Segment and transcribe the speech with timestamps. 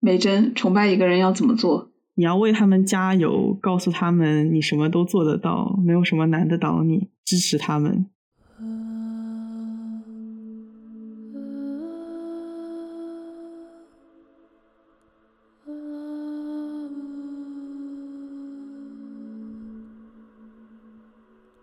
[0.00, 1.90] 美珍，崇拜一个人要怎么做？
[2.14, 8.06] 你要为他们加油，告诉他们你什么都做得到，没有什么难得倒你，支持他们。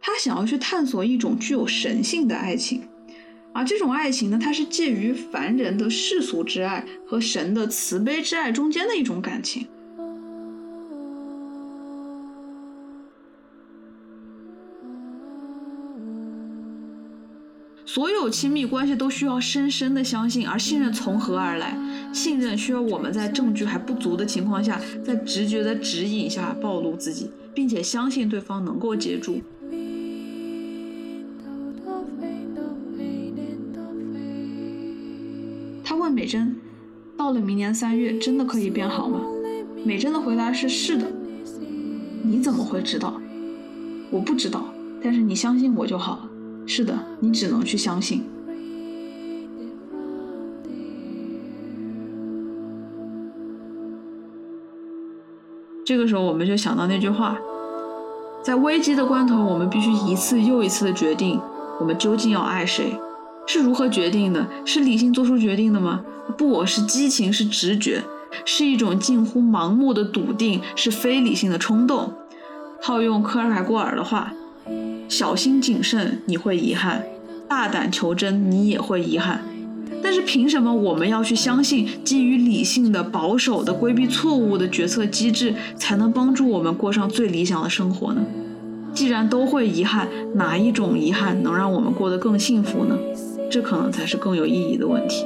[0.02, 2.82] 他想要去探索一种具有神性的爱情，
[3.56, 9.66] 而这种爱情呢，它是介于凡人的世俗之爱和神的慈悲之爱中间的一种感情。
[17.86, 21.78] 所有亲密关系都需要深深的相信，而信任从何而来？
[22.12, 29.42] 信任需要我们在证据还不足的情况下，在直觉的指引下暴露自己，并且相信对方能够接住。
[36.26, 36.56] 美珍，
[37.16, 39.22] 到了明年三月，真的可以变好吗？
[39.86, 41.06] 美珍的回答是：是的。
[42.24, 43.22] 你怎么会知道？
[44.10, 44.66] 我不知道，
[45.04, 46.28] 但是你相信我就好。
[46.66, 48.24] 是的，你只能去相信。
[55.86, 57.38] 这个时候，我们就想到那句话：
[58.42, 61.40] 在危机的关头，我们必须一次又一次的决定，
[61.80, 63.00] 我们究竟要爱谁。
[63.48, 64.48] 是如何决定的？
[64.66, 66.02] 是理性做出决定的吗？
[66.38, 68.04] 不，是激情，是直觉，
[68.44, 72.14] 是一种近乎盲目的笃定，是非理性的冲动。
[72.82, 74.34] 套用科尔凯郭尔的话
[75.08, 77.02] ：“小心谨慎，你会遗憾；
[77.48, 79.44] 大胆求真，你也会遗憾。”
[80.04, 88.24] 但是凭什么我们要去相信基于理性的、保守的、规避错误的决策机制，才能帮助我们过上最理想的生活呢？
[88.94, 92.98] 既然都会遗憾，哪一种遗憾能让我们过得更幸福呢？
[93.50, 95.26] 这可能才是更有意义的问题。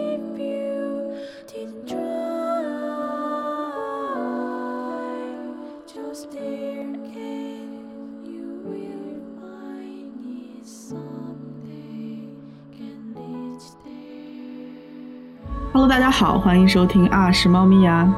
[15.72, 18.12] Hello，大家好，欢迎收听啊是猫咪呀。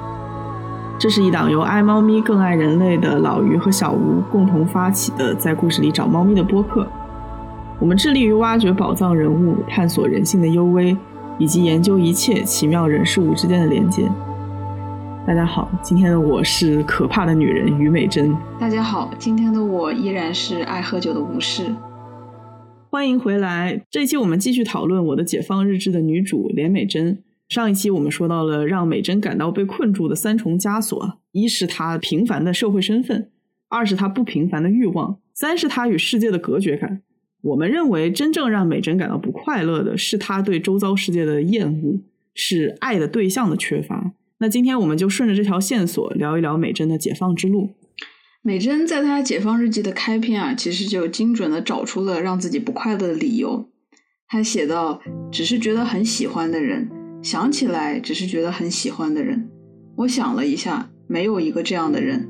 [0.97, 6.87] 这是一档由爱猫咪更爱人类的老于和小吴共同发起的，在故事里找猫咪的播客。
[7.81, 10.95] 我们致力于挖掘宝藏人物，探索人性的幽微，
[11.39, 14.07] 以及研究一切奇妙人事物之间的连接。
[15.25, 18.37] 大家好，今天的我是可怕的女人于美珍。
[18.59, 21.75] 大家好，今天的我依然是爱喝酒的吴氏。
[22.91, 27.23] 欢迎回来，这一期我们继续讨论我的解放日志的女主连美珍。
[27.49, 33.31] 上一期我们说到了让美珍感到被困住的三重枷锁：一是她平凡的社会身份，
[33.69, 37.01] 二是她不平凡的欲望，三是她与世界的隔绝感。
[37.41, 41.99] 我们认为，真正让美珍感到不快乐的是她对周遭世界的厌恶，
[42.35, 44.13] 是爱的对象的缺乏。
[44.37, 47.71] 那今天我们就顺着这条线索聊一聊美珍的解放之路。
[48.43, 53.69] 美珍在她解放日记的开篇啊，其实就精准的找出了让自己不快乐的理由。
[54.27, 55.01] 她写道
[55.31, 56.89] ：“只是觉得很喜欢的人，
[57.21, 59.49] 想起来只是觉得很喜欢的人。
[59.97, 62.29] 我想了一下，没有一个这样的人。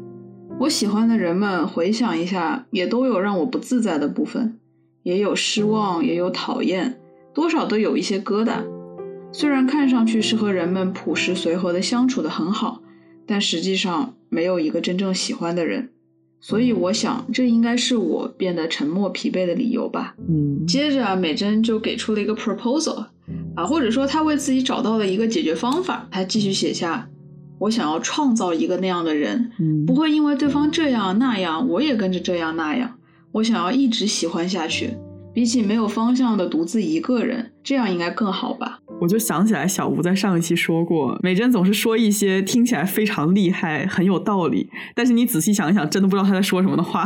[0.62, 4.58] 我喜欢的人们，回想一下，也都有让我不自在的部分。”
[5.04, 7.00] 也有失望，也有讨厌，
[7.34, 8.64] 多少都有一些疙瘩。
[9.32, 12.82] 虽然看上去是和人们朴实随和的相处的很好，
[13.26, 15.90] 但实际上没有一个真正喜欢的人。
[16.44, 20.16] 所以我想，这应该是我变得沉默疲惫的理由吧。
[20.28, 23.06] 嗯，接着美珍就给出了一个 proposal，
[23.56, 26.08] 啊，或者说她为自己找到了一个解决方法。
[26.10, 27.08] 她继续写下：
[27.60, 29.52] 我想要创造一个那样的人，
[29.86, 32.98] 不会因为对方这样那样，我也跟着这样那样。
[33.34, 34.90] 我想要一直喜欢下去，
[35.34, 38.80] 比起没有方向的独自一个人，这样应该更好吧？
[39.00, 47.04] 我就想起来，小吴在上一期说过，美珍总是说一些听起来非常厉害、很有道理，但是你仔细想一想，真的不知道他在说什么的话。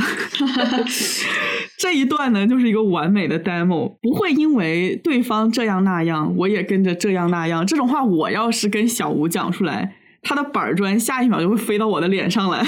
[1.77, 7.65] 这一段呢，就是一个完美的 demo，不会因为对方这样那样，我也跟着这样那样。
[7.65, 9.95] 这种话，我要是跟小吴讲出来。
[10.25, 12.65] 他的板砖下一秒就会飞到我的脸上来。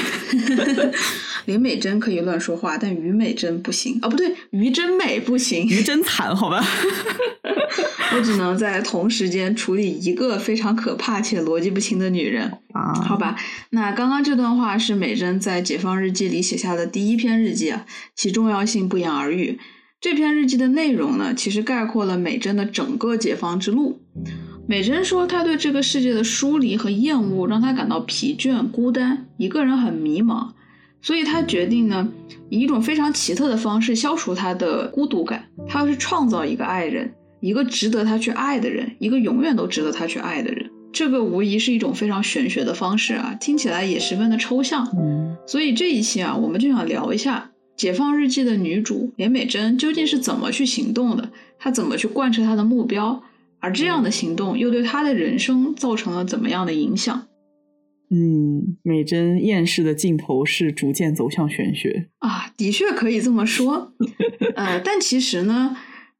[1.45, 4.07] 林美珍可以乱说话，但于美珍不行啊！
[4.07, 6.63] 不对，于真美不行， 于真惨，好吧。
[8.15, 12.93] 我只能在同时间处理一个非常可怕且逻辑不清的女人啊！
[12.93, 13.35] 好吧，
[13.71, 19.59] 那刚刚这段话是美珍在解放日记里写下的第一篇日记啊，其重要性不言而喻。
[19.99, 24.01] 这篇日记的内容呢，其实概括了美珍的整个解放之路。
[24.69, 30.49] 美珍说，她对这个世界的疏离和厌恶让她感到疲倦、孤单，一个人很迷茫，
[31.01, 32.09] 所以她决定呢，
[32.49, 35.45] 以一种非常奇特的方式消除她的孤独感。
[35.67, 40.69] 她要去创造一个爱人，一个值得她去爱的人，一个永远都值得她去爱的人。
[40.91, 44.85] 这个无疑是一种非常玄学的方式啊，听起来也十分的抽象。
[44.97, 53.23] 嗯所以这一期啊，我们就想聊一下《解放日记》的女主连美珍究竟是怎么去行动的，她怎么去贯彻她的目标，
[53.59, 57.27] 而这样的行动又对他的人生造成了怎么样的影响
[58.09, 62.07] 嗯，美珍厌世的尽头是逐渐走向玄学。
[62.19, 62.49] 啊？
[62.55, 63.91] 的确可以这么说，
[64.55, 65.75] 呃，但其实呢，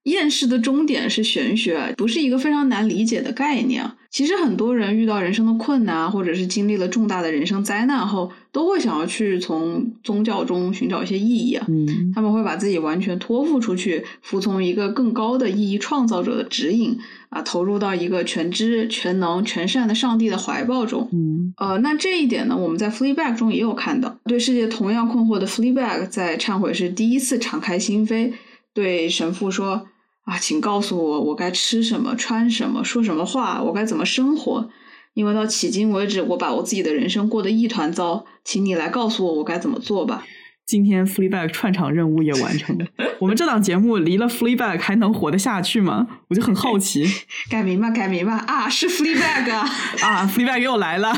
[0.07, 3.95] 厌世的终点是玄学啊，不是一个非常难理解的概念啊。
[4.09, 11.65] 其实很多人遇到人生的困难，或者是经历了重大的人生灾难后，都会想要去从宗教中寻找一些意义啊。
[11.68, 16.98] 嗯他们会把自己完全托付出去，服从一个更高的意义创造者的指引
[17.30, 21.09] 啊，投入到一个全知、全能、全善的上帝的怀抱中。
[21.12, 28.31] 嗯呃，那这一点呢，我们在 Fleabag 中也有看到，对世界同样困惑的 Fleabag 在忏悔时第一次敞开心扉，
[28.74, 29.88] 对神父说
[30.27, 34.69] ：“啊，请告诉我，我该吃什么、穿什么、说什么话，我该怎么生活？
[35.13, 40.25] 因为到迄今为止，我把我自己的人生过得一团糟，请你来告诉我，我该怎么做吧。”
[40.68, 42.86] 今天 Fleabag 串场任务也完成了。
[43.19, 46.06] 我们这档节目离了 Fleabag 还能活得下去吗？
[46.28, 47.06] 我就很好奇
[47.50, 48.36] 改名吧，改名吧！
[48.46, 49.66] 啊，是 Fleabag 啊！
[50.04, 51.18] 啊！Fleabag 又来了。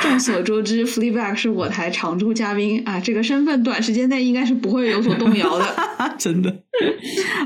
[0.00, 6.14] 众所周知，Fleabag 是我台常驻嘉宾啊，这个身份短时间内应该是不会有所动摇的。
[6.16, 6.62] 真的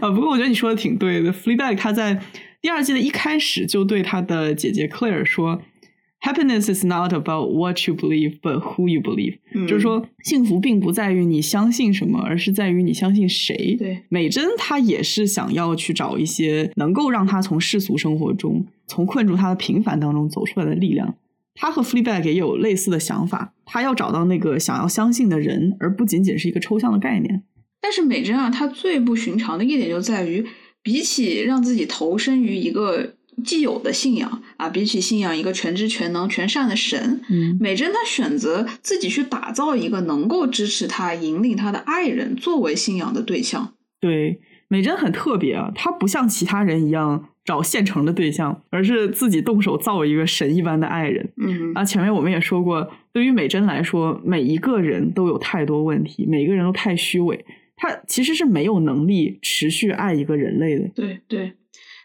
[0.03, 0.11] 啊！
[0.13, 1.33] 不过我觉得你说的挺对的。
[1.33, 2.21] Fleabag 他在
[2.61, 5.63] 第二季的一开始就对他的姐姐 Claire 说
[6.23, 9.39] ：“Happiness is not about what you believe, but who you believe。
[9.55, 13.77] 嗯就是说，幸福并不在于你相信什么，而是在于你相信谁。
[13.77, 21.17] 对，美珍她也是想要去找一些能够让她从世俗生活中、从困住她的平凡当中走出来的力量。
[21.55, 27.43] 她和 Fleabag 也有类似的想法，她要找到那个想要相信的人，而不仅仅是一个抽象的概念。
[27.81, 30.47] 但是美珍啊，她最不寻常的一点就在于，
[30.83, 43.75] 比起让自己投身于一个既有的信仰啊，比起信仰一个全知全能全善的神，嗯美珍她选择自己去打造一个能够支持她、引领她的爱人作为信仰的对象。
[44.01, 51.33] 对，美珍很特别啊，她不像其他人一样找现成的对象，而是自己动手造一个神一般的爱人。
[51.37, 57.45] 嗯啊，前面我们也说过，对于美珍来说，每一个人都有太多问题，每个人都太虚伪，
[57.77, 60.89] 她其实是没有能力持续爱一个人类的。
[60.95, 61.53] 对对，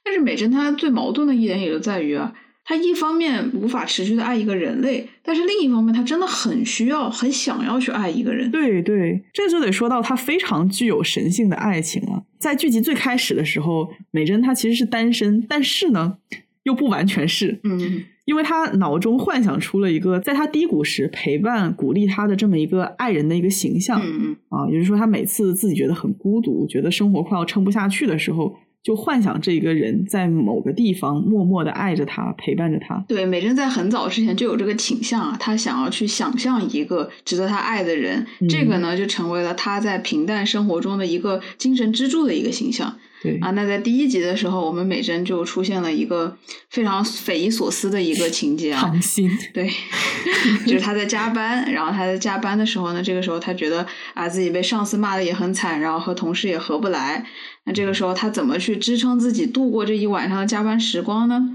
[0.08, 2.34] 但是美珍她最矛盾的一点也就在于啊，
[2.64, 8.50] 她一方面无法持续的爱一个人类，但是另一方面她真的很需要、很想要去爱一个人。
[8.50, 12.24] 对对，这就得说到她非常具有神性的爱情了。
[12.40, 16.20] 在剧集最开始的时候，美珍她其实是单身，但是呢，
[16.64, 17.60] 又不完全是。
[17.64, 28.54] 嗯因为她脑中幻想出了一个在她低谷时陪伴、鼓励她的这么一个爱人的一个形象、嗯啊，也就是说，她每次自己觉得很孤独、觉得生活快要撑不下去的时候，
[28.88, 33.04] 就幻想这个人在某个地方默默的爱着他、陪伴着他。
[33.06, 43.52] 对，美珍在很早之前就有这个倾向啊，她想要去想象一个值得她爱的人，这个呢就成为了她在平淡生活中的一个精神支柱的一个形象对啊。
[43.52, 46.38] 那在第一集的时候，我们美珍就出现了一个
[46.70, 49.70] 非常匪夷所思的一个情节啊， 唐心，对，
[50.66, 57.26] 就是他在加班，然后他在加班的时候呢，这个时候他觉得啊自己被上司骂的也很惨，然后和同事也合不来。
[57.68, 61.50] 那这个时候他怎么去支撑自己度过这一晚上的加班时光呢？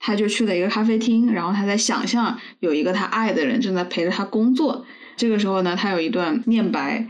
[0.00, 4.86] 他就去了一个咖啡厅，然后他在想象有一个他爱的人正在陪着他工作。
[5.18, 7.06] 这个时候呢，他有一段念白：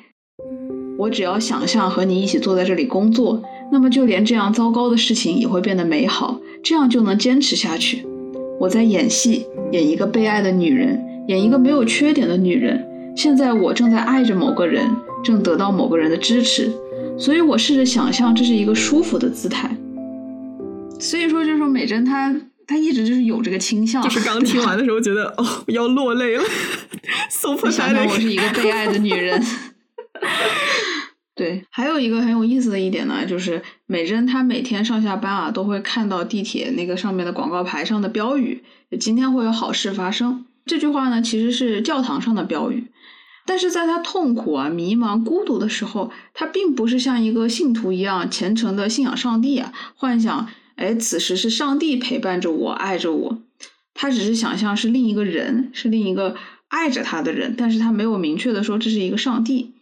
[0.98, 3.40] 我只要想象和你一起坐在这里工作，
[3.70, 8.04] 那么就连这样糟糕的事情也会变得美好，这样就能坚持下去。
[8.58, 12.84] 我在演戏，演一个被爱的女人，演一个没有缺点的女人。
[13.16, 14.84] 现在我正在爱着某个人，
[15.22, 16.72] 正得到某个人的支持，
[17.18, 19.76] 所以我试着想象这是一个舒服的姿态。
[20.98, 22.34] 所以说，就是说美珍她
[22.66, 26.42] 她一直就是有这个倾向，就是刚听完的时候觉得哦要落泪了
[27.30, 28.30] ，so 我想想，我是。
[28.30, 29.42] 一个被爱的女人。
[31.34, 38.62] 对，还有一个很有意思的一点呢，就是美珍她每天上下班啊，都会看到地铁那个上面的广告牌上的标语，
[39.00, 40.44] 今天会有好事发生。
[40.66, 42.88] 这句话呢，其实是教堂上的标语，
[43.46, 53.38] 但是在他痛苦啊、迷茫、孤独的时候，他并不是像一个信徒一样虔诚的信仰上帝啊，幻想，哎，此时是上帝陪伴着我、爱着我。
[53.94, 56.36] 他只是想象是另一个人，是另一个
[56.68, 59.72] 爱着他的人，但是他没有明确的说这是一个上帝。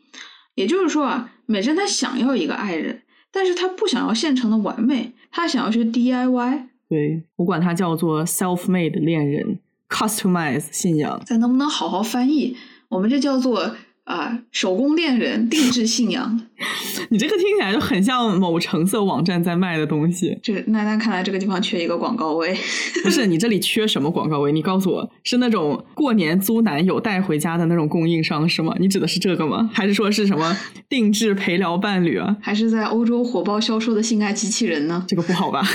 [0.55, 6.63] 也就是说啊，美珍她想要一个爱人，但是她不想要现成的完美，她想要去 DIY。
[6.89, 11.23] 对我管它叫做 self-made 恋人，customize 信仰。
[11.25, 12.57] 咱能不能好好翻译？
[12.89, 16.41] 我们这叫做啊，手工恋人，定制信仰。
[17.11, 20.39] 你这个听起来就很像某橙色网站在卖的东西。
[20.43, 22.57] 这那那看来这个地方缺一个广告位。
[23.05, 24.51] 不是你这里缺什么广告位？
[24.51, 28.75] 你告诉我，是那种过年租男友带回家的那种供应商是吗？
[28.81, 29.69] 你指的是这个吗？
[29.73, 30.57] 还是说是什么
[30.89, 32.37] 定制陪聊伴侣啊？
[32.41, 35.05] 还是在欧洲火爆销售的性爱机器人呢？
[35.07, 35.63] 这个不好吧？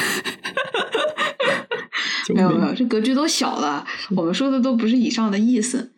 [2.33, 3.85] 没有没有，这格局都小了。
[4.15, 5.91] 我们说的都不是以上的意思。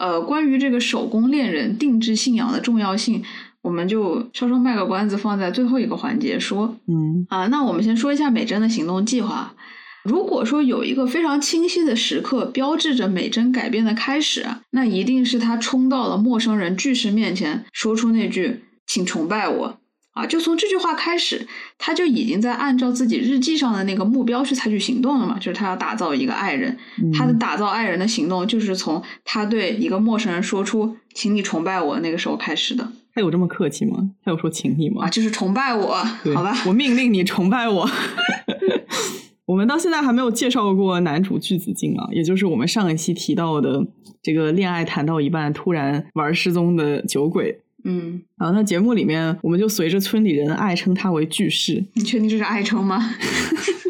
[0.00, 3.22] 呃，关于这个手工恋人定制信仰的重要性，
[3.60, 6.74] 我们就稍稍卖个关子，放在最后一个环节说。
[6.86, 9.54] 嗯啊，那我们先说一下美珍的行动计划。
[10.02, 19.78] 如果说有一个非常清晰的时刻标志着美珍改变的开始，那一定是她冲到了陌生人巨石面前，说出那句“请崇拜我”。
[20.20, 21.46] 啊，就从这句话开始，
[21.78, 26.76] 他就已经在按照自己日记上的那个目标去采取行动了嘛，就是他要打造一个爱人。
[27.12, 32.86] 他的打造爱人的行动，就是从他对一个陌生人说出“请你崇拜我”那个时候开始的。
[33.14, 34.10] 他有这么客气吗？
[34.24, 35.06] 他有说请你吗？
[35.06, 35.94] 啊，就是崇拜我，
[36.34, 37.88] 好吧，我命令你崇拜我。
[39.46, 43.84] 我们到现在还没有介绍过男主巨子敬啊，也就是我们上一期提到的
[44.22, 47.58] 这个恋爱谈到一半突然玩失踪的酒鬼。
[47.84, 51.84] 嗯，啊，那节目里面我们就随着村里人爱称他为巨士。
[51.94, 53.14] 你确定这是爱称吗？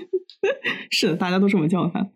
[0.90, 2.08] 是的，大家都这么叫他。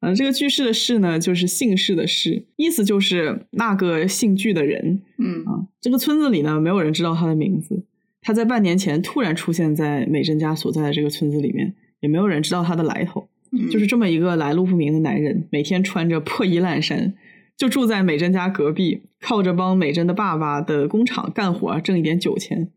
[0.00, 5.00] 嗯，这个巨士的士呢，就是姓氏的氏，意思就是那个姓巨的人。
[5.18, 7.84] 嗯啊，这个村子里呢，没有人知道他的名字。
[8.20, 13.28] 他在半年前突然出现在美珍家所在的这个村子里面，也没有人知道他的来头。
[13.70, 17.14] 就是这么一个来路不明的男人，每天穿着破衣烂衫。
[17.56, 22.70] 就住在美珍家隔壁，靠着帮美珍的爸爸的工厂干活挣一点酒钱。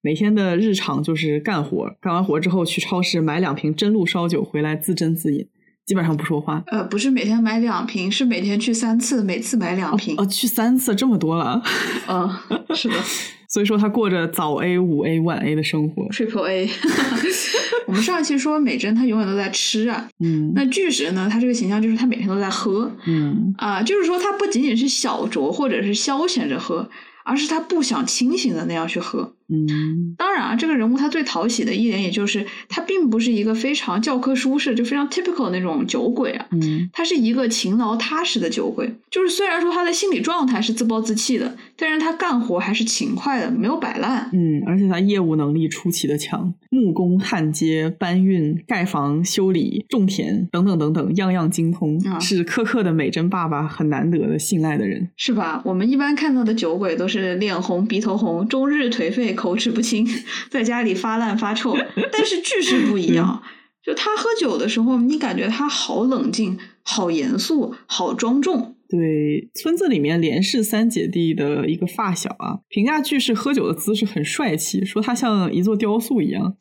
[0.00, 5.46] 每天的日常就是干活，干完活之后去超市买两瓶真露烧酒回来自斟自饮，
[5.86, 6.64] 基本上不说话。
[6.66, 10.16] 呃，不是每天买两瓶，是每天去三次，每次买两瓶。
[10.18, 11.62] 哦，去三次这么多了。
[12.08, 12.28] 嗯，
[12.74, 12.94] 是的。
[13.48, 16.08] 所以说他过着早 A、五 A、晚 A 的生活。
[16.08, 16.66] Triple A。
[17.88, 21.28] 我们上一期说美珍她永远都在吃啊，嗯，那巨石呢？
[21.30, 26.88] 他这个形象就是他每天都在喝，嗯啊，就是说他不仅仅是小酌或者是消遣着喝，
[27.24, 29.34] 而是他不想清醒的那样去喝。
[29.52, 38.90] 嗯，当然啊，这个人物他最讨喜的一点，也就是他并不是一个非常教科书式，就非常 typical 那种酒鬼啊，嗯，他是一个勤劳踏实的酒鬼。
[39.10, 44.30] 就是虽然说他的心理状态是自暴自弃的，但是他干活还是勤快的，没有摆烂。
[44.32, 55.10] 嗯，而且他业务能力出奇的强，木工、焊接、搬运、盖房、修理、种田等等等等，样样精通，啊是苛刻的美珍爸爸很难得的信赖的人。
[55.16, 55.60] 是吧？
[55.64, 60.06] 我们一般看到的酒鬼都是脸红、鼻头红、终日颓废、口齿不清，
[60.48, 61.74] 在家里发烂发臭。
[62.12, 63.42] 但是句式不一样，
[63.82, 68.76] 就他喝酒的时候，你感觉他好冷静、好严肃、好庄重。
[68.88, 76.54] 对，村子里面连氏三姐弟的一个发小啊，评价句式喝酒的姿势很帅气，说他像一座雕塑一样。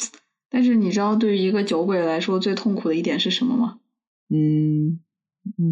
[0.50, 3.78] 但是你知道，对于一个酒鬼来说，最痛苦的一点是什么吗？
[4.34, 5.00] 嗯，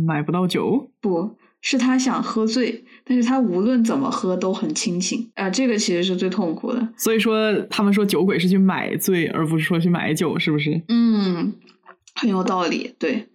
[0.05, 0.91] 买不到酒。
[1.01, 6.89] 不是他想喝醉，但是他无论怎么喝都很清醒啊、这个其实是最痛苦的。
[6.97, 10.81] 所以说，他们说酒鬼是去买醉，而不是说去买酒，是不是？
[10.87, 11.53] 嗯，
[12.15, 12.95] 很有道理。
[12.97, 13.27] 对，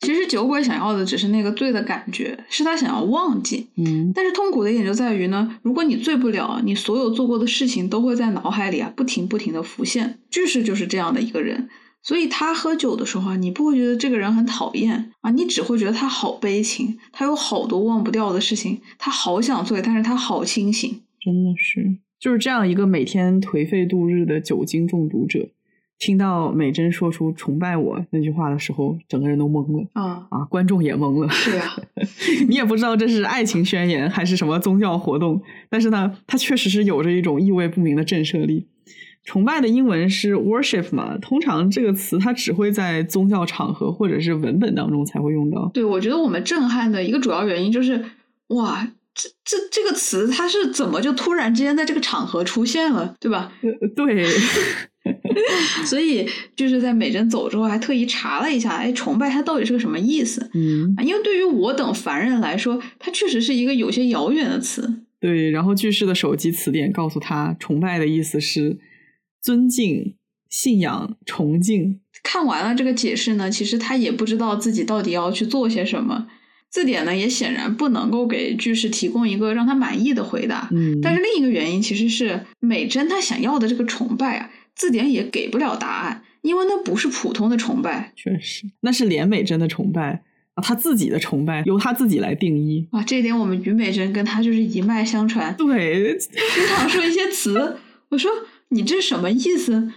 [0.00, 3.68] 其实酒鬼想要的只是那个醉的感觉，是他想要忘记。
[3.76, 10.20] 嗯但是痛苦的一点就在于呢，如果你醉不了，你所有做过的事情都会在脑海里啊不停不停的浮现。
[10.30, 11.68] 巨石就是这样的一个人，
[12.02, 21.00] 所以他喝酒的时候啊，你不会觉得这个人很讨厌啊，你只会觉得他好悲情，他有好多忘不掉的事情，他好想醉，但是他好清醒。
[21.20, 25.48] 真的是，就是这样一个每天颓废度日的酒精中毒者，
[26.00, 31.28] 听到美珍说出“崇拜我”那句话的时候，整个人都懵了啊，啊，观众也懵了。
[31.28, 31.72] 是呀，
[32.48, 35.40] 你也不知道这是爱情宣言还是什么宗教活动，
[35.70, 38.66] 但是呢，它确实是有着一种意味不明的震慑力。
[39.24, 45.70] 崇拜的英文是 worship 嘛，通常这个词它只会在宗教场合或者是文本当中才会用到。
[45.72, 48.04] 对，我觉得我们震撼的一个主要原因就是，
[48.48, 53.52] 哇，这这这个词它是怎么就突然之间在这个场合出现了，对吧？
[53.62, 54.26] 呃对，
[55.86, 56.26] 所以
[56.56, 60.50] 就是在美珍走之后，还特意查了一下，哎，崇拜它到底是个什么意思？
[60.54, 65.02] 嗯，啊因为对于我等凡人来说，它确实是一个有些遥远的词。
[65.20, 65.50] 对。
[65.50, 68.78] 然后句式的手机词典告诉他，崇拜的意思是
[69.42, 70.14] 尊敬、
[70.48, 72.00] 信仰、崇敬。
[72.22, 76.28] 看完了这个解释呢，其实他也不知道自己到底要去做些什么。
[76.70, 80.70] 字典呢，也显然不能够给句式提供一个让他满意的回答。
[80.72, 88.14] 嗯，但是另一个原因其实是美珍她想要的这个崇拜啊，字典也给不了答案，因为那不是普通的崇拜。
[88.16, 90.22] 确实，那是连美珍的崇拜，
[90.54, 93.02] 啊，她自己的崇拜由她自己来定义啊。
[93.02, 95.54] 这一点我们于美珍跟她就是一脉相传。
[95.58, 97.76] 对，经常说一些词，
[98.08, 98.30] 我说
[98.72, 99.92] 你这什么意思？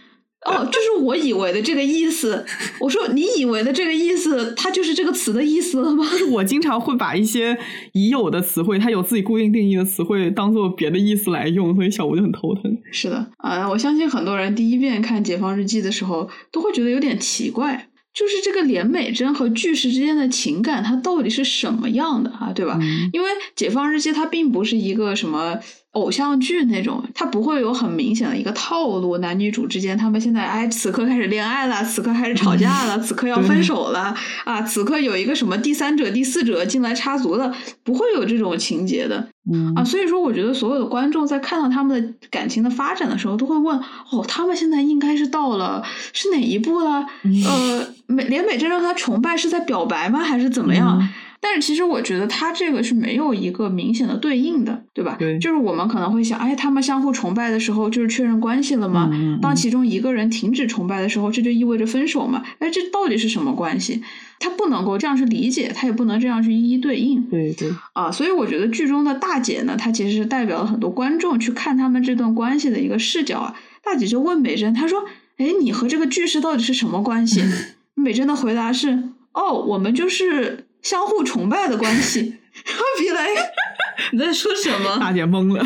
[0.45, 2.45] 哦，就是我以为的这个意思。
[2.79, 6.05] 我说你以为的这个意思，它就是这个词的意思了吗？
[6.29, 7.57] 我经常会把一些
[7.93, 12.77] 已有的词汇，它有自己固定定义的词汇，当做别的意思来用，所以小吴就很头疼。
[12.91, 22.51] 是的，啊，我相信很多人第一遍看《解放日记》的时候，都会觉得有点奇怪，就是这个连美珍和巨石之间的情感，它到底是什么样的啊？
[22.53, 22.79] 对吧？
[23.13, 25.57] 因为《解放日记》它并不是一个什么。
[25.95, 39.27] 偶像剧那种，它不会有很明显的一个套路，男女主之间他们现在哎，此刻开始恋爱了，此刻开始吵架了， 此刻要分手了啊，此刻有一个什么第三者、第四者进来插足了，不会有这种情节的
[39.75, 39.83] 啊。
[39.83, 43.79] 所以说，我觉得所有的观众在看到他们的感情的发展的时候，都会问：
[44.11, 45.83] 哦，他们现在应该是到了
[46.13, 47.05] 是哪一步了？
[47.47, 50.19] 呃，美连美真让他崇拜是在表白吗？
[50.19, 51.01] 还是怎么样？
[51.47, 55.15] 但是其实我觉得他这个是没有一个明显的对应的，对吧？
[55.19, 59.11] 对，就是我们可能会想，哎，他们相互崇拜的时候就是确认关系了吗？
[59.43, 62.41] 当其中一个人停止崇拜的时候，这就意味着分手吗？
[62.57, 64.01] 哎，这到底是什么关系？
[64.39, 67.21] 他不能够这样去理解，他也不能这样去一一对应。
[67.29, 67.71] 对对。
[67.93, 73.55] 啊，所以我觉得剧中的大姐呢，她其实是代表了很多观众去看他们这段关系的一个视角啊。
[73.83, 75.05] 大姐就问美珍，她说
[75.37, 77.43] ：“哎，你和这个巨石到底是什么关系？”
[77.93, 82.35] 美珍的回答是：“哦，我们就是。”相互崇拜的关系，
[82.99, 83.27] 别来，
[84.13, 84.97] 你在说什么？
[84.99, 85.65] 大姐懵了。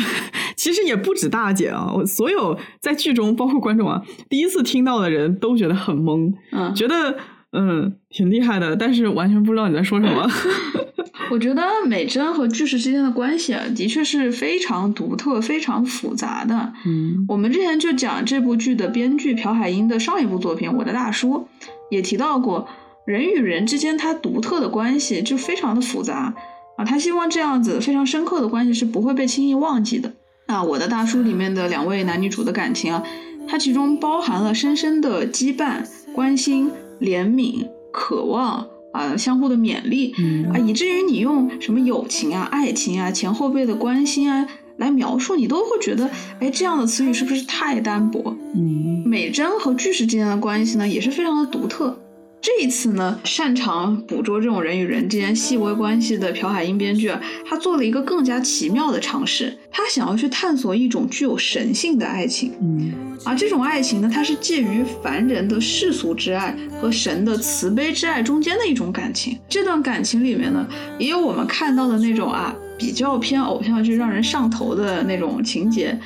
[0.56, 7.16] 其实也不止大姐啊，我所有在剧中，包括观众啊，第一次听到的人都觉得很懵，嗯，觉得
[7.52, 10.26] 嗯挺厉害的，但是完全不知道你在说什么。
[11.30, 16.72] 我觉得美珍和巨石之间的关系啊，的确是非常独特、非常复杂的。
[16.86, 21.46] 嗯，我们之前就讲这部剧的编剧朴海英的上一部作品《我的大叔》，
[21.90, 22.66] 也提到过。
[23.10, 26.32] 人与人之间，它独特的关系就非常的复杂
[26.76, 26.84] 啊！
[26.84, 30.12] 他希望这样子非常深刻的关系是不会被轻易忘记的
[30.46, 30.62] 啊！
[30.62, 33.02] 我的大叔里面的两位男女主的感情啊，
[33.48, 40.12] 它其中包含了深深的羁绊、关心、怜悯、渴望啊，相互的勉励
[40.52, 48.36] 啊，以至于你用什么友情啊、爱情啊、前后辈的关心啊来描述，你都会觉得，哎，这样的词语是不是太单薄？
[48.54, 51.98] 嗯，美珍和巨石之间的关系呢，也是非常的独特。
[52.42, 62.52] 这一次呢，擅长捕捉这种人与人之间细微关系的朴海英编剧啊，他做了一个更加奇妙的尝试，他想要去探索一种具有神性的爱情。
[62.62, 62.92] 嗯，
[63.26, 69.38] 而这种爱情呢，它是介于凡人的世俗之爱和神的慈悲之爱中间的一种感情。
[69.46, 70.66] 这段感情里面呢，
[70.98, 75.98] 也有我们看到的那种啊，比较偏偶像剧让人上头的那种情节。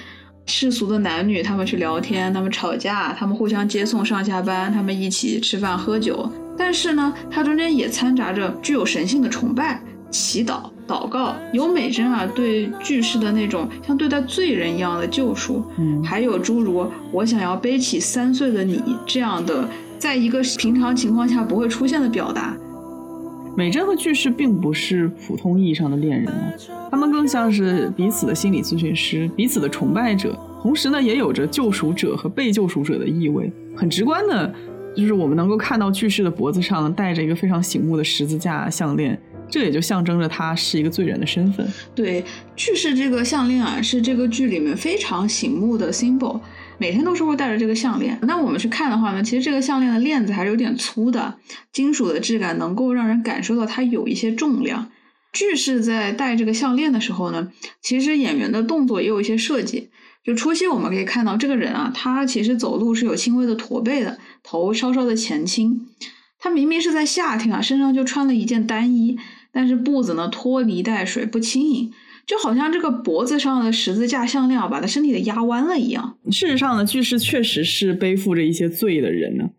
[0.46, 6.30] 世俗的男女，他们去聊天，他们吵架，他们互相接送上下班，他们一起吃饭喝酒。
[6.57, 22.57] 但是呢，它中间也掺杂着具有神性的崇拜、祈祷、祷告，有美珍啊对巨石的那种像对待罪人一样的救赎，嗯，还有诸如我想要背起三岁的你这样的，在一个平常情况下不会出现的表达。
[23.57, 26.53] 美珍和巨石并不是普通意义上的恋人啊，
[26.90, 33.53] 他们更像是彼此的心理咨询师，彼此的崇拜者，同时呢，也有着救赎者和被救赎者的意味。
[33.77, 34.53] 很直观的，
[34.97, 39.17] 就是我们能够看到巨石的脖子上戴着一个非常醒目的十字架项链，
[39.49, 41.64] 这也就象征着他是一个罪人的身份。
[41.95, 42.25] 对，
[42.57, 46.40] 巨石这个项链啊，是这个剧里面非常醒目的 symbol。
[46.79, 48.19] 每天都是会戴着这个项链。
[48.23, 51.37] 那我们去看的话呢，其实这个项链的链子还是有点粗的，
[51.73, 54.91] 金属的质感能够让人感受到它有一些重量。
[55.33, 57.51] 巨石在戴这个项链的时候呢，
[57.83, 59.91] 其实演员的动作也有一些设计。
[60.25, 65.87] 就初期我们可以看到这个人啊，他其实走路是有轻微的驼背的，头稍稍的前倾。
[66.39, 69.19] 他明明是在夏天啊，身上就穿了一件单衣，
[69.53, 71.93] 但是步子呢拖泥带水，不轻盈。
[72.27, 76.17] 就好像这个脖子上的十字架项链把他身体给压弯了一样。
[76.31, 79.51] 事实上呢，巨石确实是背负着一些罪的人呢。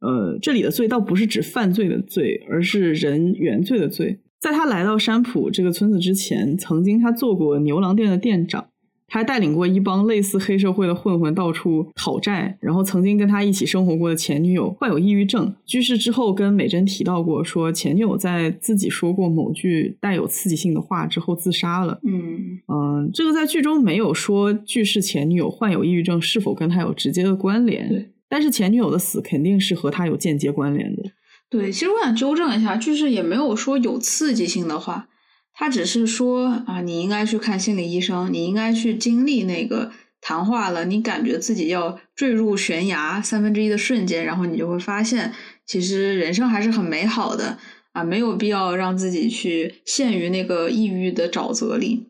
[0.00, 4.18] 呃，这里的罪倒不是指犯罪的罪，而是人原罪的罪。
[4.40, 8.66] 在他来到山普这个村子之前，曾经他做过牛郎店的店长。
[9.12, 22.00] 还带领过一帮类似黑社会的混混到处讨债，然后曾经跟他一起生活过的前女友患有抑郁症，去世之后跟美珍提到过，说前女友在自己说过某句带有刺激性的话之后自杀了。
[22.04, 31.02] 嗯嗯，这个在剧中没有说居士前女友患有抑郁症是否跟他有直接的关联，但是前女友的死肯定是和他有间接关联的。
[31.50, 35.08] 对，其实我想纠正一下，就是也没有说有刺激性的话。
[35.54, 45.32] 他只是说啊，你应该去看心理医生，你应该去经历那个谈话了，你感觉自己要坠入悬崖三分之一的瞬间，然后你就会发现，
[45.66, 47.58] 其实人生还是很美好的
[47.92, 52.06] 啊，没有必要让自己去陷于那个抑郁的沼泽里。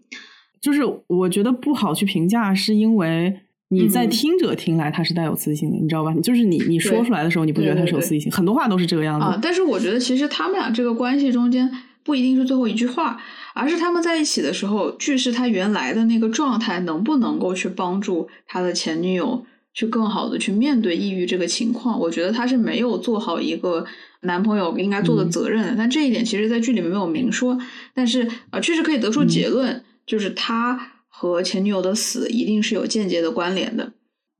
[0.60, 6.14] 就是我觉得不好去评价，是因为你在嗯听者听来它是带有刺激性的，你知道吧？
[6.22, 8.30] 就是你你说出来的时候，你不觉得它对对对是有刺激性？
[8.30, 9.26] 很多话都是这个样子。
[9.26, 11.68] 啊，但是我觉得其实他们俩这个关系中间
[12.04, 13.20] 不一定是最后一句话，
[13.54, 21.98] 而是他们在一起的时候，句式他原来的那个状态能不能够去帮助他的前女友去更好的去面对抑郁这个情况。
[21.98, 23.86] 我觉得他是没有做好一个
[24.22, 27.58] 男朋友应该做的嗯责任的，但这一点其实在剧里面没有明说，
[27.94, 33.92] 但是呃确实可以得出嗯结论，就是他和前女友的死一定是有间接的关联的。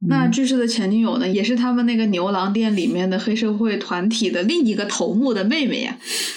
[0.08, 5.96] 那嗯巨士的前女友呢，也是他们那个牛郎店里面的黑社会团体的另一个头目的妹妹呀。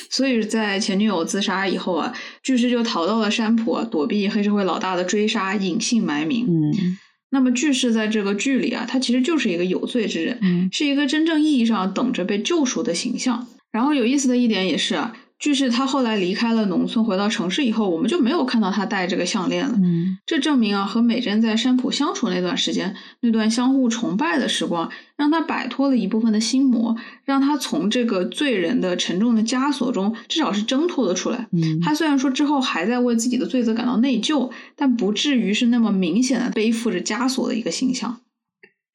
[0.09, 6.45] 所以在前女友自杀以后啊，巨士就逃到了山坡，躲避黑社会老大的追杀，隐姓埋名。
[6.47, 6.97] 嗯
[7.31, 13.45] 那么巨士在这个剧里啊，他其实就是一个有罪之人，嗯是一个真正意义上等着被救赎的形象。
[13.73, 19.75] 然后有意思的一点也是啊，巨士他后来离开了农村，回到城市以后，我们就没有看到他戴这个项链了。
[19.77, 26.95] 嗯这证明啊，和美珍在山浦相处那段时间，那段相互崇拜的时光，让他摆脱了一部分的心魔，
[27.25, 31.47] 让他从这个罪人的沉重的枷锁中，至少是挣脱了出来。
[31.51, 38.21] 嗯，他虽然说之后还在为自己的罪责感到内疚，但不至于是那么明显的背负着枷锁的一个形象。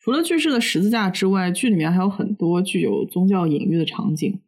[0.03, 4.41] 除了巨式的十字架之外，剧里面还有很多具有宗教隐喻的场景。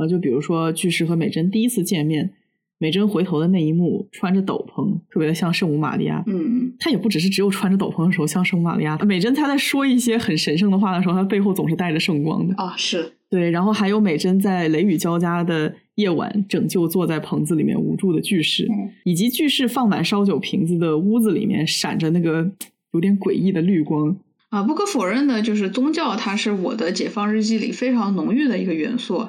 [0.00, 2.30] 呃，就比如说巨石和美珍第一次见面，
[2.78, 6.24] 美珍回头的那一幕，穿着斗篷，特别的像圣母玛利亚。
[6.26, 12.54] 嗯，她也不只是只有穿着斗篷的时候像圣母玛利亚，美珍她在说一些很神圣的话的时候，她背后总是带着圣光的。
[12.56, 22.50] 啊，是，对，然后还有美珍在雷雨交加的夜晚拯救坐在棚子里面无助的巨石，嗯以及巨石放满烧酒瓶子的屋子里面闪着那个
[22.92, 24.16] 有点诡异的绿光。
[24.48, 29.28] 啊，不可否认的就是宗教，它是我的解放日记里非常浓郁的一个元素。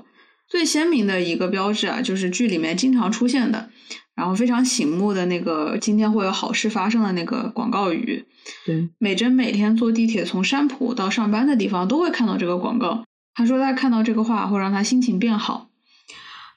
[0.52, 3.70] 最鲜明的一个标志啊，就是剧里面经常出现的，
[4.16, 8.26] 然后非常醒目的那个“今天会有好事发生”的那个广告语。
[8.66, 13.06] 对，美珍每天坐地铁从山浦到上班的地方都会看到这个广告。
[13.34, 15.70] 她说她看到这个话会让她心情变好。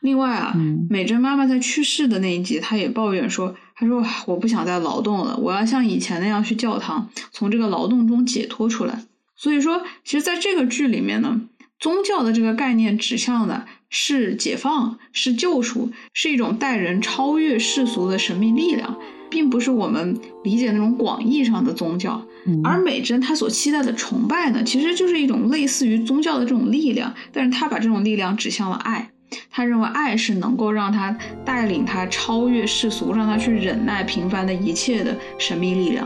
[0.01, 9.05] 另外啊，嗯美珍妈妈在去世的那一集，她也抱怨说：“她说我不想再劳动了，我要像以前那样去教堂，从这个劳动中解脱出来。”
[9.39, 11.43] 所以说，其实在这个剧里面呢，
[11.79, 18.99] 宗教的这个概念指向的是解放，是救赎，是一种带人超越世俗的神秘力量，
[19.31, 22.27] 并不是我们理解那种广义上的宗教。
[22.45, 29.11] 嗯而美珍她所期待的崇拜呢，其实就是一种类似于宗教的这种力量，但是她把这种力量指向了爱。
[29.49, 36.05] 她认为爱是能够让她带领她超越世俗，让她去忍耐平凡的一切的神秘力量。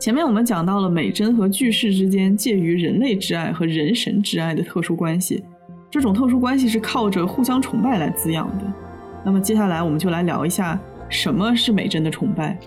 [0.00, 5.44] 前面我们讲到了美珍和巨士之间介于人类之爱和人神之爱的特殊关系，
[5.90, 8.64] 这种特殊关系是靠着互相崇拜来滋养的。
[9.26, 12.58] 那么接下来我们就来聊一下什么是美珍的崇拜。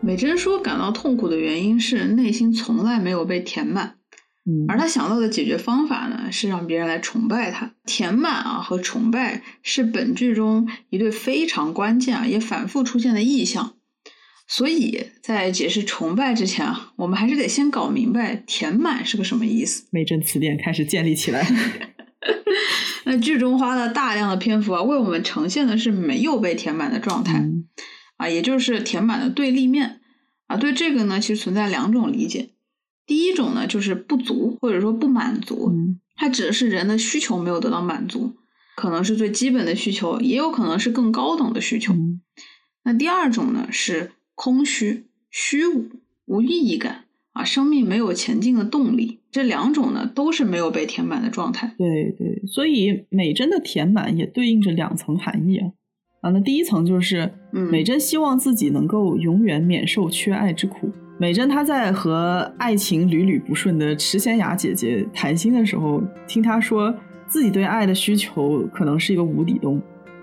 [0.00, 3.96] 美珍说，感到痛苦的原因是内心从来没有被填满，
[4.48, 7.72] 嗯而她想到的解决方法呢，是让别人来崇拜她。
[7.84, 13.72] 填满啊和崇拜是本剧中一对非常关键啊，也反复出现的意象。
[14.48, 19.86] 所以在解释崇拜之前啊，我们还是得先搞明白填满是个什么意思。
[19.90, 21.46] 美珍词典开始建立起来。
[23.04, 27.38] 那剧中花了大量的篇幅啊，为我们呈现的是没有被填满的状态。
[27.38, 27.68] 嗯
[28.16, 30.00] 啊，也就是填满的对立面
[30.46, 30.56] 啊。
[30.56, 32.50] 对这个呢，其实存在两种理解。
[33.04, 38.36] 第一种呢，就是不足或者说不满足，嗯它指的是人的需求没有得到满足，
[38.76, 41.92] 可能是最基本的需求，也有可能是更高等的需求。
[41.92, 42.22] 嗯
[42.84, 45.88] 那第二种呢，是空虚、虚无、
[46.26, 49.18] 无意义感啊，生命没有前进的动力。
[49.32, 51.74] 这两种呢，都是没有被填满的状态。
[51.76, 55.72] 对对，所以美珍的填满也对应着两层含义啊。
[56.20, 60.90] 啊，那第一层就是嗯美珍希望自己能够永远免受缺爱之苦。
[61.18, 66.94] 美珍她在和爱情屡屡不顺的池贤雅姐姐谈心的时候，听她说
[67.26, 69.80] 自己对爱的需求可能是一个无底洞，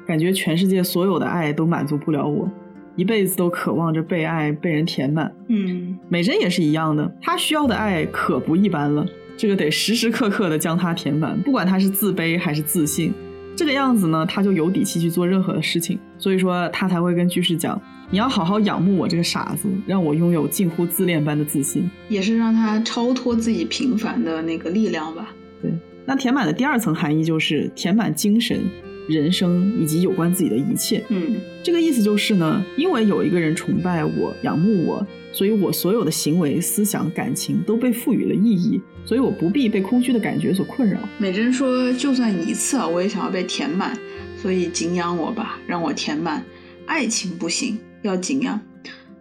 [0.08, 2.50] 感觉全世界所有的爱都满足不了我，
[2.96, 5.34] 一辈子都渴望着被爱、被人填满。
[5.48, 13.14] 嗯美珍也是一样的，她需要的爱可不一般了，这个得时时刻刻的将她填满，不管她是自卑还是自信，
[13.56, 15.98] 这个样子呢，她就有底气去做任何的事情。
[16.18, 17.80] 所以说，她才会跟居士讲
[18.10, 21.90] ：“你要好好仰慕我这个傻子，让我拥有近乎自恋般的自信。
[22.10, 25.72] 也是让他超脱自己平凡的那个力量吧。”对
[26.06, 28.62] 那填满的第二层含义就是填满精神、
[29.08, 31.04] 人生以及有关自己的一切。
[31.10, 41.00] 嗯这个意思就是呢，因为有一个人崇拜我、仰慕我，所以我所有的行为、思想、感情都被赋予了意义，所以我不必被空虚的感觉所困扰。
[41.18, 43.98] 美珍说：“就算一次啊，我也想要被填满，
[44.42, 46.44] 所以敬仰我吧，让我填满。
[46.86, 48.60] 爱情不行，要敬仰。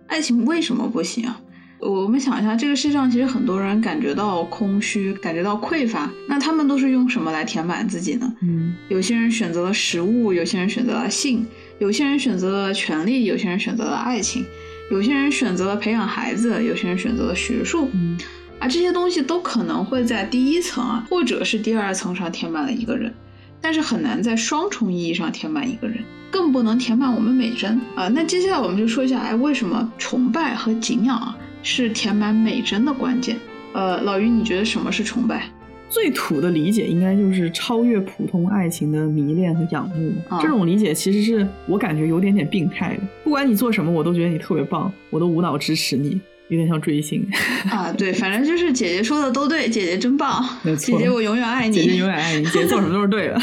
[0.08, 1.40] 爱情为什么不行啊？
[1.82, 8.32] 我们想一下，这个世界上其实很多人感觉到空虚，感觉到匮乏，那他们都是用什么来填满自己呢？
[8.40, 11.44] 嗯，有些人选择了食物，有些人选择了性，
[11.80, 14.44] 有些人选择了权利，有些人选择了爱情。”
[14.90, 18.18] 有些人选择了培养孩子，有些人选择了学术，嗯，
[18.58, 23.10] 啊，这些东西都可能会在第一层啊，或者是第二层上填满了一个人，
[23.58, 25.98] 但是很难在双重意义上填满一个人，
[26.30, 28.08] 更不能填满我们美珍啊。
[28.08, 33.36] 那接下来我们就说一下，哎，为什么崇拜和敬仰啊是填满美珍的关键？
[33.72, 35.44] 呃，老于，你觉得什么是崇拜？
[35.88, 40.12] 最土的理解应该就是超越普通爱情的迷恋和仰慕。
[40.40, 43.00] 这种理解其实是我感觉有点点病态的。
[43.22, 47.26] 不管你做什么，我都觉得你特别棒，我都无脑支持你，有点像追星
[47.70, 47.92] 啊。
[47.92, 50.42] 对，反正就是姐姐说的都对，姐姐真棒，
[50.78, 53.34] 姐姐我永远爱你，姐姐永远爱你，姐姐做什么都是对的。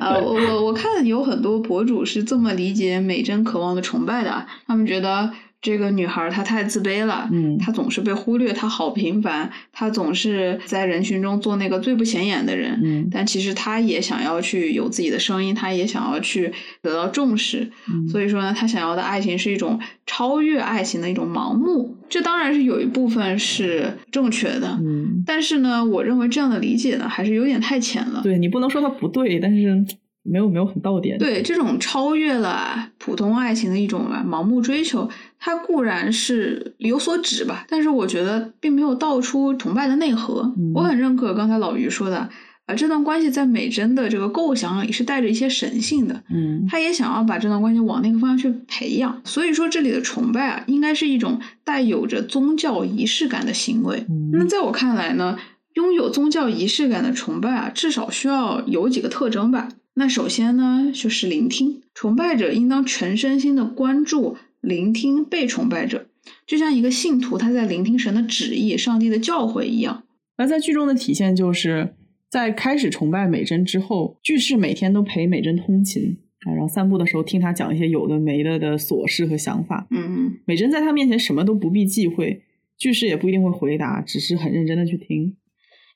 [0.00, 5.30] 啊，我我我看有很多博主是这么理解美珍渴望的崇拜的，他们觉得。
[5.62, 17.70] 这个女孩她太自卑了，嗯，她总是被忽略，她好平凡，她总是在人群中做那个最不显眼的人，嗯，但其实她也想要去有自己的声音，她也想要去得到重视，
[18.10, 29.86] 所以说呢，她想要的爱情是一种超越爱情的一种盲目，这当然是有一部分是正确的，嗯，但是呢，我认为这样的理解呢还是有点太浅了，对你不能说它不对，但是。
[30.24, 31.18] 没有没有很到点。
[31.18, 35.10] 对这种超越了普通爱情的一种盲目追求，
[35.44, 40.54] 它固然是有所指吧，但是我觉得并没有道出崇拜的内核。
[40.72, 42.28] 我很认可刚才老于说的，
[42.66, 49.20] 啊，这段关系在美珍的这个构想里是带着一些神性的，嗯，他也想要把这段关系往那个方向去培养。
[49.24, 54.06] 所以说这里的崇拜啊，应该是一种带有着宗教仪式感的行为。
[54.32, 55.36] 那在我看来呢，
[55.74, 59.68] 拥有宗教仪式感的崇拜啊，至少需要有几个特征吧。
[59.94, 66.06] 那首先呢，就是聆听，崇拜者应当全身心的关注、聆听被崇拜者，
[66.46, 70.04] 就像一个信徒他在聆听神的旨意、上帝的教诲一样。
[70.36, 71.94] 而在剧中的体现，就是
[72.30, 79.86] 在开始崇拜美珍之后，巨士每天都陪美珍通勤啊，然后散步的时候听他讲一些有的没的的琐事和想法。
[79.90, 82.42] 嗯，美珍在他面前什么都不必忌讳，
[82.78, 85.36] 句式也不一定会回答，只是很认真的去听。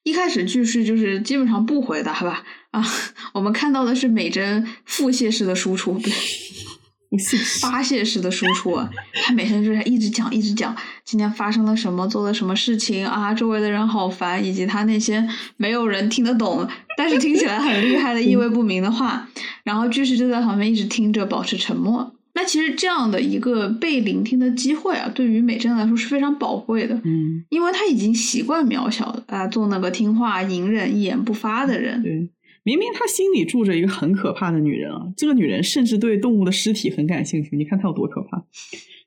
[0.02, 2.84] 一开始句式就是基本上不回答吧，啊，
[3.34, 6.12] 我们看到的是美珍腹泻式的输出，对，
[7.60, 8.78] 发泄式的输出，
[9.24, 10.74] 他每天就是一直讲一直讲
[11.04, 15.26] 今天发生了什么，做了什么事情啊，周围的人好烦，以及他那些
[15.56, 19.28] 没有人听得懂，但是听起来很厉害的意味不明的话，
[19.64, 22.12] 然后句式就在旁边一直听着，保持沉默。
[22.34, 26.94] 那其实这样的一个被聆听的机会啊，对于美珍来说是非常宝贵的。
[27.02, 32.02] 嗯，因为他已经习惯渺小的啊，做那个听话、隐忍、一言不发的人。
[32.02, 32.28] 对，
[32.66, 37.56] 明明他心里住着一个很可怕的女人啊，这个女人甚至对动物的尸体很感兴趣。
[37.56, 38.42] 你看她有多可怕？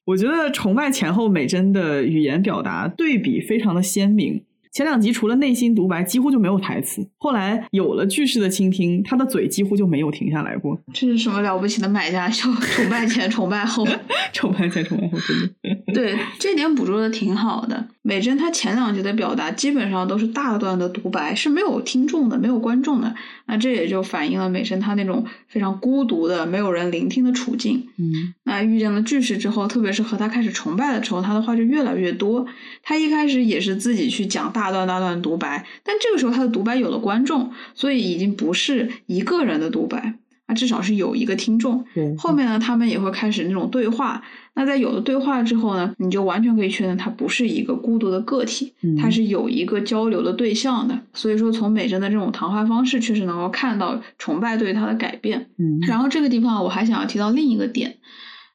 [0.05, 4.45] 我觉得崇拜前后美珍的语言表达对比非常的鲜明。
[4.71, 7.05] 前两集除了内心独白，几乎就没有台词。
[7.17, 10.79] 后来有了句式的倾听，他的嘴几乎就没有停下来过。
[10.93, 12.47] 这是什么了不起的买家秀？
[12.75, 13.83] 崇拜前，崇拜后，
[14.31, 15.49] 崇拜前，崇拜后，真的。
[15.91, 17.87] 对，这点捕捉的挺好的。
[18.03, 23.15] 美珍她前两集的表达基本上都是大段的独白，是没有听众的，没有观众的。
[23.49, 27.87] 那这也就反映了美珍她那种非常孤独的、没有人聆听的处境。
[27.97, 32.45] 嗯，那遇见了巨石之后，特别是和他开始崇拜的时候，他的话就越来越多。
[32.83, 40.13] 他一开始也是自己去讲大段大段独白，但这个时候他的独白有了观众，所以已经不是一个人的独白。
[40.49, 41.85] 那至少是有一个听众，
[42.17, 44.23] 后面呢，他们也会开始那种对话。
[44.55, 50.99] 那在有了对话之后呢，你就完全可以确认他不是一个孤独的个体，他是有一个交流的对象的。
[51.13, 55.51] 所以说，从美珍的这种谈话方式，确实能够看到崇拜对他的改变。
[55.59, 57.97] 嗯，然后这个地方我还想要提到另一个点，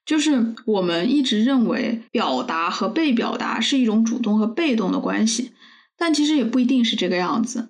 [0.05, 5.53] 就是我们一直认为表达和被表达是一种主动和被动的关系，
[5.97, 7.69] 但其实也不一定是这个样子。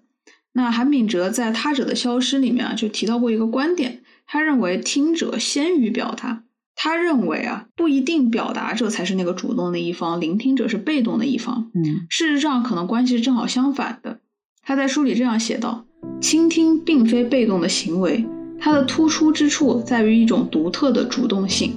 [0.54, 4.00] 那韩炳哲在《他者的消失》里面啊，就提到过一个观点。
[4.26, 6.42] 他认为听者先于表达，
[6.74, 11.70] 他认为啊不一定表达者才是那个主动的一方，聆听者是被动的一方。
[11.74, 14.20] 嗯，事实上可能关系是正好相反的。
[14.62, 15.84] 他在书里这样写道：
[16.20, 18.24] 倾听并非被动的行为，
[18.58, 21.74] 它的突出之处在于一种独特的主动性。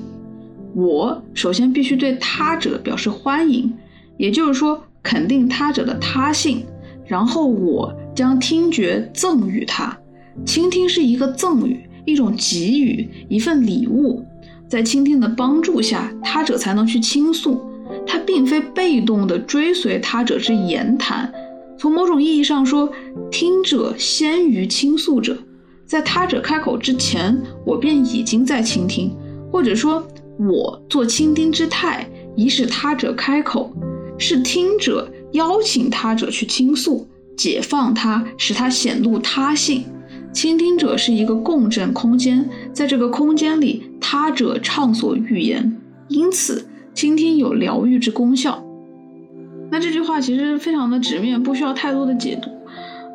[0.74, 3.74] 我首先必须对他者表示欢迎，
[4.18, 6.66] 也就是说肯定他者的他性，
[7.06, 9.98] 然后我将听觉赠予他。
[10.46, 14.26] 倾听是一个赠予，一种给予，一份礼物。
[14.68, 17.62] 在倾听的帮助下，他者才能去倾诉。
[18.06, 21.32] 他并非被动的追随他者之言谈。
[21.78, 22.90] 从某种意义上说，
[23.30, 25.38] 听者先于倾诉者，
[25.86, 29.16] 在他者开口之前，我便已经在倾听，
[29.52, 30.06] 或者说，
[30.40, 33.72] 我做倾听之态，以使他者开口，
[34.18, 39.84] 是听者邀请他者去倾诉，解放他，使他显露他性。
[40.34, 45.76] 倾听者是一个共振空间，在这个空间里，他者畅所欲言，
[46.10, 48.64] 因此，倾听有疗愈之功效。
[49.70, 52.50] 那这句话其实非常的直面，不需要太多的解读。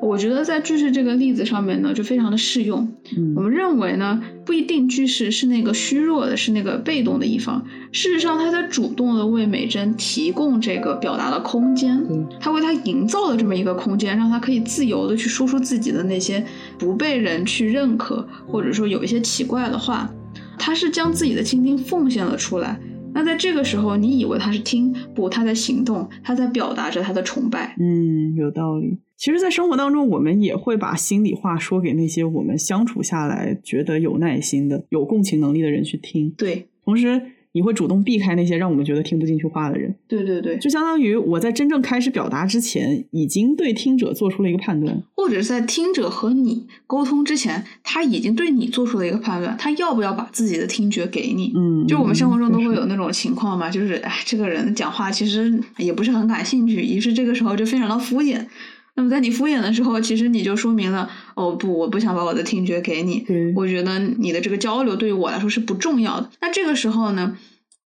[0.03, 2.93] 我觉得在句式这个例子上面呢，就非常的适用。
[3.37, 7.65] 我们认为呢，不一定句式是那个虚弱的，是那个被动的一方。
[7.93, 12.05] 事实上，他在主动的为美珍提供这个表达的空间，
[12.41, 16.45] 他为他营造了这么一个空间，让他可以自由的去说出自己的那些
[16.77, 20.11] 不被人去认可，或者说有一些奇怪的话。
[20.59, 22.79] 他是将自己的倾听奉献了出来。
[23.15, 25.29] 那在这个时候，你以为他是听不？
[25.29, 27.77] 他在行动，他在表达着他的崇拜。
[27.79, 28.99] 嗯，有道理。
[29.17, 36.31] 其实，在生活当中，我们也会把心里话说给那些我们相处下来觉得有耐心的、有共情能力的人去听。
[36.31, 37.21] 对，同时。
[37.53, 39.95] 你会主动避开那些让我们觉得听不进去话的人。
[40.09, 51.53] 对对对，就相当于我在真正开始表达之前，已经对听者做出了一个判断，或者是在听者和你沟通之前，他已经对你做出了一个判断，他要不要把自己的听觉给你？
[51.55, 58.47] 嗯，就我们生活中都会有那种情况嘛，就是哎，这个人讲话其实也不是很感兴趣，于是这个时候就非常的敷衍。
[58.95, 63.25] 那么在你敷衍的时候，其实你就说明了，哦不，我不想把我的听觉给你。
[63.57, 66.31] 我觉得你的这个交流对于我来说是不重要的。
[66.41, 67.37] 那这个时候呢，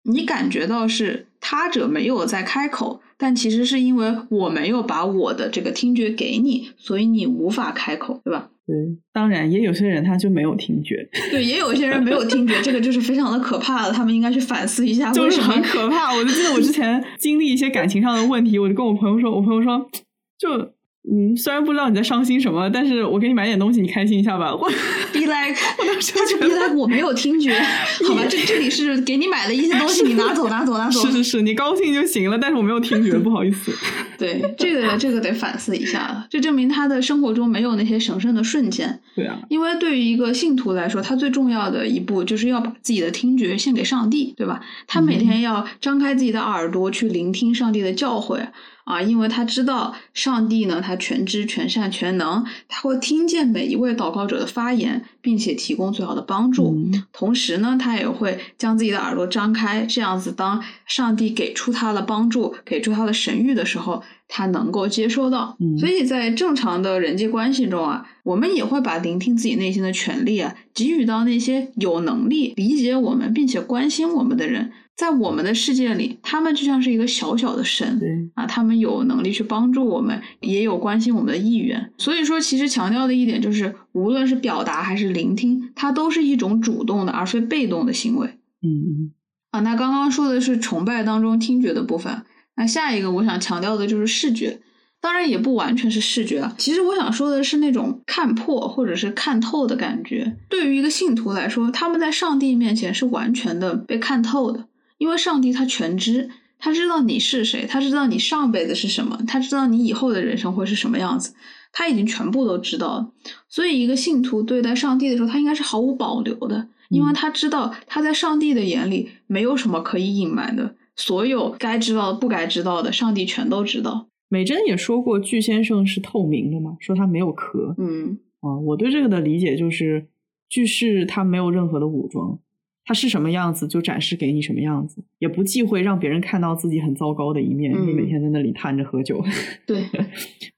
[0.04, 8.50] 你感觉到是他者没有在开口，但其实是因为我没有把我的这个听觉给你，所以你无法开口，对吧？
[8.66, 8.74] 对，
[9.12, 11.06] 当然也有些人他就没有听觉。
[11.30, 16.14] 对，也有一些人没有听觉，这个就是非常的可怕的，他们应该去反思一下，就是很可怕。
[16.16, 19.88] 我就记得我之前经历一些感情上的问题，我就跟我朋友说，我朋友说
[20.38, 20.73] 就。
[21.06, 24.54] 嗯，虽然不知道你在伤心什么，但是我给你买点东西，你开心一下吧。
[24.54, 24.66] 我
[25.12, 25.54] be like，
[26.14, 27.52] 他就 be like，我没有听觉，
[28.08, 28.22] 好吧？
[28.26, 31.00] 这这里是给你买的一些东西，你拿走，拿走，拿走。
[31.02, 33.70] 是是是，你高兴就行了，但是我没有听觉，不好意思。
[34.16, 38.98] 对，这个这个得反思一下了，这证明他的生活中没有那些神圣的瞬间。
[39.14, 44.62] 对啊，因为对于一个信徒来说，他最重要的一步就是要把自己的听觉献给上帝，对吧？
[44.86, 48.48] 他每天要张开自己的耳朵去聆听上帝的教诲。
[48.84, 56.76] 啊，因为他知道上帝呢，他全知全善全能，他会听见每一位祷告者的发言，并且提供最好的帮助。
[57.12, 65.56] 同时呢，他也会将自己的耳朵张开，这样子，当上帝给出他的帮助、给出他的神谕的时候，他能够接收到。
[65.80, 74.72] 所以在正常的人际关系中啊，我们也会把聆听自己内心的权利啊，给予到那些有能力理解我们并且关心我们的人。
[74.96, 81.92] 在我们的世界里，他们就像是一个小小的神，啊，他们有能力去帮助我们，也有关心我们的意愿。
[81.98, 88.28] 所以说，其实强调的一点就是，无论是表达还是聆听，它都是一种主动的，而非被动的行为。
[88.62, 89.12] 嗯嗯。
[89.50, 92.22] 啊，那刚刚说的是崇拜当中听觉的部分，
[92.56, 94.60] 那下一个我想强调的就是视觉，
[95.00, 96.54] 当然也不完全是视觉啊。
[96.56, 100.36] 其实我想说的是那种看破或者是看透的感觉。
[100.48, 104.66] 对于一个信徒来说，他们在上帝面前是完全的被看透的。
[104.98, 111.34] 因为上帝他全知，他知道你是谁，他知道你上辈子是什么，他知道你以后的人生会是什么样子，
[111.72, 113.12] 他已经全部都知道了。
[113.48, 124.08] 所以，一个信徒对待上帝的时候，他应该是毫无保留的，因为他知道他在上帝的眼里没有什么可以隐瞒的，所有该知道的、不该知道的，上帝全都知道。
[124.28, 127.74] 美珍也说过，巨先生是透明的嘛，说他没有壳。
[127.78, 130.06] 嗯，啊，我对这个的理解就是，
[130.48, 132.38] 巨是他没有任何的武装。
[132.84, 137.72] 他是什么样子就展示给你什么样子，也不忌讳让别人看到自己很糟糕的一面。
[137.72, 139.24] 你每天在那里瘫着喝酒，
[139.66, 139.82] 对，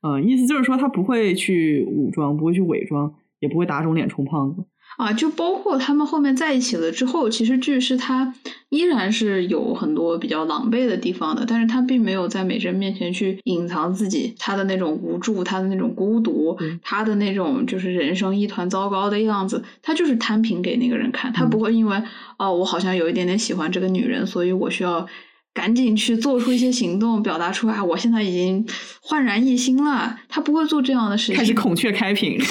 [0.02, 4.64] 嗯， 意思就是说他不会去武装，不会去伪装，也不会打肿脸充胖子。
[4.96, 8.34] 啊，就包括他们后面在一起了之后，其实剧是他
[8.70, 22.02] 依然是有很多比较狼狈的地方的，但是他并没有在美珍面前去隐藏自己他的那种无助，他的那种孤独，他的那种就是人生一团糟糕的样子，他就是摊平给那个人看，他不会因为
[22.38, 25.06] 哦我好像有一点点喜欢这个女人，所以我需要
[25.52, 28.66] 赶紧去做出一些行动，表达出来我现在已经
[29.02, 32.40] 焕然一新了，他不会做这样的事情，开始孔雀开屏。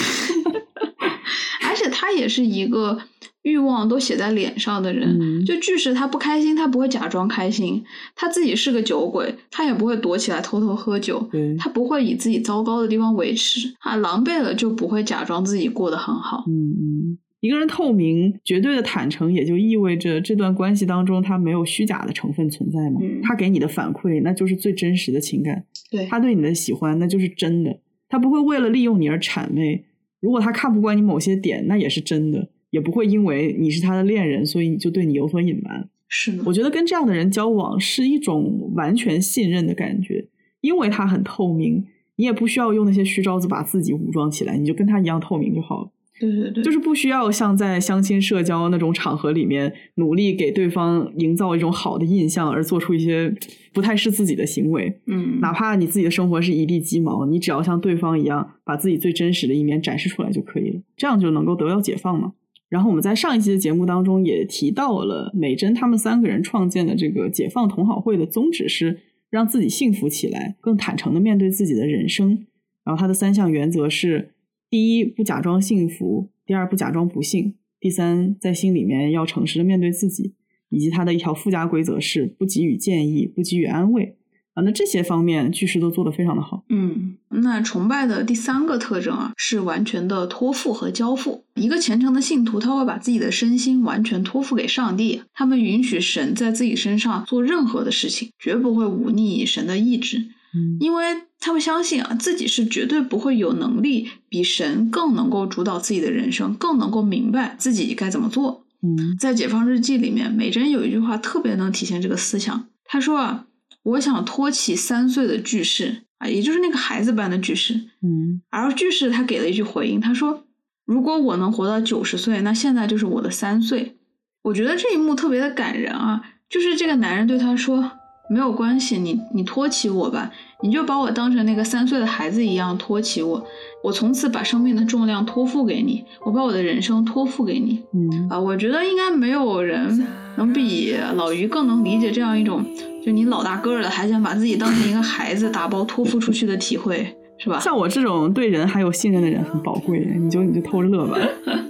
[2.15, 2.97] 他也是一个
[3.43, 7.83] 欲望都写在脸上的人，就巨石他不开心，他不会假装开心，
[8.15, 16.45] 他自己是个酒鬼，他也不会躲起来偷偷喝酒，他不会以自己糟糕的地方维持，啊狼狈了就不会假装自己过得很好。
[16.47, 17.17] 嗯嗯。
[17.41, 23.01] 一个人透明、绝对的坦诚，也就意味着这段关系当中他没有虚假的成分存在嘛。
[23.03, 25.53] 嗯他给你的反馈，那就是最真实的情感；
[25.91, 27.77] 对，他对你的喜欢，那就是真的。
[28.07, 29.83] 他不会为了利用你而谄媚。
[30.25, 35.87] 如果他看不惯你某些点，那也是真的，也不会因为你是他的恋人，所以就对你有所隐瞒。
[36.07, 40.25] 是的，我觉得跟这样的人交往是一种完全信任的感觉，
[40.61, 45.91] 因为他很透明，你也不需要用那些虚招子把自己武装起来，你就跟他一样透明就好了。
[46.19, 53.33] 对对对，就是不需要像在相亲社交那种场合里面，努力给对方营造一种好的印象，而做出一些
[53.73, 55.01] 不太是自己的行为。
[55.07, 62.33] 嗯，哪怕你自己的生活是一地鸡毛，你只要像对方一样，把自己最真实的一面展示出来就可以了，这样就能够得到解放嘛。
[62.69, 68.99] 然后我们在上一期的节目当中也提到了美珍他们三个人创建的这个解放同好会的宗旨是
[69.29, 72.45] 让自己幸福起来，更坦诚的面对自己的人生。
[72.83, 74.29] 然后他的三项原则是：
[74.69, 80.33] 第一，不假装幸福；第二，不假装不幸；第三，在心里面要诚实的面对自己。
[80.69, 84.17] 以及它的一条附加规则是不给予建议，不给予安慰。
[84.55, 86.65] 啊，那这些方面句式都做得非常的好。
[86.69, 91.43] 嗯，那崇拜的第三个特征啊，是完全的托付和交付。
[91.53, 100.25] 一个虔诚的信徒，他会把自己的身心完全托付给上帝，他们允许神在自己身上做任何的事情，绝不会忤逆神的意志，
[100.55, 101.03] 嗯因为
[101.39, 108.65] 他们相信啊，自己是绝对不会有能力比神更能够主导自己的人生，更能够明白自己该怎么做。
[108.81, 112.67] 嗯在《解放日记》里面，美珍有一句话特别能体现这个思想。
[112.83, 113.45] 她说啊，
[113.83, 117.73] 我想托起三岁的巨士啊，也就是那个孩子般的巨士。
[118.01, 120.45] 嗯而巨士他给了一句回应，他说
[120.85, 123.97] ：“如果我能活到九十岁，那现在就是我的三岁。”
[124.43, 127.91] 我觉得这一幕特别的感人啊，就是这个男人对他说
[128.29, 133.45] ：“没有关系，你你托起我吧，你就把我当成那个三岁的孩子一样托起我，
[133.83, 140.05] 我从此把生命的重量托付给你，我把我的人生托付给你。”嗯啊，我觉得应该没有人
[140.37, 142.65] 能比老于更能理解这样一种，
[143.05, 147.59] 就你老大个儿了还想把自己当成一个孩子打包托付出去的体会，是吧？
[147.59, 151.17] 像我这种对人还有信任的人很宝贵，你就你就偷着乐吧。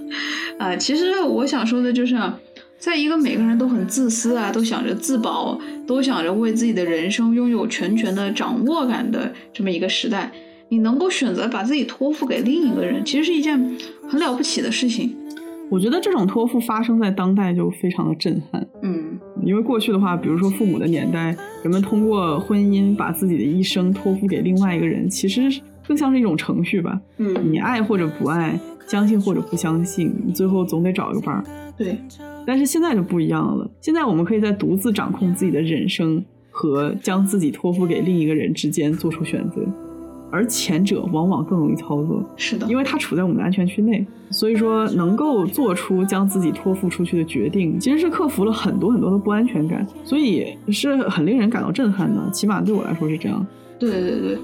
[0.58, 2.40] 啊，其实我想说的就是啊，
[2.78, 10.30] 在一个每个人都很自私啊，都想着自保，都想着为自己的人生拥有全权的掌握感的这么一个时代，
[10.68, 13.58] 你能够选择把自己托付给另一个人，其实是一件
[14.08, 15.16] 很了不起的事情。
[15.68, 25.42] 我觉得这种托付发生在当代就非常的震撼，嗯因为过去的话，比如说父母的年代，人们通过婚姻把自己的一生托付给另外一个人，其实
[25.88, 27.00] 更像是一种程序吧。
[27.18, 31.44] 嗯，你爱或者不爱，相信或者不相信，你最后总得找一个伴儿。
[31.76, 31.98] 对，
[32.46, 39.60] 但是现在就不一样了，现在我们可以在独自掌控自己的人生和将自己托付给另一个人之间做出选择，
[40.30, 44.06] 而前者往往更容易操作，是的，因为它处在我们的安全区内。
[44.30, 52.28] 所以说，能够做出将自己托付出去的决定，其实是克服了很多很多的不安全感，所以是很令人感到震撼的。
[52.32, 53.46] 起码对我来说是这样。
[53.78, 54.38] 对对对，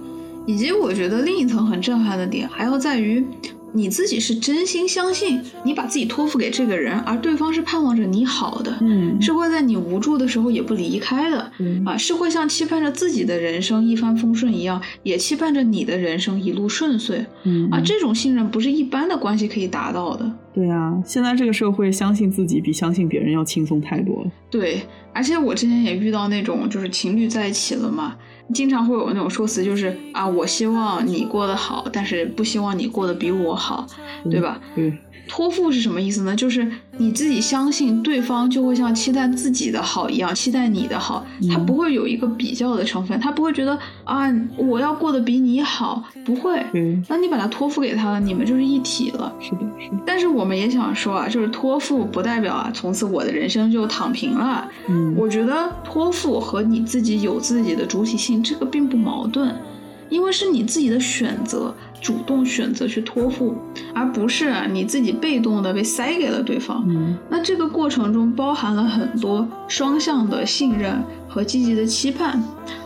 [0.46, 3.24] 以及我觉得另一层很震撼的点，还要在于
[3.72, 11.50] 你自己是真心相信你把自己托付给这个人，而对方是盼望着你好的，嗯是会在你无助的时候也不离开的。
[11.58, 17.80] 嗯啊，是会像期盼着自己的人生一帆风顺一样，也期盼着你的人生一路顺遂嗯啊！
[17.84, 20.30] 这种信任不是一般的关系可以达到的。
[20.54, 24.30] 对啊，现在这个社会，相信自己比相信别人要轻松太多了。
[24.50, 24.82] 对，
[25.14, 28.14] 而且我之前也遇到那种就是情侣在一起了嘛，
[28.53, 33.86] 经常会有那种说辞，就是啊，我希望你过得好，但是不希望你过得比我好，
[34.30, 34.61] 对吧？
[34.76, 34.98] 嗯，
[35.28, 36.34] 托付是什么意思呢？
[36.34, 46.62] 就是你自己相信对方就会像期待自己的好一样期待你的好，他嗯不会有一个比较的成分，他不会觉得啊我要过得比你好，不会。
[46.74, 49.32] 嗯，那你把它托付给他了，你们就是一体了。
[49.40, 49.98] 是的，是的。
[50.04, 54.68] 但是我们也想说啊，就是托付不代表啊，从此我的人生就躺平了。
[54.88, 59.54] 嗯，我觉得托付和你自己有自己的主体性，这个并不矛盾，
[60.08, 63.55] 因为是你自己的选择，主动选择去托付，
[63.94, 66.84] 而不是啊你自己被动的被塞给了对方。
[66.88, 72.42] 嗯那这个过程中包含了很多双向的信任和积极的期盼，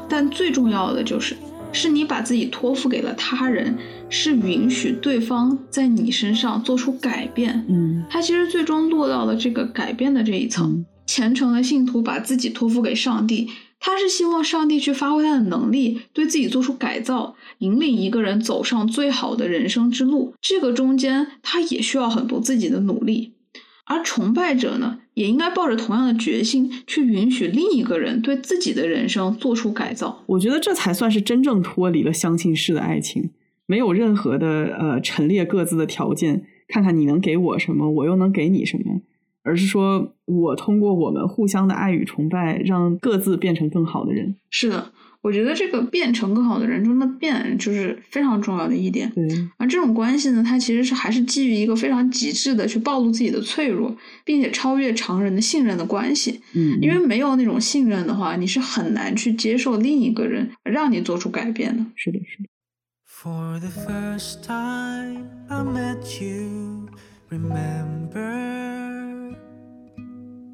[0.07, 1.35] 但最重要的就是，
[1.73, 3.79] 是你把自己托付给了他人，
[4.11, 7.64] 是允许对方在你身上做出改变。
[7.71, 10.71] 嗯他其实最终落到了这个改变的这一层。
[10.71, 13.49] 嗯虔诚的信徒把自己托付给上帝，
[13.87, 20.34] 他是希望上帝去发挥他的能力，对自己做出改造，引领一个人走上最好的人生之路。
[20.41, 23.34] 这个中间，他也需要很多自己的努力。
[23.84, 30.24] 而崇拜者呢，也应该抱着同样的决心，去允许另一个人对自己的人生做出改造。
[30.26, 33.30] 我觉得这才算是真正脱离了相亲式的爱情，
[33.66, 39.01] 没有任何的呃陈列各自的条件，看看你能给我什么，我又能给你什么，
[39.47, 44.34] 而是说我通过我们互相的爱与崇拜，让各自变成更好的人。
[44.51, 44.92] 是的。
[45.22, 49.12] 我觉得这个变成更好的人中的变，就是非常重要的一点。
[49.16, 56.40] 嗯，而这种关系呢，它其实是还是基于一个非常极致的去暴露自己的脆弱，并且超越常人的信任的关系。
[56.55, 61.84] 嗯，因为没有那种信任的话，你是很难去接受另一个人让你做出改变的。
[61.97, 62.49] 是的，是的。
[63.09, 66.88] For the first time I met you,
[67.31, 69.35] remember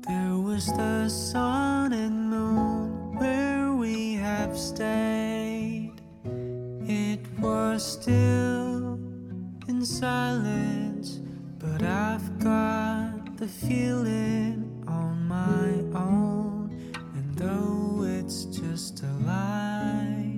[0.09, 5.93] there was the sun and moon where we have stayed.
[6.87, 8.99] It was still
[9.69, 11.21] in silence,
[11.59, 16.71] but I've got the feeling on my own.
[17.15, 20.32] And though it's just a lie.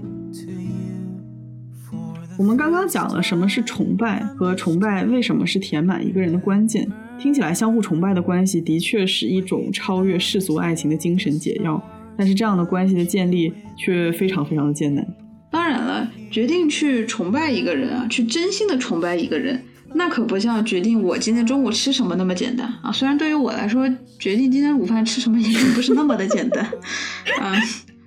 [2.36, 6.86] 我们刚刚讲了什么是崇拜和崇拜为什么是填满一个人的关键。
[7.18, 11.82] 听起来相互崇拜的关系的确是一种超越世俗爱情的精神解药。
[12.16, 15.06] 但是这样的关系的建立却非常非常的艰难。
[15.50, 19.60] 当然了，决定去崇拜一个人啊，去真心的崇拜一个人，
[19.94, 22.90] 那可不像决定我今天中午吃什么那么简单啊。
[22.92, 26.64] 虽然对于我来说，决定今天午饭吃什么也不是那么的简单，
[27.40, 27.54] 啊，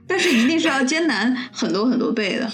[0.05, 2.49] 但是一定是要艰难很多很多倍的。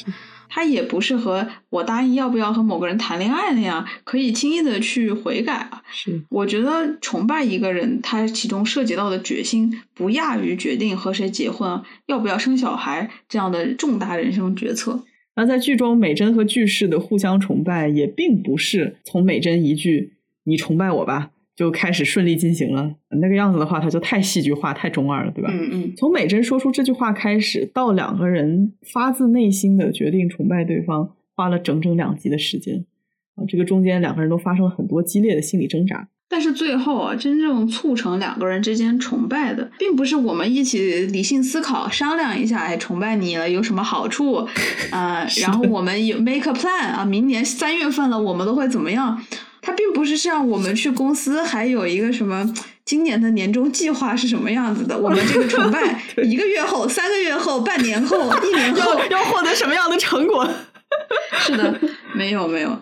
[0.55, 5.81] 他也不是和我答应要不要和某个人谈恋爱那样可以轻易的去悔改啊。
[5.91, 15.03] 是，我觉得崇拜一个人，他其中涉及到的决心不亚于决定和谁结婚、要不要生小孩这样的重大人生决策。
[15.35, 20.13] 那在剧中，美珍和巨式的互相崇拜也并不是从美珍一句
[20.45, 21.31] “你崇拜我吧”。
[21.55, 25.49] 就开始顺利进行了，那个样子的话，他就太戏剧化、太中二了，对吧？
[25.53, 25.93] 嗯嗯。
[25.95, 32.85] 从美珍说出这句话开始，到两个人发自内心的决定崇拜对方，花了整整两集的时间
[33.35, 33.45] 啊！
[33.47, 36.07] 这个中间两个人都发生了很多激烈的心理挣扎。
[36.29, 44.47] 但是最后啊，真正促成两个人之间崇拜的，并不是我们一起理性思考、商量一下，哎，崇拜你了有什么好处
[44.89, 45.27] 啊？
[45.41, 49.23] 然后我们有 make a plan 啊，明年三月份了，我们都会怎么样？
[49.63, 52.53] 它并不是像我们去公司还有一个什么
[52.83, 54.95] 今年的年终计划是什么样子的？
[54.99, 60.45] 我们这个崇拜 一个月后、三个月后、半年后、 一年后要获得什么样的成果？
[61.39, 61.79] 是的，
[62.13, 62.79] 没有没有。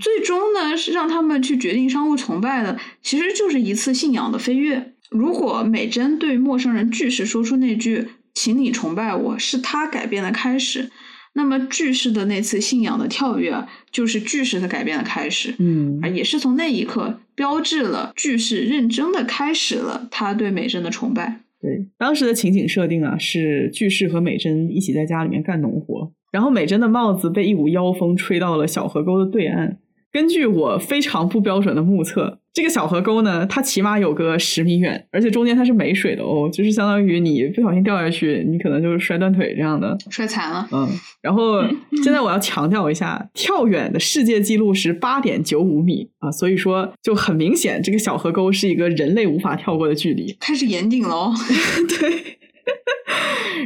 [0.00, 4.92] 最终呢，是让他们去决定商务崇拜的，其实就是一次信仰的飞跃。
[5.08, 10.90] 如果美珍对陌生人巨石说出那句“请你崇拜我”，是他改变的开始。
[11.36, 13.54] 那么巨石的那次信仰的跳跃，
[13.92, 21.42] 就是巨石的改变的开始，嗯，而也是从那一刻标志了巨石认真的开始了他对美珍的崇拜。
[21.60, 29.78] 对，当时的情景设定啊，是巨石和美珍一起在家里面干农活，然后美珍的帽子被一股妖风吹到了小河沟的对岸。
[30.10, 40.66] 根据我非常不标准的目测，这个小河沟呢，它起码有个十米远，而且中间它是没水的哦，就是相当于你不小心掉下去，你可能就是摔断腿这样的，摔残了。
[40.72, 40.88] 嗯，
[41.20, 41.62] 然后
[42.02, 50.34] 现在我要强调一下，跳远的世界纪录是八点九五米啊，所以说就很明显，这个小河沟是一个人类无法跳过的距离。
[50.40, 51.34] 开始严顶了哦。
[52.00, 52.38] 对。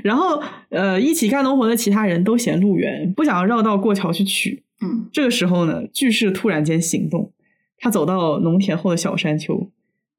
[0.03, 4.64] 然后呃，一起干农活的其他人都嫌路远，不想要绕道过桥去取。
[4.82, 7.30] 嗯，这个时候呢，巨士突然间行动，
[7.81, 9.70] 他走到农田后的小山丘，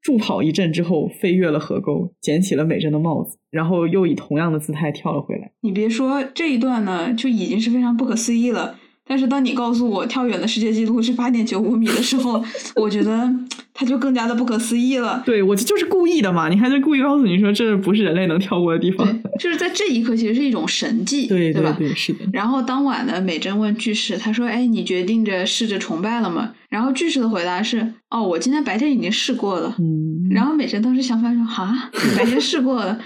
[0.01, 5.51] 助跑一阵之后，飞越了河沟，捡起了美珍的帽子，然后又以同样的姿态跳了回来。
[5.61, 8.79] 你别说这一段呢，就已经是非常不可思议了。
[9.11, 12.41] 但是当你告诉我跳远的世界纪录是八点九五米的时候，
[12.77, 13.29] 我觉得
[13.73, 15.21] 它就更加的不可思议了。
[15.25, 19.05] 对，我就是故意的嘛，你还在故意告诉你说这不是人类能跳过的地方。
[19.37, 21.75] 就是在这一刻，其实是一种神迹， 对对吧？
[21.77, 22.19] 对，是的。
[22.31, 30.29] 然后当晚呢，美珍问巨石，他说：“哎，你决定着试着崇拜了吗？”然后巨石的回答是：“哦，我今天白天已经试过了。”嗯。
[30.29, 32.97] 然后美珍当时想法说：“啊，白天试过了。”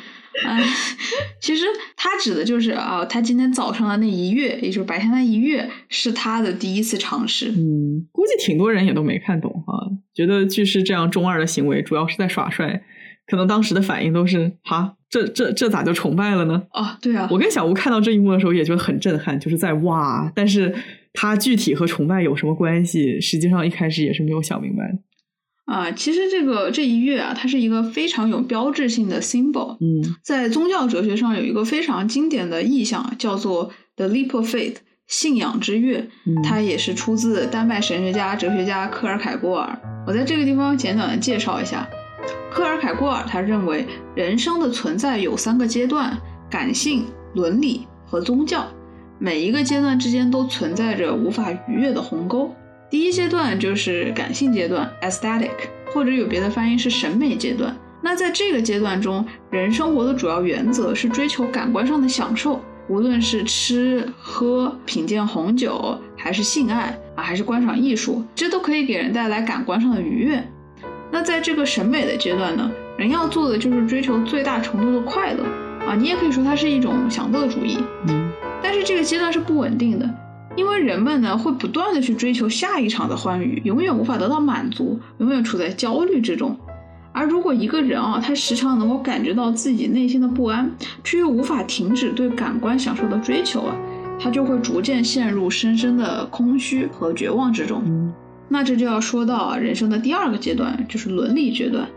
[0.43, 0.63] 哎，
[1.39, 1.65] 其实
[1.95, 7.51] 他指的就是啊，他今天早上的那一跃，也就是白天那一跃，是他的第一次尝试。
[7.51, 9.73] 嗯，估计挺多人也都没看懂哈，
[10.13, 12.83] 觉得巨石这样中二的行为主要是在耍帅，
[13.27, 16.63] 可能当时的反应都是哈，这这这咋就崇拜了呢？
[16.71, 20.75] 啊，对啊，我跟小吴看到这一幕的时候也觉得很震撼，就是在哇，但是
[21.13, 23.21] 他具体和崇拜有什么关系？
[23.21, 24.97] 实际上一开始也是没有想明白。
[25.65, 29.77] 啊，其实这个这一月啊，它是一个非常有标志性的 symbol。
[29.81, 34.75] 嗯，在宗教哲学上有一个非常经典的意象，叫做 the leap of faith，
[35.07, 36.07] 信仰之跃。
[36.43, 39.75] 它也是出自丹麦神学家、哲学家科尔凯郭尔。
[40.05, 41.89] 我在这个地方简短的介绍一下，
[42.51, 46.15] 科尔凯郭尔他认为人生的存在有三个阶段：
[46.47, 48.67] 感性、伦理和宗教。
[49.17, 52.53] 每一个阶段之间都存在着无法逾越的鸿沟。
[52.95, 55.51] 第一阶段就是感性阶段 （aesthetic），
[55.87, 57.75] 或者有别的翻译是审美阶段。
[58.01, 70.41] 那在这个阶段中，人生活的主要原则是追求感官上的享受，无论是吃喝、品鉴红酒，还是性爱啊，还是观赏艺术，这都可以给人带来感官上的愉悦。
[71.11, 75.43] 那在这个审美的阶段呢，人要做的就是追求最大程度的快乐
[75.85, 77.77] 啊，你也可以说它是一种享乐主义。
[78.07, 78.31] 嗯，
[78.63, 80.09] 但是这个阶段是不稳定的，
[80.55, 86.57] 因为人们呢会不断的去追求下一场的欢愉，永远无法得到满足，永远处在焦虑之中。
[87.11, 90.69] 而如果一个人啊，他时常能够感觉到自己内心的不安，
[91.03, 93.75] 却又无法停止对感官享受的追求啊，
[94.19, 98.13] 他就会逐渐陷入深深的空虚和绝望之中。
[98.49, 101.87] 那这就要说到啊，人生的第二个阶段，就是伦理阶段。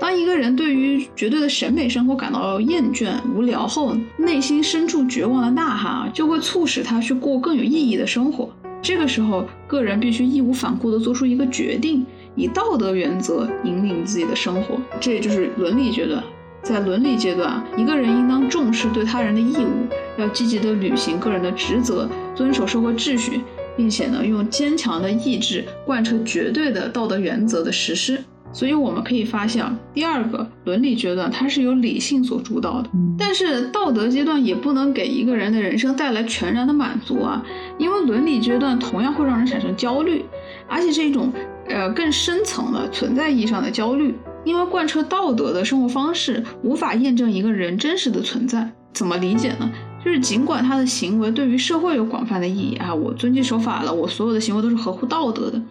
[0.00, 8.48] 当一个人对于绝对的审美生活感到厌倦、无聊后，内心深处绝望的呐喊啊，就会促使他去过更有意义的生活。
[8.80, 12.04] 这个时候，个人必须义无反顾地做出一个决定。
[12.34, 16.22] 以道德原则引领自己的生活，这也就是伦理阶段。
[16.62, 19.86] 在伦理阶段，一个人应当重视对他人的义务，
[20.16, 23.40] 要积极地履行个人的职责，遵守社会秩序，
[23.76, 28.22] 并且呢，用坚强的意志贯彻绝对的道德原则的实施。
[28.52, 37.42] 所以我们可以发现，第二个伦理阶段它是由理性所主导的，但是道德阶段也不能给一个人的人生带来全然的满足啊，
[37.78, 40.24] 因为伦理阶段同样会让人产生焦虑，
[40.68, 41.32] 而且是一种。
[41.72, 48.68] 呃，更深层的存在意义上的焦虑，因为贯彻道德的生活方式无法验证一个人真实的存在。
[48.92, 49.70] 怎么理解呢？
[50.04, 55.62] 就是尽管他的行为对于社会有广泛的意义啊，我遵纪守法了，我所有的行为都是合乎道德的，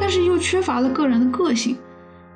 [0.00, 1.76] 但是又缺乏了个人的个性。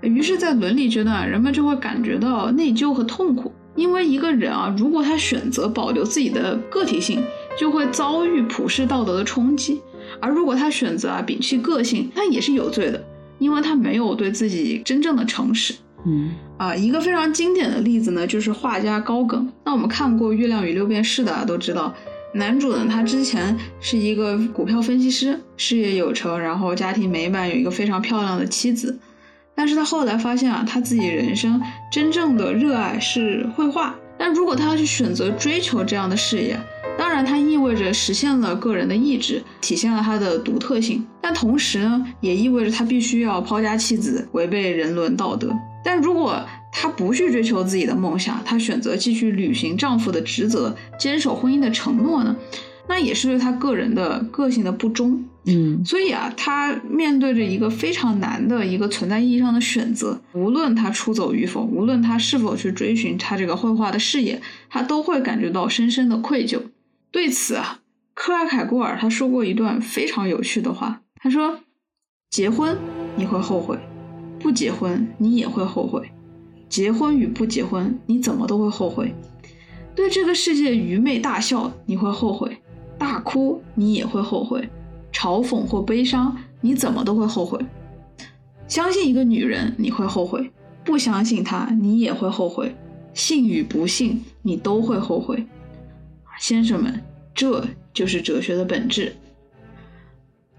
[0.02, 7.22] 于是，在伦理阶段，人们就会感觉到内疚和痛苦，因为一个人啊，如果他选择保留自己的个体性，
[7.58, 9.76] 就会遭遇普世道德的冲击；
[10.20, 13.02] 而如果他选择啊摒弃个性，那也是有罪的。
[13.38, 15.74] 因为他没有对自己真正的诚实，
[16.06, 19.50] 嗯啊，一个非常经典的例子呢，就是画家高更。
[19.64, 21.92] 那我们看过《月亮与六便士》的啊都知道，
[22.34, 28.96] 男主呢，他之前是一个股票分析师，事业有成，然后家庭美满，有一个非常漂亮的妻子。
[29.62, 33.94] 但是他后来发现啊，他自己人生真正的热爱是绘画。
[34.18, 36.58] 但如果他要去选择追求这样的事业，
[36.98, 41.06] 当然，它意味着实现了个人的意志，体现了他的独特性。
[41.20, 45.56] 但同时呢，也意味着他必须要抛家弃子，违背人伦道德。
[45.84, 52.34] 但如果他不去追求自己的梦想，他选择继续履行丈夫的职责，坚守婚姻的承诺呢？
[52.88, 55.24] 那也是对他个人的个性的不忠。
[55.44, 60.20] 嗯，所以啊，他面对着一个非常难的一个存在意义上的选择。
[60.34, 64.40] 无论他出走与否，无论他是否去追寻他这个绘画的事业，
[64.70, 66.60] 他都会感觉到深深的愧疚。
[67.10, 67.80] 对此啊，
[68.14, 71.02] 克拉凯郭尔他说过一段非常有趣的话。
[71.20, 71.58] 他说
[72.30, 72.76] ：“结婚
[73.16, 73.78] 你会后悔，
[74.38, 76.10] 不结婚你也会后悔。
[76.68, 79.14] 结婚与不结婚，你怎么都会后悔。
[79.94, 82.48] 对这个世界愚昧大笑，你会后悔；
[82.98, 84.62] 大哭你也会后悔；
[85.12, 87.58] 嘲讽或悲伤，你怎么都会后悔。
[88.66, 90.40] 相信一个女人，你会后悔；
[90.84, 92.74] 不相信她，你也会后悔。
[93.14, 95.46] 信与不信，你都会后悔。”
[96.40, 97.02] 先生们，
[97.34, 99.14] 这就是哲学的本质。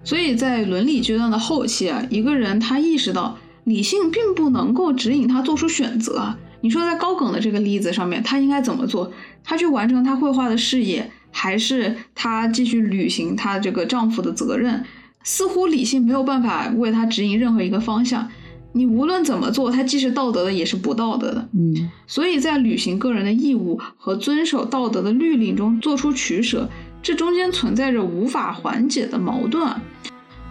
[0.03, 6.35] 所以在伦理阶段的后期啊，一个人他意识到理性并不能够指引他做出选择。
[6.61, 9.11] 你说在高梗的这个例子上面，他应该怎么做？
[9.43, 14.86] 他去完成他绘画的事业，还是她继续履行她这个丈夫的责任？
[15.25, 18.29] 似乎理性没有办法为她指引任何一个方向。
[18.75, 21.47] 你无论怎么做，它既是道德的，也是不道德的。
[21.53, 26.67] 嗯，所以在履行个人的义务和遵守道德的律令中做出取舍，
[27.01, 29.81] 这中间存在着无法缓解的矛盾啊！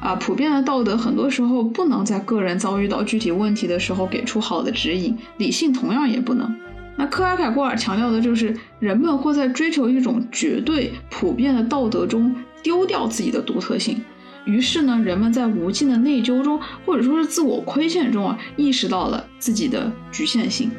[0.00, 6.56] 啊，普遍的道德很多时候不能在个人遭遇到具体问题的时候给出好的指引，理性同样也不能。
[6.96, 14.02] 那克拉凯郭尔强调的就是，人们会在追求一种绝对普遍的道德中丢掉自己的独特性。
[14.44, 20.70] 于是呢，人们在无尽的内疚中，或者说是自我亏欠中啊，意识到了自己的局限性。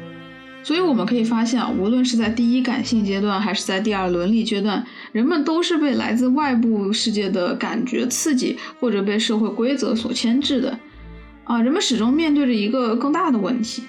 [0.62, 10.78] 所以我们可以发现啊，无论是在第一感性阶段，还是在第二伦理阶段，人们都是被来自外部世界的感觉刺激，或者被社会规则所牵制的。
[11.44, 13.82] 啊，人们始终面对着一个更大的问题：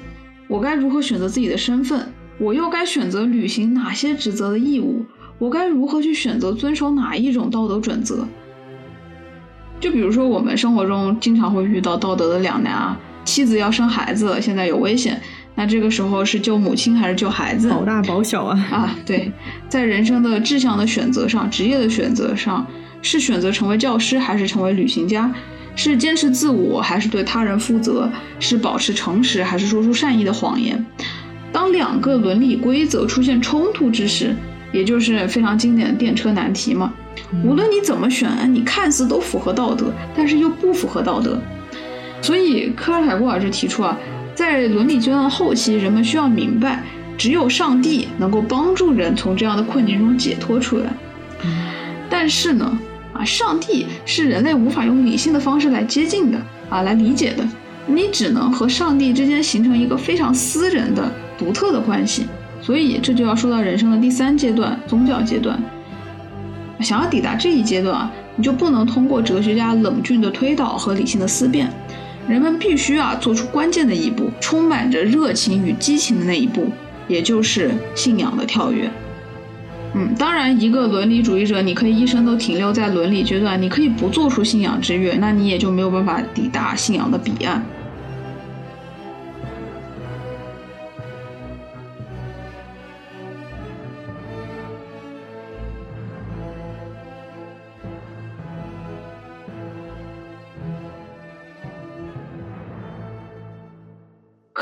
[0.47, 2.11] 我该如何选择自己的身份？
[2.38, 5.05] 我又该选择履行哪些职责的义务？
[5.38, 8.25] 我该如何去选择遵守哪一种道德准则？
[9.79, 15.21] 就比如说，我们生活中经常会遇到道德的两难啊，妻子要生孩子，现在有危险，
[15.55, 17.69] 那这个时候是救母亲还是救孩子？
[17.69, 18.57] 保大保小啊！
[18.71, 19.31] 啊，对，
[19.67, 22.65] 在人生的志向的选择上，职业的选择上，
[23.01, 25.33] 是选择成为教师还是成为旅行家？
[25.75, 28.09] 是坚持自我，还是对他人负责？
[28.39, 30.86] 是保持诚实，还是说出善意的谎言？
[31.56, 34.36] 当两个伦理规则出现冲突之时，
[34.74, 36.93] 也就是非常经典的电车难题嘛。
[37.45, 41.39] 无论你怎么选，你看似都符合道德，但是又不符合道德。
[42.22, 43.97] 所以科尔凯郭尔就提出啊，
[44.36, 46.84] 在伦理阶段的后期，人们需要明白，
[47.18, 50.93] 只有上帝能够帮助人从这样的困境中解脱出来。
[52.10, 52.78] 但是呢？
[53.14, 56.38] 啊，上帝是人类无法用理性的方式来接近的
[56.70, 57.47] 啊，来理解的。
[57.88, 62.27] 你只能和上帝之间形成一个非常私人的、独特的关系。
[62.61, 65.61] 所以这就要说到人生的第三阶段——宗教阶段。
[66.79, 71.69] 想要抵达这一阶段啊，你就不能通过哲学家冷峻的推导和理性的思辨，
[72.27, 76.69] 人们必须啊做出关键的一步，充满着热情与激情的那一步，
[77.07, 78.89] 也就是信仰的跳跃。
[79.93, 87.63] 嗯，当然，一个伦理主义者，你可以一生都停留在伦理阶段，你可以不做出信仰之跃，那你也就没有办法抵达信仰的彼岸。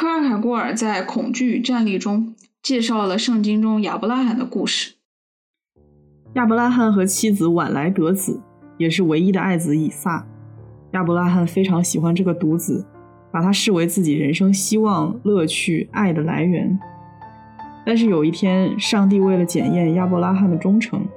[0.03, 4.95] 科尔凯郭尔在《恐惧与战栗》中介绍了圣经中亚伯拉罕的故事。
[6.33, 8.41] 亚伯拉罕和妻子晚来得子，
[8.77, 10.27] 也是唯一的爱子以撒。
[10.91, 12.85] 亚伯拉罕非常喜欢这个独子，
[13.31, 16.77] 把他视为自己人生希望、乐趣、爱的来源。
[17.85, 21.07] 但是有一天，上帝为了检验亚伯拉罕的忠诚，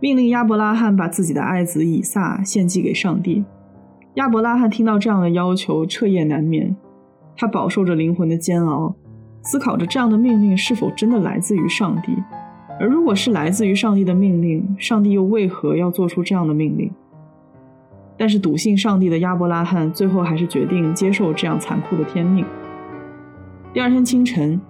[0.00, 3.42] 命令亚伯拉罕把自己的爱子以撒献祭给上帝。
[4.16, 6.76] 亚伯拉罕听到这样的要求，彻夜难眠，
[7.36, 8.94] 他饱受着灵魂的煎熬，
[9.42, 12.16] 思考着这样的命令是否真的来自于上帝。
[12.80, 16.90] 而如果是来自于上帝的命令，上帝又为何要做出这样的命令？
[18.16, 22.44] 但是笃信上帝的亚伯拉罕最后还是决定接受这样残酷的天命。
[23.72, 24.60] 第二天清晨，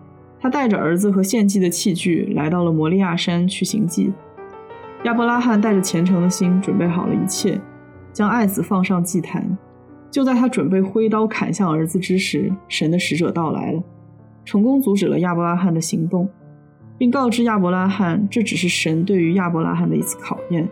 [0.41, 4.13] 他带着儿子和献祭的器具来到了摩利亚山去行祭。
[5.05, 7.61] 亚伯拉罕带着虔诚的心准备好了一切，
[8.13, 9.57] 将爱子放上祭坛。
[10.15, 13.83] 就在他准备挥刀砍向儿子之时，神的使者到来了，
[14.45, 16.29] 成功阻止了亚伯拉罕的行动。
[16.97, 20.69] 并告知亚伯拉罕，这只是神对于亚伯拉罕的一次考验，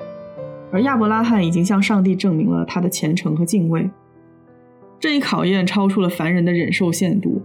[0.70, 3.90] 而亚伯拉罕已经向上帝证明了他的虔诚和敬畏。
[5.00, 7.42] 这一考验超出了凡人的忍受限度，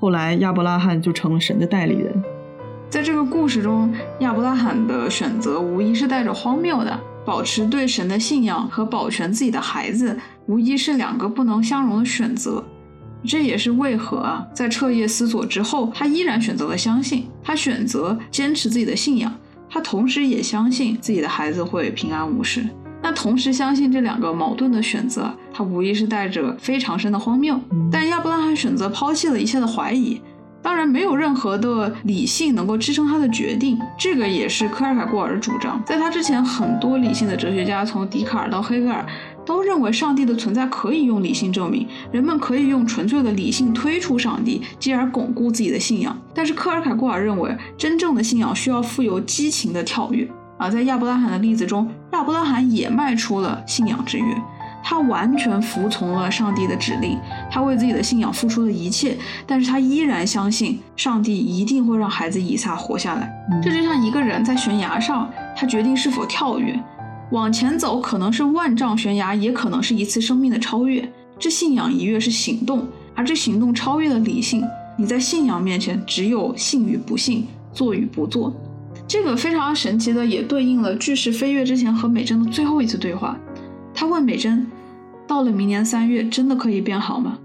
[0.00, 2.12] 后来亚伯拉罕就成了神的代理人。
[2.90, 10.16] 在这个故事中，亚伯拉罕的选择无疑是带着荒谬的，保持对神的信仰和保全自己的孩子，
[10.46, 12.64] 无疑是两个不能相容的选择。
[13.24, 17.26] 这也是为何啊，在彻夜思索之后，他依然选择了相信。
[17.42, 19.34] 他选择坚持自己的信仰，
[19.68, 22.64] 他同时也相信自己的孩子会平安无事。
[23.02, 27.58] 那同时相信这两个矛盾的选择，他无疑是带着非常深的荒谬。
[27.90, 30.20] 但亚伯拉罕选择抛弃了一切的怀疑，
[30.66, 33.78] 当然没有任何的理性能够支撑他的决定。
[33.96, 35.80] 这个也是科尔凯郭尔的主张。
[35.86, 39.06] 在他之前，很多理性的哲学家，从笛卡尔到黑格尔。
[39.44, 46.20] 都认为上帝的存在可以用理性证明，人们可以用纯粹的理性推出上帝，继而巩固自己的信仰。
[46.34, 50.28] 但是科尔凯郭尔认为，真正的信仰需要富有激情的跳跃。
[50.58, 54.24] 而在亚伯拉罕的例子中，亚伯拉罕也迈出了信仰之跃，
[54.88, 57.18] 他完全服从了上帝的指令，
[57.50, 63.28] 他为自己的信仰付出了一切，但是他依然相信上帝一定会让孩子以撒活下来。
[63.60, 66.78] 这就像一个人在悬崖上，他决定是否跳跃。
[67.32, 71.04] 往前走可能是万丈悬崖，也可能是一次生命的超越。
[71.36, 74.62] 这信仰一跃是行动，而这行动超越了理性。
[74.96, 78.54] 你在信仰面前只有信与不信，做与不做。
[79.08, 83.36] 这个非常神奇的，也对应了巨石飞跃之前和美珍的最后一次对话。
[83.98, 84.66] 他问美珍
[85.26, 87.38] ：“到了明年三月，真的可以变好吗？”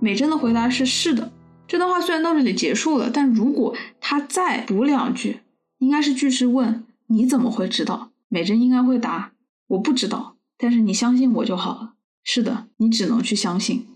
[0.00, 1.32] 美珍的回答是：“是的。”
[1.68, 5.40] 这段话虽然到这里结束了，但如果他再补两句，
[5.78, 9.32] 应该是句式问：“你怎么会知道？”美珍应该会答
[9.68, 13.86] ：“我不知道，但是你相信我就好了。”是的，你只能去相信。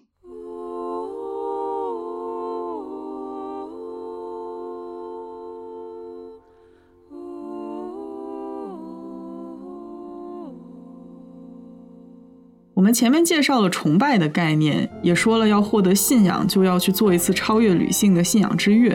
[12.86, 18.92] 我们前面介绍了崇拜的概念，也说了要获得信仰就要去做一次超越理性的信仰之跃。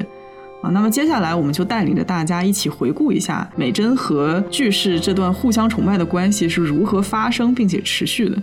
[0.62, 8.42] 啊，那么接下来我们就带领着大家一起回顾一下美珍和巨士这段互相崇拜的关系是如何发生并且持续的。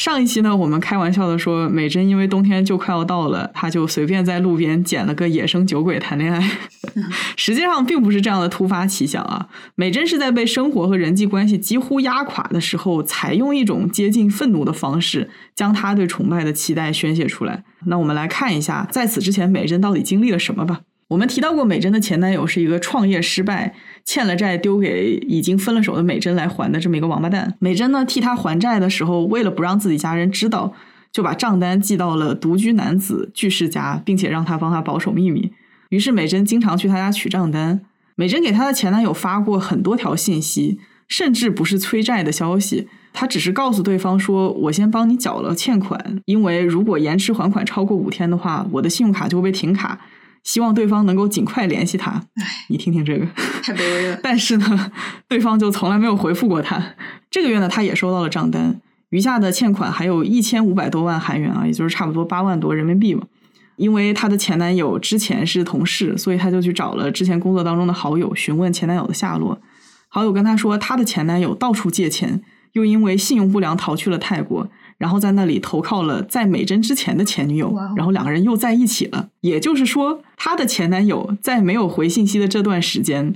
[0.00, 6.40] 上一期呢，我们开玩笑的说，美珍因为冬天就快要到了，她就随便在路边捡了个野生酒鬼谈恋爱。
[7.36, 17.62] 实际上并不是这样的突发奇想啊，美珍是在被生活和人际关系几乎压垮的时候，采用一种接近愤怒的方式，将她对崇拜的期待宣泄出来。
[17.84, 20.80] 那我们来看一下，在此之前，美珍到底经历了什么吧。
[21.08, 23.74] 我们提到过，美珍的前男友是一个创业失败。
[24.04, 27.54] 欠了债丢给已经分了手的美珍来还的这么一个王八蛋。
[27.58, 30.72] 美珍呢替他还债的时候，为了不让自己家人知道，
[31.12, 35.52] 就把账单寄到了独居男子巨士家，并且让他帮他保守秘密。
[35.90, 37.80] 于是美珍经常去他家取账单。
[38.16, 40.78] 美珍给她的前男友发过很多条信息，
[41.08, 49.98] 甚至不是催债的消息，她只是告诉对方说：“我先帮你缴了欠款，因为如果延迟还款超过五天的话，我的信用卡就会被停卡。”
[50.42, 52.10] 希望对方能够尽快联系他。
[52.36, 53.26] 哎，你听听这个，
[53.62, 54.18] 太卑微了。
[54.22, 54.92] 但是呢，
[55.28, 56.82] 对方就从来没有回复过他。
[57.30, 58.80] 这个月呢，他也收到了账单，
[59.10, 63.22] 余下的欠款还有一千五百多万韩元啊，也就是差不多八万多人民币嘛。
[63.76, 69.58] 因为她的前男友之前是同事，所以她就去找了之前工作当中的好友询问前男友的下落。
[70.08, 74.68] 好友跟她说，她的前男友到处借钱，又因为信用不良逃去了泰国。
[75.00, 79.30] 然后在那里投靠了在美珍之前的前女友，然后两个人又在一起了。
[79.40, 83.34] 也就是说，他的前男友在没有回信息的这段时间，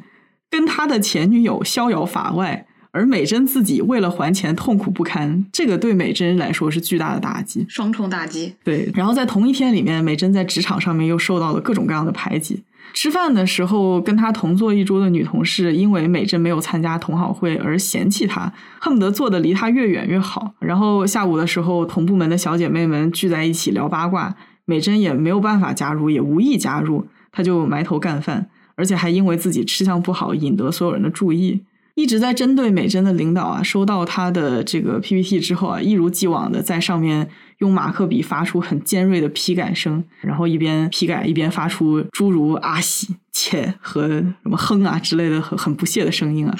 [0.50, 5.46] 跟他的前女友逍遥法外，而美珍自己为了还钱痛苦不堪。
[5.50, 8.54] 这个对美珍来说是巨大的打击，双重打击。
[8.62, 12.62] 对，然后在同一天里面，美珍在职场上面又受到了各种各样的排挤。
[12.94, 20.54] 吃饭的时候，跟他同坐一桌的女同事因为美珍没有参加同好会而嫌弃他，恨不得坐的离他越远越好。
[20.60, 31.64] 然后下午的时候，同部门的小姐妹们聚在一起聊八卦，美珍也没有办法加入，也无意加入，她就埋头干饭，而且还因为自己吃相不好，引得所有人的注意。
[31.94, 37.28] 一直在针对美珍的领导啊，收到他的这个 PPT 之后啊，一如既往的在上面
[37.58, 46.56] 用马克笔发出很尖锐的批改声，然后一边批改一边发出诸如阿喜、切和什么哼啊之类的很很不屑的声音啊。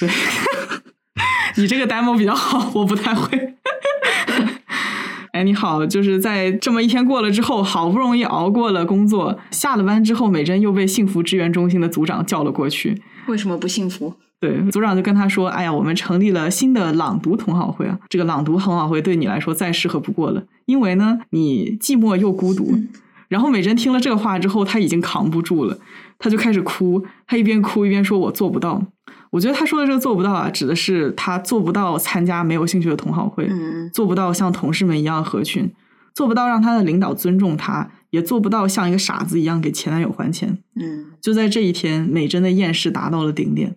[0.00, 0.08] 对，
[1.62, 3.56] 你这个 demo 比较好，我不太会。
[5.32, 13.02] 哎，你好，就是在这么一天过了之后，好不容易熬过了工作，下了班之后，美珍又被幸福支援中心的组长叫了过去。
[13.26, 14.16] 为什么不幸福？
[14.42, 22.76] 对，组长就跟他说：“哎呀，我们成立了新的朗读同好会啊，这个朗读同好会对你来说再适合不过了，因为呢，你寂寞又孤独。
[23.30, 25.78] ”然后美珍听了这个话之后，她已经扛不住了，
[26.18, 28.84] 她就开始哭，她一边哭一边说：“我做不到。”
[29.30, 33.48] 我觉得她说的这个做不到啊，指的是她做不到参加没有兴趣的同好会，
[33.92, 35.70] 做不到像同事们一样合群，
[36.12, 40.58] 做不到让她的领导尊重她，也做不到像一个傻子一样给前男友还钱。
[40.74, 43.76] 嗯，就在这一天，美珍的厌世达到了顶点。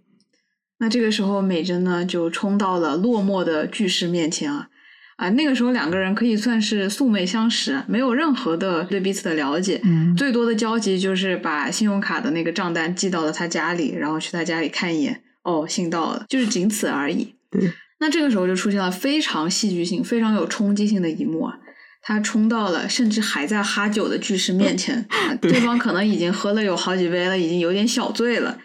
[0.79, 4.67] 那这个时候，美珍呢就冲到了落寞的巨石面前啊
[5.15, 5.29] 啊！
[5.29, 9.81] 那个时候两个人可以算是素昧相识，没有任何的对彼此的了解，
[10.17, 17.35] 最多的交集就是把信用卡的那个账单寄到了他家里，然后去他家里看一眼，哦，信到了，就是仅此而已。
[17.49, 17.71] 对。
[18.01, 21.57] 那这个时候就出现了非常戏剧性、非常有冲击性的一幕啊！
[22.01, 25.07] 他冲到了甚至还在哈酒的巨石面前，
[25.39, 28.57] 对方可能已经喝了有好几杯了，已经有点小醉了。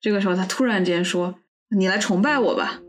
[0.00, 1.34] 这个时候，他突然间说。
[1.76, 2.80] 你来崇拜我吧，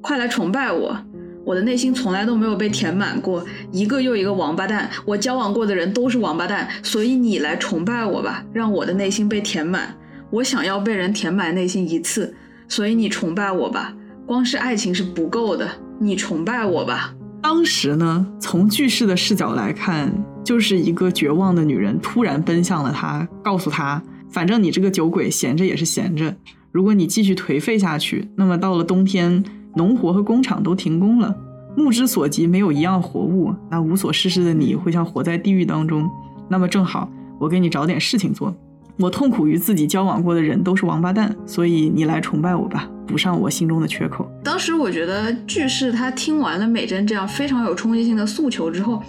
[0.00, 0.96] 快来崇拜我！
[1.44, 9.92] 我的内心从来都没有被填满过，一个又一个王八蛋，我交往过的人都是王八蛋，所以你来崇拜我吧，让我的内心被填满。
[10.30, 12.32] 我想要被人填满内心一次，
[12.68, 13.92] 所以你崇拜我吧。
[14.24, 15.68] 光是爱情是不够的，
[15.98, 17.12] 你崇拜我吧。
[17.42, 20.08] 当时呢，从巨式的视角来看，
[20.44, 24.00] 就是一个绝望的女人突然奔向了他，告诉他：
[24.30, 26.32] 反正你这个酒鬼闲着也是闲着。
[26.72, 29.44] 如果你继续颓废下去，那么到了冬天，
[29.76, 31.36] 农活和工厂都停工了，
[31.76, 36.08] 目之所及没有一样活物，那无所事事的你会像活在地狱当中。
[36.48, 38.54] 那么正好，我给你找点事情做。
[38.98, 44.26] 我痛苦于自己交往过的人都是王八蛋，所以你来崇拜我吧，补上我心中的缺口。
[44.42, 49.02] 当时我觉得巨士他听完了美珍这样非常有冲击性的诉求之后，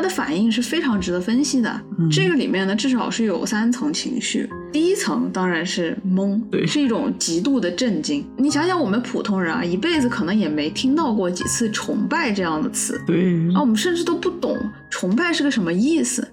[0.00, 1.78] 他的反应是非常值得分析的。
[2.10, 4.48] 这个里面呢，至少是有三层情绪。
[4.72, 8.26] 第一层当然是懵，对，是一种极度的震惊。
[8.38, 14.56] 你想想，我们普通人啊，一辈子可能也没听到过几次崇拜这样的词，对，啊，我们甚至都不懂
[14.88, 16.26] 崇拜是个什么意思。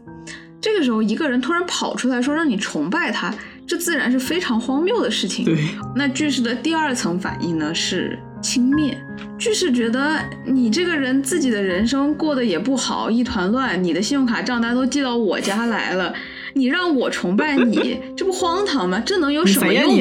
[0.62, 3.36] 这个时候，一个人突然跑出来说让你崇拜他，
[3.68, 5.44] 这自然是非常荒谬的事情。
[5.44, 5.58] 对，
[5.94, 8.96] 那句式的第二层反应呢是轻蔑。
[9.38, 16.14] 就是觉得你这个人自己的人生过得也不好，一团乱，你的信用卡账单都寄到我家来了，
[16.54, 19.00] 你让我崇拜你，这不荒唐吗？
[19.06, 20.00] 这能有什么用？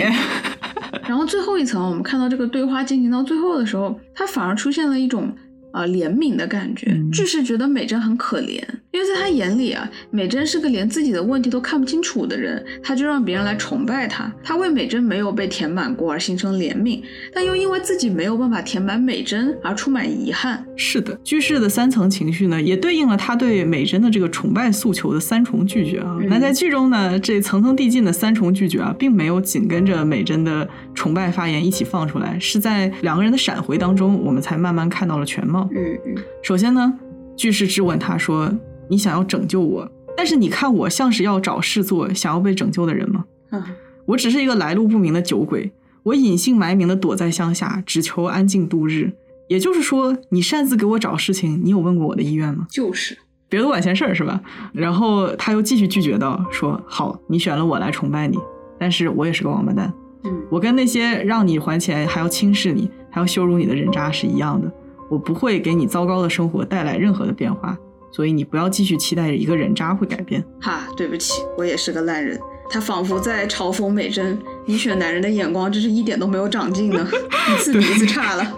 [1.06, 5.34] 然后最后一层，我们看到这个对话进行到最后的时候，它反而出现了一种。
[5.76, 6.90] 呃怜悯的感觉。
[6.90, 8.60] 嗯巨是觉得美珍很可怜，
[8.90, 14.30] 因为在他眼里啊，美珍是个连自己的问题都看不清楚的人，他就让别人来崇拜他。
[14.42, 17.00] 他为美珍没有被填满过而心生怜悯，
[17.32, 20.64] 但又因为自己没有办法填满美珍而充满遗憾。
[20.76, 26.16] 是的，居士的三层情绪呢，也对应了他对美珍的这个崇拜诉求的三重拒绝啊。
[26.20, 35.65] 嗯那在剧中呢，这层层递进的三重拒绝啊，并没有紧跟着美珍的崇拜发言一起放出来，是在两个人的闪回当中，我们才慢慢看到了全貌。
[35.72, 36.92] 嗯嗯首先呢，
[37.36, 38.52] 句式质问他说
[38.88, 43.24] ：“你想要拯救我，但是你看我像是要找事做、想要被拯救的人吗？
[43.50, 43.62] 嗯，
[44.06, 45.70] 我只是一个来路不明的酒鬼，
[46.02, 49.12] 我隐姓埋名的躲在乡下，只求安静度日。
[49.48, 52.66] 也就是说，你擅自给我找事情，你有问过我的意愿吗？
[52.70, 53.16] 就是，
[53.48, 54.40] 别多管闲事儿是吧？”
[54.74, 58.36] 然后他又继续拒绝道：“说好，你选了我来崇拜你，
[58.78, 59.92] 但是我也是个王八蛋。”
[60.24, 64.72] 嗯我跟那些让你还钱还要轻视你还要羞辱你的人渣是一样的，
[65.08, 67.76] 我不会给你糟糕的生活带来任何的变化，
[68.12, 70.44] 所以你不要继续期待着一个人渣会改变。
[70.60, 72.38] 哈，对不起，我也是个烂人。
[72.68, 74.36] 他仿佛在嘲讽美珍，
[74.66, 77.06] 你选男人的眼光真是一点都没有长进呢，
[77.54, 78.56] 一次比一次差了。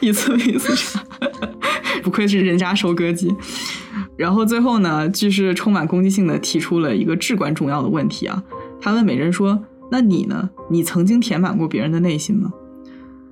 [0.00, 1.02] 一次比一次差，
[2.04, 3.34] 不愧是人渣收割机。
[4.14, 8.42] 然后最后呢，就是充满攻击性的提出了一个至关重要的问题啊，
[8.78, 9.58] 他问美珍说
[9.90, 10.50] ：“那你呢？
[10.70, 12.52] 你曾经填满过别人的内心吗？”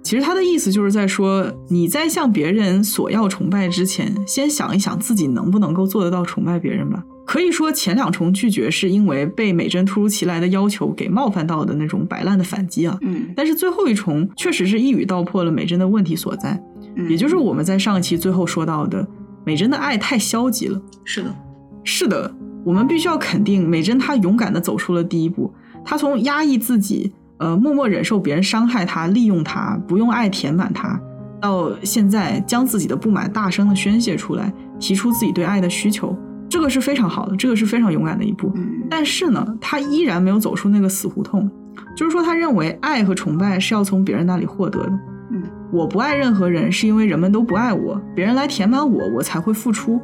[0.05, 7.02] 其实他的意思就是在说，你在向别人索要崇拜之前，先想一想自己能不能够做得到崇拜别人吧。
[7.24, 16.62] 可以说前两重拒绝是因为被美珍突如其来的要求给冒犯到的那种摆烂的反击啊，嗯，但是最后一重确实是一语道破了美珍的问题所在，
[16.96, 19.09] 嗯也就是我们在上一期最后说到的，
[19.42, 20.78] 美珍的爱太消极了。
[21.02, 21.34] 是的，
[21.82, 22.30] 是的，
[22.62, 25.50] 我们必须要肯定美珍她勇敢地走出了第一步，
[25.82, 30.99] 她从压抑自己，呃，默默忍受别人伤害他、利用他，不用爱填满他，
[31.41, 36.16] 到现在将自己的不满大声的宣泄出来，提出自己对爱的需求，
[36.49, 38.53] 这个是非常好的，这个是非常勇敢的一步。
[38.55, 41.51] 嗯但是呢，他依然没有走出那个死胡同，
[41.97, 44.93] 就是说，他认为爱和崇拜是要从别人那里获得的。
[45.32, 50.01] 嗯，我不爱任何人，是因为人们都不爱我，别人来填满我，我才会付出。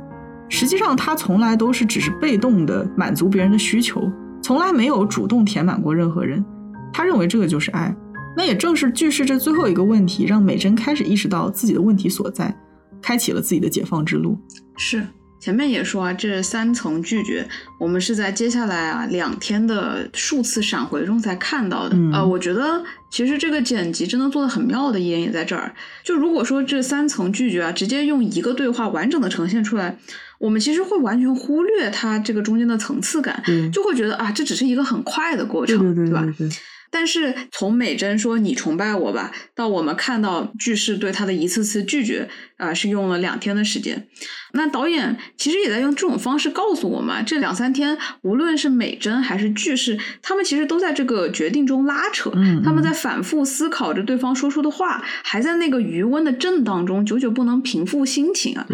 [0.49, 4.11] 实际上，他从来都是只是被动的满足别人的需求，
[4.43, 6.45] 从来没有主动填满过任何人。
[6.93, 7.95] 他认为这个就是爱。
[8.37, 12.55] 那也正是句式这最后一个问题，让美珍开始意识到自己的问题所在，
[13.03, 14.39] 开启了自己的解放之路。
[14.77, 15.07] 是。
[15.41, 21.97] 前面也说啊，这三层拒绝，我们是在接下来啊两天的数次闪回中才看到的。
[21.97, 25.75] 嗯呃，我觉得其实这个剪辑真的做的很妙的一点也在这儿。
[26.05, 29.97] 就如果说这三层拒绝啊，直接用一个对话完整的呈现出来，
[30.39, 35.79] 我们其实会完全忽略它这个中间的层次感，对就会觉得啊，这只是一个很快的过程，
[36.13, 36.23] 吧？
[36.37, 36.47] 对。
[36.91, 44.09] 但是从美珍说你崇拜我吧，到我们看到句式对他的一次次拒绝，啊、是用了两天的时间。
[44.53, 58.67] 那导演其实也在用这种方式告诉我们啊，这两三天，无论是美珍还是句式，他们其实都在这个决定中拉扯，嗯他们在反复思考着对方说出的话，还在那个余温的震荡中，久久不能平复心情啊。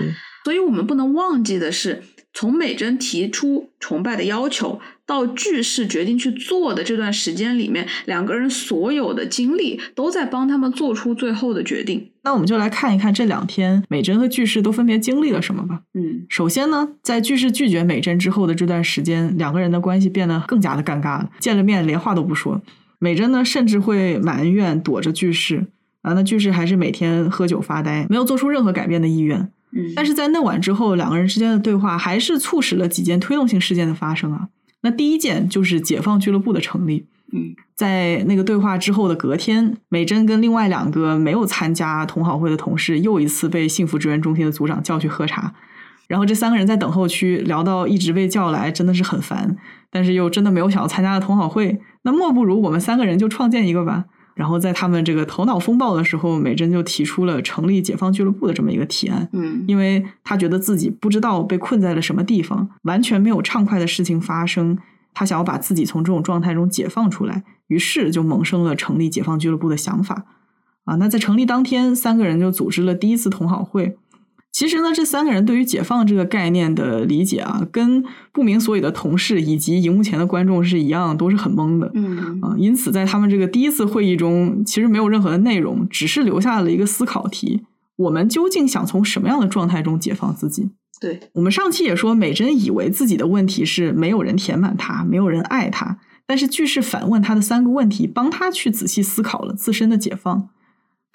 [0.45, 2.03] 所以我们不能忘记的是，
[2.33, 12.11] 从美珍提出崇拜的要求到句式决定去做的这段时间里面，两个人所有的经历都在帮他们做出最后的决定。
[12.25, 15.83] 那我们就来看一看这两天美珍和句式都分别经历了什么吧。
[15.95, 21.31] 嗯首先呢，在句式拒绝美珍之后的这段时间，两个人的关系变得更加的尴尬了。
[21.39, 22.61] 见了面连话都不说，
[22.99, 25.69] 美珍呢甚至会埋怨躲着句式
[26.03, 29.39] 啊，那句式还是每天喝酒发呆，没有做出任何改变的意愿。
[29.71, 34.49] 嗯，但是在那晚之后，两个人之间的对话还是促使了几件推动性事件的发生啊。
[34.87, 37.07] 那第一件就是解放俱乐部的成立。
[37.33, 45.53] 嗯在那个对话之后的隔天，美珍跟另外两个没有参加同好会的同事又一次被幸福支援中心的组长叫去喝茶。
[46.07, 49.57] 然后这三个人在等候区聊到一直被叫来，真的是很烦，
[49.91, 54.05] 但是又真的没有想要参加的同好会，那莫不如我们三个人就创建一个吧。
[54.37, 59.27] 然后在他们这个头脑风暴的时候，美珍就提出了成立解放俱乐部的这么一个提案。
[59.33, 64.77] 嗯因为她觉得自己不知道被困在了什么地方，完全没有畅快的事情发生，
[65.15, 70.27] 她想要把自己从这种状态中解放出来，于是就萌生了成立解放俱乐部的想法。
[70.85, 73.97] 啊，那在成立当天，三个人就组织了第一次同好会。
[74.57, 78.03] 其实呢，这三个人对于解放这个概念的理解啊，跟
[78.33, 81.91] 不明所以的同事以及荧幕前的观众是一样，都是很懵的。
[81.93, 90.71] 嗯啊，因此在他们这个第一次会议中，其实没有任何的内容，只是留下了一个思考题：我们究竟想从什么样的状态中解放自己？
[91.03, 100.49] 对，我们上期也说，美珍以为自己的问题是没有人填满她，没有人爱她，但是句式反问她的三个问题，帮她去仔细思考了自身的解放。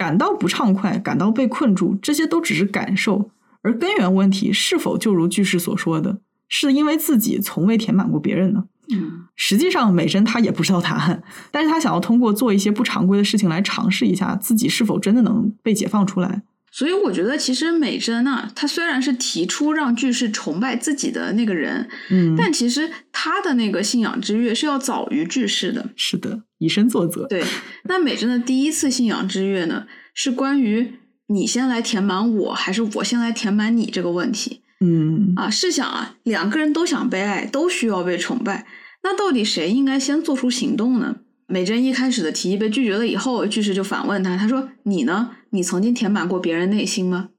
[0.02, 3.30] 感到不畅快，感到被困住，这些都只是感受，
[3.62, 6.18] 而根源问题是否就如句式所说的，
[6.50, 8.64] 是因为自己从未填满过别人呢？
[8.92, 11.22] 嗯，实际上，美珍她也不知道答案，
[11.52, 16.42] 但是她想要通过做一些不常规的事情来尝试一下自己是否真的能被解放出来。
[16.72, 25.90] 所以我觉得，其实美珍呢，她虽然是提出让句式崇拜自己的那个人，嗯，但其实她的那个信仰之跃是要早于句式的。
[25.96, 27.26] 是的，以身作则。
[27.26, 27.44] 对，
[27.86, 30.94] 那美珍的第一次信仰之跃呢，是关于
[31.28, 34.62] 你先来填满我，还是我先来填满你这个问题。
[34.80, 38.66] 嗯啊，试想啊，两个人都想被爱，都需要被崇拜，
[39.04, 41.18] 那到底谁应该先做出行动呢？
[41.48, 45.32] 美珍一开始的提议被拒绝了以后，巨石就反问他，他说：“你呢？
[45.50, 47.30] 你曾经填满过别人内心吗？”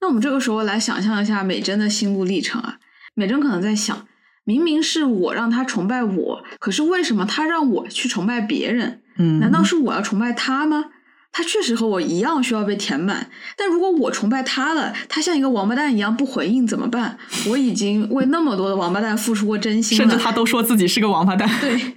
[0.00, 2.78] 那我们这个时候来想象一下美珍的心路历程啊，
[3.14, 4.06] 美珍可能在想，
[4.44, 9.00] 明明是我让他崇拜我，可是为什么他让我去崇拜别人？
[9.18, 10.86] 嗯，难道是我要崇拜他吗？
[11.34, 17.16] 他确实和我一样需要被填满，但如果我崇拜他了，他像一个王八蛋一样不回应怎么办？
[17.48, 21.48] 我已经为那么多的王八蛋付出过真心了，甚至他都说自己是个王八蛋。
[21.58, 21.94] 对，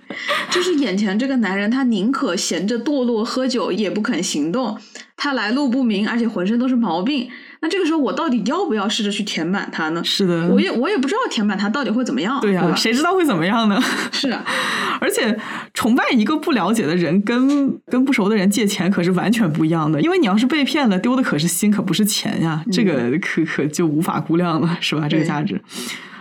[0.49, 4.77] 就是眼前这个男人，他宁可闲着堕落喝酒，也不肯行动。
[5.17, 7.29] 他来路不明，而且浑身都是毛病。
[7.65, 10.03] 那这个时候，我到底要不要试着去填满它呢？
[10.03, 12.39] 是的，我也我也不知道填满它到底会怎么样。
[12.39, 13.81] 对呀、吧谁知道会怎么样呢？
[14.13, 14.45] 是啊，
[15.01, 15.35] 而且
[15.73, 19.99] 崇拜一个不了解的人，跟跟不熟的人借钱可是完全不一样的。
[19.99, 22.63] 因为你要是被骗了，丢的可是心，可不是钱呀。
[22.71, 25.09] 这个可可就无法估量了，是吧？
[25.09, 25.59] 这个价值。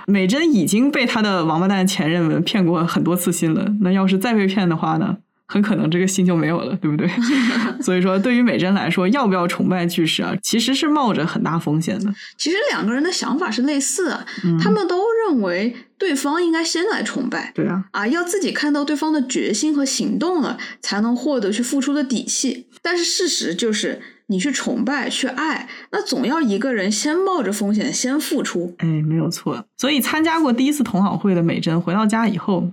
[0.07, 5.17] 美珍已经被他的王八蛋前任们骗过很多次心了，那要是再被骗的话呢？
[5.47, 7.09] 很可能这个心就没有了，对不对？
[7.83, 12.13] 所以说，对于美珍来说，要不要崇拜巨石啊，其实是冒着很大风险的。
[12.39, 17.53] 其实两个人的想法是类似的，嗯他们都认为对方应该先来崇拜。
[17.55, 22.67] 对啊，啊，要自己看到对方的决心和行动了，才能获得去付出的底气。
[22.83, 28.75] 但是事实就是，你去崇拜、去爱，那总要一个人先冒着风险先付出。
[28.79, 29.65] 哎，没有错。
[29.77, 32.71] 所以参加过第一次同好会的美珍回到家以后，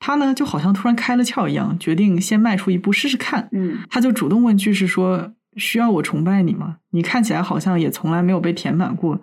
[0.00, 3.48] 她呢就好像突然开了窍一样，决定先迈出一步试试看。
[3.52, 6.76] 嗯，他就主动问句是说：“需要我崇拜你吗？
[6.90, 9.20] 你看起来好像也从来没有被填满过，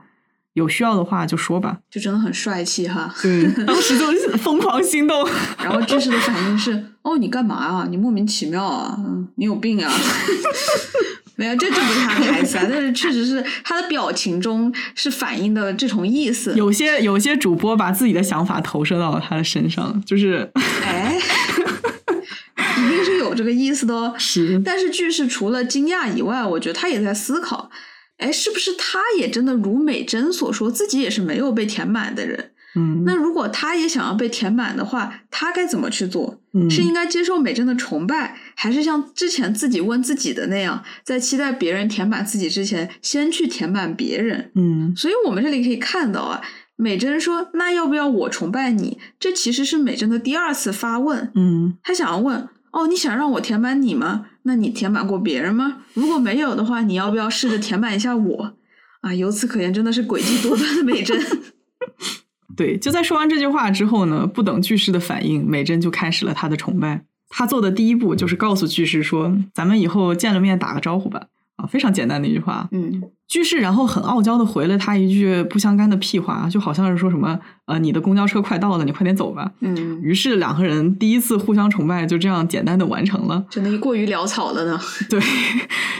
[0.53, 1.79] 有需要的话就说吧。
[1.89, 4.05] 就真的很帅气哈。”对，当时就
[4.37, 5.25] 疯狂心动。
[5.63, 7.87] 然后知识的反应是：哦，你干嘛啊？
[7.89, 8.95] 你莫名其妙啊？
[8.99, 9.89] 嗯，你有病啊？
[11.35, 16.53] 没有，这这不是他的台词啊，但是确实是他的表情中是反映的这种意思。
[16.55, 20.49] 有些有些主播把自己的想法投射到了他的身上，就是
[20.83, 21.19] 哎，
[22.77, 24.15] 一定是有这个意思的哦。
[24.17, 27.69] 是但是句式除了惊讶以外，我觉得他也在思考，
[28.17, 32.51] 哎，是不是他也真的如美珍所说，自己也是没有被填满的人？
[32.75, 36.41] 嗯，那如果他也想要被填满的话，他该怎么去做？
[36.53, 44.51] 嗯是应该接受美珍的崇拜，还是像之前自己问自己的那样，在期待别人填满自己之前，先去填满别人？
[44.55, 46.41] 嗯所以我们这里可以看到啊，
[46.77, 51.31] 美珍说：“那要不要我崇拜你？”这其实是美珍的第二次发问。
[51.35, 54.25] 嗯他想要问：“哦，你想让我填满你吗？
[54.43, 55.83] 那你填满过别人吗？
[55.93, 58.53] 如果没有的话，你要不要试着填满一下我？”
[59.01, 61.17] 啊，由此可见，真的是诡计多端的美珍。
[62.55, 67.03] 对，就在说完这句话之后呢，不等巨石的反应，美珍就开始了他的崇拜。
[67.29, 71.27] 他做的第一步就是告诉巨石说：“咱们以后见了面打个招呼吧。”
[71.57, 72.67] 啊，非常简单的一句话。
[72.71, 79.51] 嗯，句式然后很傲娇的回了他一句不相干的屁话，就好像是说什么呃，你的公交车快到了，你快点走吧。
[79.61, 83.43] 嗯，于是两个人第一次互相崇拜就这样简单的完成了。
[83.49, 84.79] 真的过于潦草了呢。
[85.09, 85.19] 对，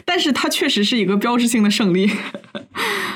[0.06, 2.10] 但是它确实是一个标志性的胜利。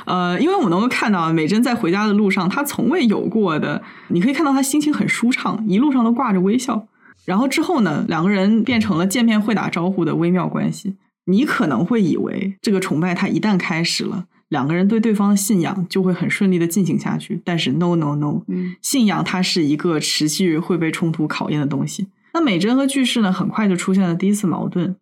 [0.05, 6.87] 呃，因为我们能够看到美珍在回家的路上，她从未有过的，你可以看到她心情很舒畅，一路上都挂着微笑。
[7.25, 10.95] 然后之后呢，两个人变成了见面会打招呼的微妙关系。
[11.29, 17.39] 你可能会以为这个崇拜它一旦开始了，两个人对对方的信仰就会很顺利的进行下去。
[17.45, 22.07] 但是 no no no，嗯信仰它是一个持续会被冲突考验的东西。
[22.33, 24.95] 那美珍和句式呢，很快就出现了第一次矛盾，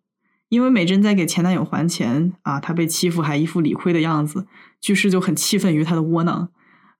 [0.50, 4.46] 因为美珍在给前男友还钱啊，她被欺负还一副理亏的样子，
[4.80, 6.50] 句式就很气愤于她的窝囊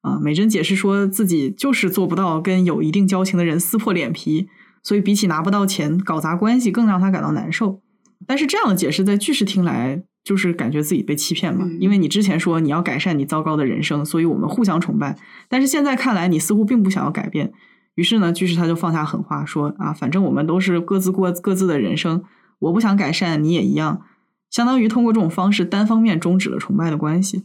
[0.01, 0.19] 啊。
[0.19, 4.49] 美珍解释说自己就是做不到跟有一定交情的人撕破脸皮，
[4.83, 7.81] 所以比起拿不到钱搞砸关系，更让她感到难受。
[8.27, 15.17] 但是这样的解释在句式听来，就是感觉自己被欺骗嘛，嗯因为你之前说你要改善你糟糕的人生，所以我们互相崇拜，
[15.49, 17.53] 但是现在看来你似乎并不想要改变。
[17.95, 22.23] 于是呢，句式他就放下狠话说啊，反正我们都是各自过各自的人生，
[22.59, 24.03] 我不想改善，你也一样，
[24.51, 27.45] 相当于通过这种方式单方面终止了崇拜的关系。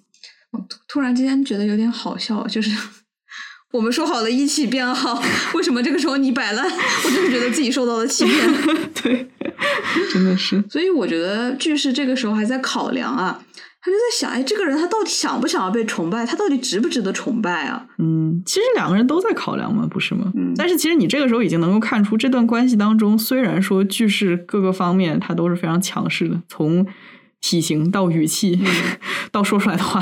[0.52, 2.70] 我突突然之间觉得有点好笑，就是
[3.74, 5.20] 我们说好了一起变好，
[5.56, 6.64] 为什么这个时候你摆烂？
[6.64, 8.38] 我就是觉得自己受到了欺骗。
[9.02, 9.28] 对，
[10.14, 10.64] 真的是。
[10.70, 13.44] 所以我觉得句式这个时候还在考量啊，
[13.82, 16.24] 他就在想，哎，这个人他到底想不想要被崇拜？
[16.24, 17.84] 他到底值不值得崇拜啊？
[17.98, 20.32] 嗯，其实两个人都在考量嘛，不是吗？
[20.36, 26.86] 嗯但是其实你这个时候已经能够看出，这段关系当中，虽然说句式各个方面他都是非常强势的，从
[27.44, 28.58] 体型到语气、
[29.30, 30.02] 到说出来的话，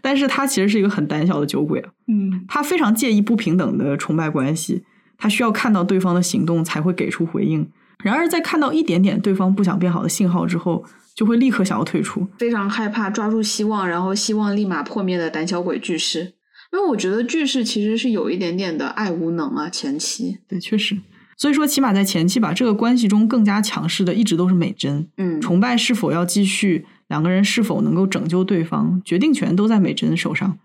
[0.00, 1.90] 但是他其实是一个很胆小的酒鬼啊。
[2.08, 4.82] 嗯他非常介意不平等的崇拜关系，
[5.18, 7.68] 他需要看到对方的行动才会给出回应。
[8.02, 10.84] 然而，在看到一点点对方不想变好的信号之后，
[11.14, 12.26] 就会立刻想要退出。
[12.38, 16.32] 非常害怕抓住希望，然后希望立马破灭的胆小鬼句式。
[16.72, 20.38] 因为我觉得句式其实是有一点点的爱无能啊，前期。
[20.48, 20.98] 对，确实。
[21.36, 25.06] 所以说，起码在前期吧，这个关系中更加强势的一直都是美珍。
[25.16, 30.58] 嗯崇拜是否要继续，两个人是否能够拯救对方，决定权都在美珍手上。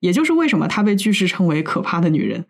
[0.00, 2.44] 也就是为什么她被句式称为可怕的女人，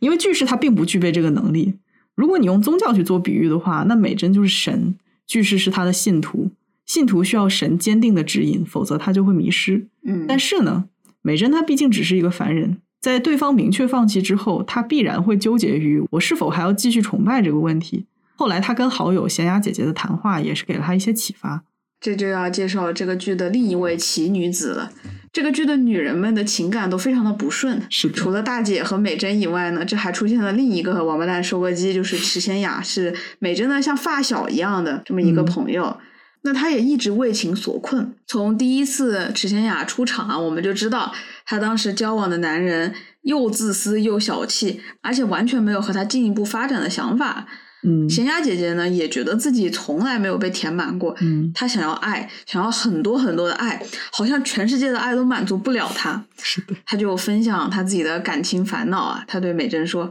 [0.00, 1.74] 因为句式她并不具备这个能力。
[2.14, 4.94] 如果你用宗教去做比喻的话，那美珍就是神，
[5.26, 6.50] 句式是他的信徒，
[6.84, 9.86] 信徒需要神坚定的指引，否则他就会迷失。
[10.04, 10.84] 嗯，但是呢，
[11.22, 18.06] 美珍她毕竟只是一个凡人，在对方明确放弃之后，他必然会纠结于我是否还要继续崇拜这个问题。
[18.36, 21.64] 后来，他跟好友贤雅姐姐的谈话也是给了他一些启发。
[22.00, 24.90] 这就要介绍这个剧的另一位奇女子了。
[25.32, 35.96] 这个剧的女人们的情感都非常的不顺，是除了大姐和美珍以外呢，这还出现了另一个王八蛋收割机，就是池贤雅，是美珍呢像发小一样的这么一个嗯朋友。
[36.42, 38.14] 那她也一直为情所困。
[38.26, 41.12] 从第一次池贤雅出场啊，我们就知道
[41.52, 47.46] 她当时交往的男人又自私又小气，而且完全没有和她进一步发展的想法。
[47.86, 56.24] 嗯贤雅姐姐呢，也觉得自己从来没有被填满过，嗯，她想要爱，想要很多很多的爱，好像全世界的爱都满足不了她。
[56.42, 60.04] 是的，她就分享她自己的感情烦恼啊，她对美珍说：“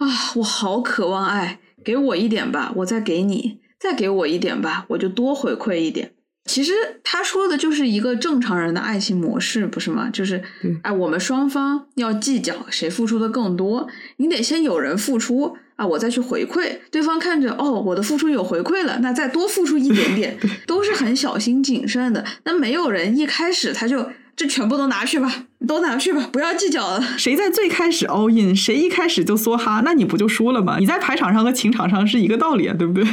[0.00, 6.10] 啊，我好渴望爱，给我一点吧，我再给你；再给我一点吧，我就多回馈一点。”
[6.46, 6.72] 其实
[7.04, 10.10] 他说的就是一个正常人的爱情模式，不是吗？
[10.12, 13.86] 就是对，哎，我们双方要计较谁付出的更多，
[14.16, 16.78] 你得先有人付出啊，我再去回馈。
[16.90, 22.24] 对方看着哦，我的付出有回馈了，那再多付出一点点， 都是很小心谨慎的。
[22.44, 27.02] 那没有人一开始他就这全部都拿去吧，都拿去吧，不要计较了。
[27.18, 30.78] 谁在最开始 all in，谁一开始就梭哈，那你不就输了吗？
[30.78, 33.06] 你在排场上和情场上是一个道理啊，对不对？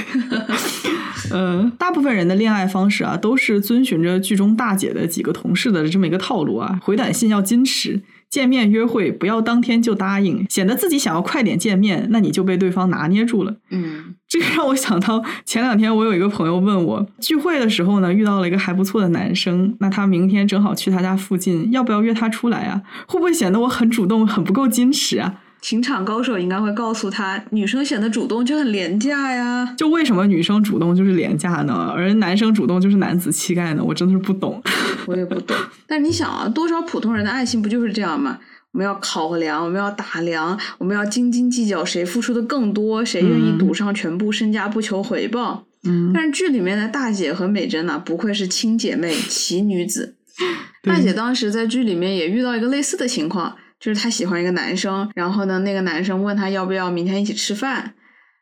[1.31, 6.79] 嗯， 大部分人的恋爱方式啊，都是遵循着剧中大姐的几个同事的这么一个套路啊。
[6.81, 13.55] 回短信要矜持，见面约会不要当天就答应，显得自己想要快点见面，那你就被对方拿捏住了。
[13.69, 22.81] 嗯这个让我想到前两天我有一个朋友问我，聚会的时候呢遇到了一个还不错的男生，那他明天正好去他家附近，要不要约他出来啊？
[23.07, 25.35] 会不会显得我很主动，很不够矜持啊？
[25.67, 29.75] 情场高手应该会告诉他，女生显得主动就很廉价呀。
[29.77, 33.83] 就为什么女生主动就是廉价呢，而男生主动就是男子气概呢？
[33.83, 34.63] 我真的是不懂。
[35.07, 35.57] 我也不懂。
[35.85, 38.39] 但你想啊，多少普通人的爱情不就是这样吗？
[38.71, 45.65] 我们要考量，我们要打量，我们要斤斤计较谁付出的更多，谁愿意嗯赌上全部身家不求回报。
[45.83, 50.15] 嗯但是剧里面的大姐和美珍呐、不愧是亲姐妹、奇女子。
[50.83, 57.93] 大姐当时在剧里面也遇到一个类似的情况，就是她喜欢一个男生，然后呢，那个男生问她要不要明天一起吃饭，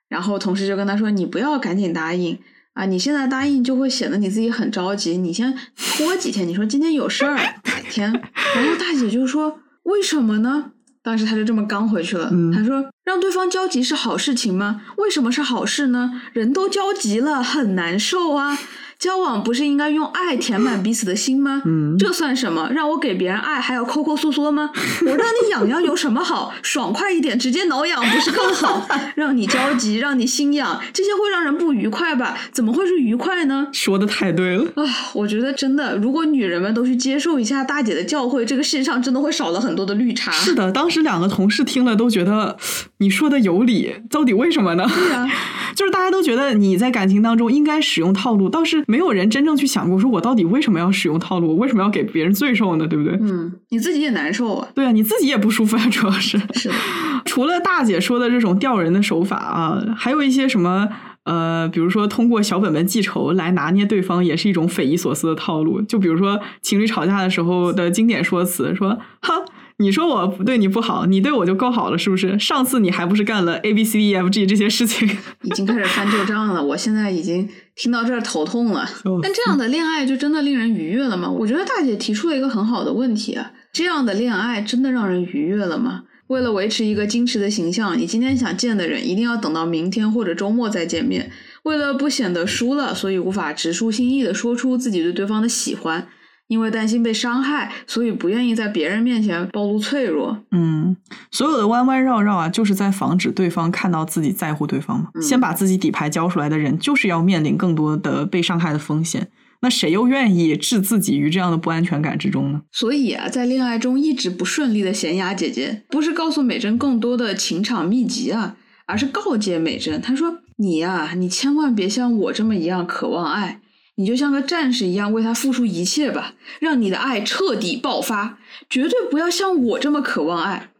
[0.08, 2.40] 然后同事就跟她说：“你不要赶紧答应
[2.74, 6.48] 啊，你现在答应就会显得你自己很着急，你先拖几天。
[6.48, 8.12] 你说今天有事儿，改天。”
[8.56, 10.72] 然后大姐就说：“为什么呢？”
[11.04, 12.30] 当时她就这么刚回去了。
[12.32, 14.82] 嗯她说：“让对方焦急是好事情吗？
[14.98, 16.22] 为什么是好事呢？
[16.34, 18.58] 人都焦急了，很难受啊。
[19.06, 21.62] 交往不是应该用爱填满彼此的心吗？
[21.64, 22.68] 嗯这算什么？
[22.74, 24.72] 让我给别人爱还要抠抠缩缩吗？
[25.06, 26.52] 我让你痒痒有什么好？
[26.64, 28.88] 爽快一点，直接挠痒不是更好？
[29.14, 32.36] 让你焦急，让你心痒，这些会让人不愉快吧？
[32.52, 33.68] 怎么会是愉快呢？
[33.72, 34.64] 说的太对了。
[34.76, 34.84] 啊，
[35.14, 40.32] 我觉得真的，如果女人们都去接受一下大姐的教诲，这个世界上真的会少了很多的绿茶。
[40.32, 42.58] 是的，当时两个同事听了都觉得
[42.98, 44.90] 你说的有理，到底为什么呢？
[44.92, 45.28] 对啊，
[45.76, 52.88] 就是大家都觉得你在感情当中应该使用套路，倒是没有人真正去想过，说我到底为什么要使用套路，我为什么要给别人罪受呢？
[52.88, 53.18] 对不对？
[53.22, 54.68] 嗯，你自己也难受啊。
[54.76, 56.40] 对啊，你自己也不舒服啊，主要是。
[56.54, 56.76] 是的，
[57.26, 60.88] 除了大姐说的这种吊人的手法啊，还有一些什么
[61.24, 65.82] 呃，比如说通过小本本记仇来拿捏对方，也是一种匪夷所思的套路。
[65.82, 69.44] 就比如说情侣吵架的时候的经典说辞，说哈。
[69.78, 72.40] 你说我不对你不好，你对我就够好了，是不是？
[72.40, 75.06] 上次你还不是干了 A B C D E F G 这些事情？
[75.42, 76.64] 已经开始翻旧账了。
[76.64, 78.90] 我现在已经听到这儿头痛了。
[79.22, 81.30] 但这样的恋爱就真的令人愉悦了吗？
[81.30, 86.04] 我觉得大姐提出了一个很好的问题啊，这样的恋爱真的让人愉悦了吗？
[86.28, 91.30] 为了维持一个矜持的形象，你今天想见的人，一定要等到明天或者周末再见面。
[91.64, 96.08] 为了不显得输了，所以无法直抒心意的说出自己对对方的喜欢。
[96.48, 100.38] 因为担心被伤害，所以不愿意在别人面前暴露脆弱。
[100.52, 100.96] 嗯，
[101.32, 105.10] 所有的弯弯绕绕啊，就是在防止对方看到自己在乎对方嘛。
[105.22, 109.28] 先把自己底牌交出来的人，就是要面临更多的被伤害的风险。
[109.62, 112.62] 那谁又愿意置自己于这样的不安全感之中呢？
[112.72, 118.56] 所以啊，在恋爱中一直不顺利的贤雅姐姐，不是告诉美珍更多的情场秘籍啊，
[118.86, 123.62] 而是告诫美珍，她说：“你呀，你千万别像我这么一样渴望爱。”
[123.96, 128.40] 你就像个战士一样为他付出一切吧，让你的爱彻底爆发，
[128.70, 130.72] 绝对不要像我这么渴望爱。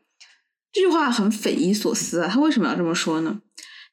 [0.72, 3.40] 这句话很匪夷所思啊，他为什么要这么说呢？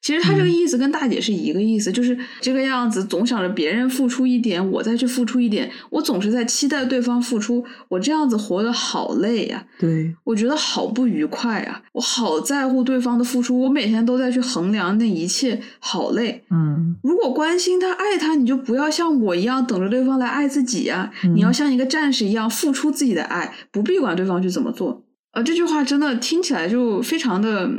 [0.03, 9.65] 其实他这个意思跟大姐是一个意思，就是这个样子，总想着别人付出一点，我再去付出一点，我总是在期待对方付出，我这样子活得好累呀。
[9.79, 16.43] 对，我觉得好不愉快啊，我好在乎对方的付出，我每天都在去衡量那一切，好累。
[16.49, 25.05] 嗯，如果关心他、爱他，你就不要像我一样等着对方来爱自己呀，你要像一个战士一样付出自己的爱，不必管对方去怎么做。
[25.31, 27.71] 呃，这句话真的听起来就非常的。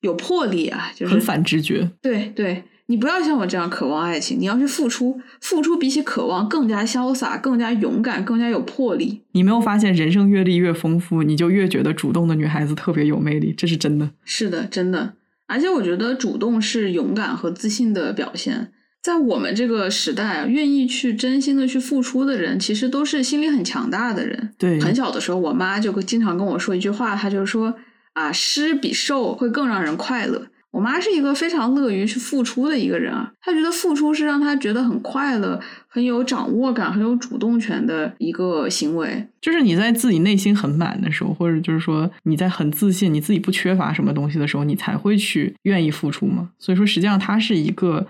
[0.00, 1.90] 有魄力啊，就是很反直觉。
[2.00, 9.22] 对对，你不要像我这样渴望爱情，你要去付出，付出比起渴望更加潇洒、更加勇敢、更加有魄力。
[9.32, 14.10] 你没有发现，人生阅历越丰富，你就越觉得主动的女孩子特别有魅力，这是真的。
[14.24, 15.14] 是的，真的。
[15.48, 18.72] 而且我觉得主动是勇敢和自信的表现。
[19.02, 24.54] 在我们这个时代啊，愿意去真心的去付出的人，其实都是心理很强大的人。
[24.58, 27.74] 对，很小的时候，我妈就经常跟我说一句话，她就说。
[28.18, 30.48] 啊，施比受会更让人快乐。
[30.72, 39.24] 我妈是一个非常乐于去付出的一个人啊，她觉得付出是让她觉得很快乐、很有掌握感、很有主动权的一个行为。
[39.40, 46.50] 就是你在自己内心很满的时候，或者就是说你在很自信、你自己不缺乏什么东西的时候，你才会去愿意付出嘛。
[46.58, 48.06] 所以说，实际上它是一个，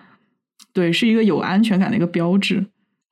[0.72, 2.64] 对，是一个有安全感的一个标志。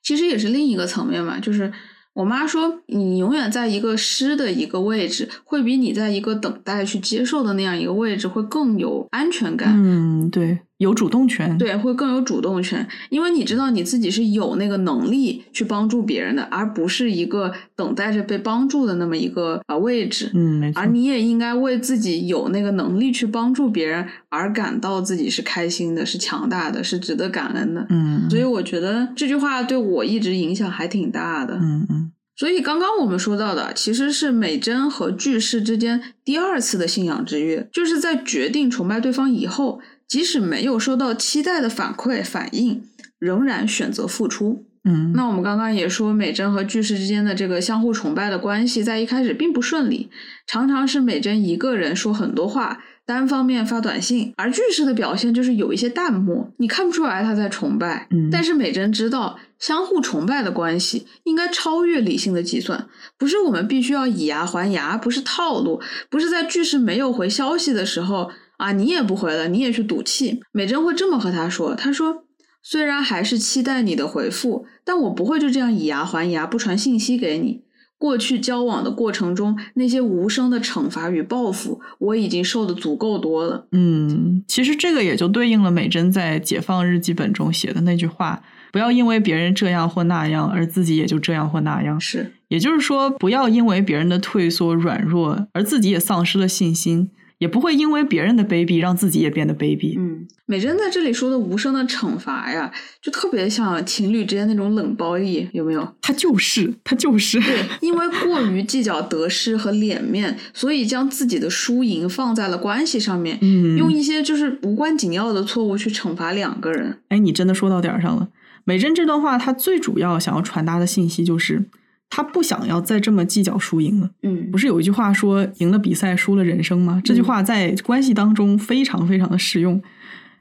[0.02, 1.70] 其实也是另一个层面嘛，就是。
[2.16, 9.74] 我妈说：“你永远在一个失的一个位置，会比你在一个等待去接受的那样一个位置会更有安全感。
[9.76, 20.30] 嗯，对，有主动权，对，会更有主动权，因为你知道你自己是有那个能力去帮助别人的，而不是一个等待着被帮助的那么一个啊位置。
[20.34, 20.80] 嗯，没错。
[20.80, 27.86] 而你也应该为自己有那个能力去帮助别人而感到自己是开心的，是强大的，是值得感恩的。
[27.88, 31.54] 嗯，所以我觉得这句话对我一直影响还挺大的。
[31.54, 42.82] 嗯嗯。”所以，刚刚我们说到的，其实是美珍和巨士之间第二次的信仰之约，就是在决定崇拜对方以后，即使没有收到期待的反馈反应，
[43.18, 44.64] 仍然选择付出。
[44.84, 50.08] 嗯，那我们刚刚也说，美珍和句式之间的这个相互崇拜的关系，在一开始并不顺利，
[50.46, 52.82] 常常是美珍一个人说很多话。
[53.04, 58.08] 单方面发短信，而句式的表现就是有一些淡漠，你看不出来他在崇拜。
[58.10, 65.80] 嗯，但是美珍知道，相互崇拜的关系应该超越理性的计算，不是我们必须要以牙还牙，不是套路，
[66.10, 68.28] 不是在句式没有回消息的时候
[68.58, 70.40] 啊，你也不回了，你也去赌气。
[70.52, 72.24] 美珍会这么和他说：“他说，
[72.62, 77.62] 虽然还是期待你的回复，但我不会就这样以牙还牙，不传信息给你。”
[77.98, 83.66] 过去交往的过程中，那些无声的惩罚与报复，我已经受的足够多了。
[83.72, 91.98] 嗯，其实这个也就对应了美珍在解放日记本中写的那句话：不要因为别人这样或那样，而自己也就这样或那样。
[91.98, 97.10] 是，也就是说，不要因为别人的退缩软弱，而自己也丧失了信心。
[97.38, 99.98] 也不会因为别人的卑鄙让自己也变得卑鄙。
[99.98, 102.72] 嗯，美珍在这里说的无声的惩罚呀，
[103.02, 105.94] 就特别像情侣之间那种冷暴力，有没有？
[106.00, 107.38] 他就是，他就是。
[107.40, 116.98] 对， 因为过于计较得失和脸面，所以将自己的输赢放在了关系上面，嗯，用一些就是无关紧要的错误去惩罚两个人。
[117.08, 118.28] 哎，你真的说到点儿上了。
[118.64, 121.66] 美珍这段话，她最主要想要传达的信息就是。
[122.08, 124.10] 他不想要再这么计较输赢了。
[124.22, 127.00] 嗯，不是有一句话说“赢了比赛，输了人生”吗？
[127.04, 129.82] 这句话在关系当中非常非常的适用。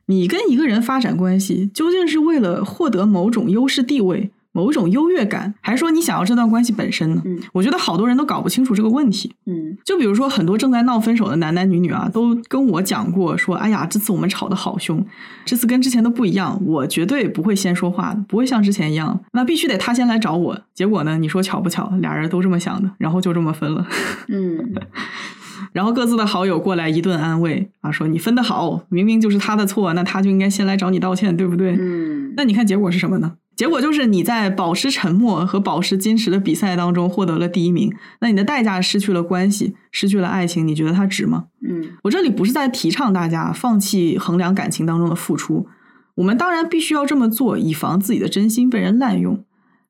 [0.07, 4.31] 你跟一个人发展关系，究竟是为了获得某种优势地位？
[4.55, 7.21] 某种优越感，还是说你想要这段关系本身呢？
[7.25, 9.35] 嗯，我觉得好多人都搞不清楚这个问题。
[9.47, 15.05] 嗯，就比如说很多正在闹分手的男男女女啊，都跟我讲过说：“哎呀，这次我们吵得好凶，
[15.43, 23.85] 这次跟之前都不一样，我绝对不会先说话的，不会像之前一样，那必须得他先来找我。”结果呢，你说巧不巧，俩人都这么想的，然后就这么分了。
[24.29, 24.73] 嗯，
[25.73, 31.75] 然后各自的好友过来一顿安慰啊，说你分的好，明明就是他的错，那他就应该先来找你道歉，对不对？
[31.77, 33.33] 嗯，那你看结果是什么呢？
[33.55, 41.45] 结果就是你在保持沉默和保持矜持的比赛当中获得了第一名，那你的代价失去了关系，失去了爱情，你觉得它值吗？
[41.65, 45.67] 嗯，我这里不是在提倡大家放弃衡量感情当中的付出，
[46.15, 49.45] 我们当然必须要这么做，以防自己的真心被人滥用。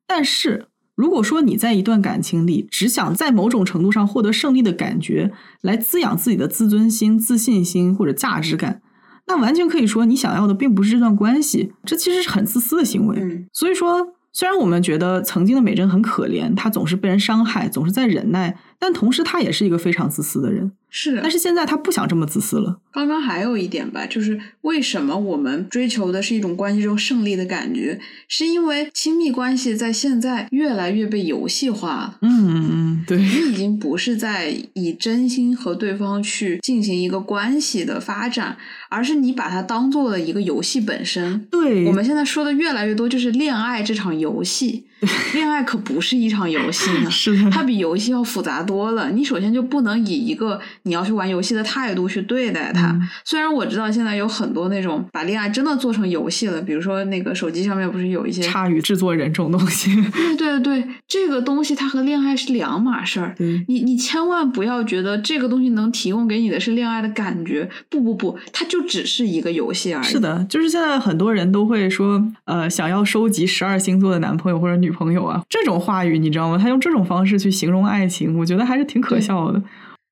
[0.06, 5.32] 但是如果说你在一段感情里只想在某种程度上获得胜利的感觉，
[5.62, 8.82] 来滋养自己的自尊心、自信心或者价值感。
[9.28, 13.18] 那完全可以说，你想要的并不是这段关系，这其实是很自私的行为。
[13.20, 20.72] 嗯所以说，虽然我们觉得曾经的美珍很可怜，她总是被人伤害，总是在忍耐，但同时她也是一个非常自私的人。
[20.90, 21.20] 是。
[21.22, 22.80] 但是现在她不想这么自私了。
[22.96, 28.00] 刚刚还有一点吧，就是为什么我们追求的是一种关系中胜利的感觉，
[28.30, 32.46] 是因为亲密关系在现在越来越被游戏化嗯。
[32.46, 38.56] 嗯嗯，对，你已经不是在以真心和对方去进行一个关系的发展，
[38.88, 41.46] 而是你把它当做了一个游戏本身。
[41.52, 44.86] 对，我们现在说的越来越多，就是恋爱这场游戏。
[45.34, 49.12] 恋爱可不是一场游戏呢， 是的，它比游戏要复杂多了。
[49.12, 52.85] 你首先就不能以一个你要去玩游戏的态度去对待它。
[52.94, 59.96] 嗯虽然我知道现在有很多那种把恋爱真的做成游戏了，比如说那个手机上面不是有一些差与制作人这种东西。
[60.38, 63.34] 对对对，这个东西它和恋爱是两码事儿。
[63.38, 70.06] 对，你你千万不要觉得这个东西能提供给你的是恋爱的感觉，不不不，它就只是一个游戏而已。
[70.06, 76.58] 是的，就是现在很多人都会说，呃，想要收集十二星座的男朋友或者女朋友啊，这种话语你知道吗？
[76.58, 79.62] 他用这种方式去形容爱情，我觉得还是挺可笑的。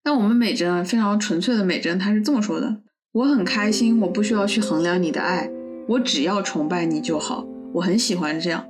[0.05, 2.75] 但我们美珍啊，非常纯粹的美珍，她是这么说的：
[3.13, 5.49] 我很开心，我不需要去衡量你的爱，
[5.87, 7.45] 我只要崇拜你就好。
[7.73, 8.65] 我很喜欢这样。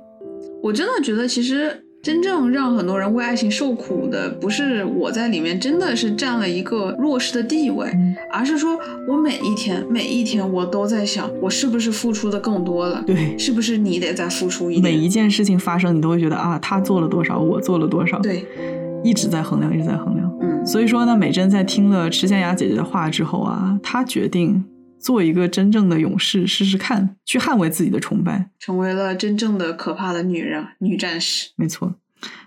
[0.62, 8.78] 我真的觉得，其实真正让很多人为爱情受苦的，不是我在里面真的是占了一个弱势的地位，嗯而是说
[9.08, 13.02] 我每一天每一天我都在想，我是不是付出的更多了？
[13.04, 14.94] 对，是不是你得再付出一每？
[14.94, 18.46] 一件事情发生，你都会觉得啊，他做了多少，我做了多少，，对，
[19.02, 20.33] 一直在衡量，一直在衡量。
[20.64, 24.64] 嗯，所以说呢，美珍在听了池仙雅姐姐的话之后啊，她决定
[24.98, 28.50] 做一个真正的勇士，试试看，去捍卫自己的崇拜。
[28.58, 31.50] 成为了真正的可怕的女人，女战士。
[31.56, 31.94] 没错。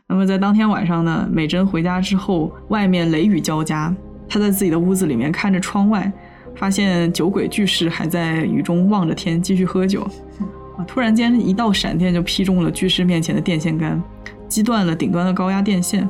[0.08, 3.96] 那么在当天晚上呢，美珍回家之后，外面雷雨交加，
[4.28, 6.12] 她在自己的屋子里面看着窗外，
[6.56, 10.02] 发现酒鬼巨士还在雨中望着天继续喝酒。
[10.78, 10.84] 啊！
[10.88, 14.02] 突然间，一道闪电就劈中了巨士面前的电线杆，
[14.48, 16.08] 击断了顶端的高压电线。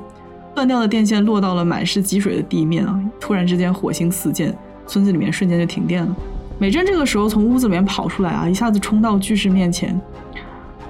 [0.57, 2.99] 断掉的电线落到了满是积水的地面啊！
[3.19, 4.51] 突然之间，火星四溅，
[4.87, 6.15] 村子里面瞬间就停电了。
[6.57, 10.01] 美珍这个时候从屋子里面跑出来啊，一下子冲到巨石面前。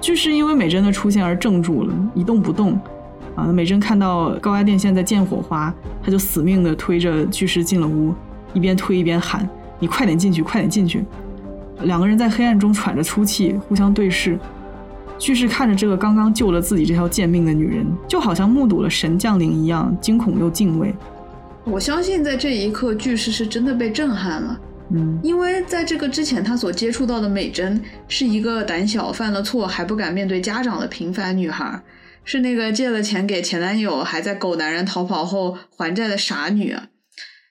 [0.00, 2.80] 巨石因为美珍的出现而怔住了，一动不动。
[3.34, 5.70] 啊，美珍看到高压电线在溅火花，
[6.02, 8.14] 她就死命的推着巨石进了屋，
[8.54, 9.46] 一边推一边喊
[9.78, 11.04] ：“你快点进去，快点进去！”
[11.84, 14.38] 两个人在黑暗中喘着粗气，互相对视。
[15.18, 20.94] 巨士看着这个刚刚救了自己这条贱命的女人，就好像目睹了神降临一样，惊恐又敬畏。
[21.64, 24.58] 我相信在这一刻，巨石是真的被震撼了。
[24.90, 31.82] 嗯因为在这个之前，他所接触到的美珍是一个胆小、犯了错还不敢面对家长的平凡女孩，
[32.24, 36.84] 是那个借了钱给前男友还在狗男人逃跑后还债的傻女啊。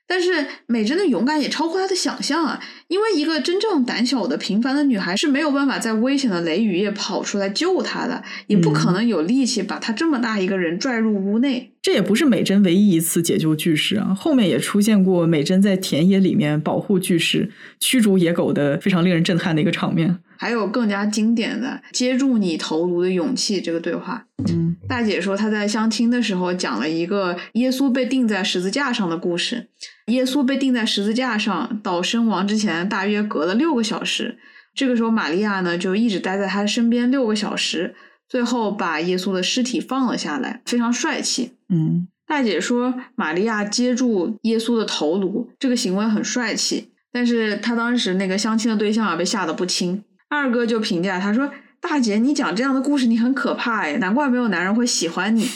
[0.07, 0.29] 但是
[0.67, 2.59] 美珍的勇敢也超乎她的想象啊！
[2.87, 11.73] 因为一个真正胆小的平凡的女孩是没有办法在危险的雷雨夜跑出来救她的，也不可能有力气把她这么大一个人拽入屋内。
[11.81, 20.19] 这也不是美珍唯一一次解救巨石啊，后面也出现过美珍在田野里面保护巨石、驱逐野狗的非常令人震撼的一个场面。
[20.37, 24.25] 还有更加经典的接住你头颅的勇气这个对话。
[24.47, 29.67] 嗯大姐说她在相亲的时候讲了一个耶稣被钉在十字架上的故事。
[30.05, 34.37] 耶稣被钉在十字架上到身亡之前大约隔了六个小时。
[34.73, 37.95] 这个时候玛利亚呢就一直待在他身边六个小时，
[38.29, 41.53] 最后把耶稣的尸体放了下来，非常帅气。
[41.69, 50.03] 嗯大姐说，玛利亚接住耶稣的头颅，这个行为很帅气，但是她当时那个相亲的对象啊被吓得不轻。
[50.29, 55.49] 二哥就评价他说：“大姐，你讲这样的故事，你很可怕哎，难怪没有男人会喜欢你。”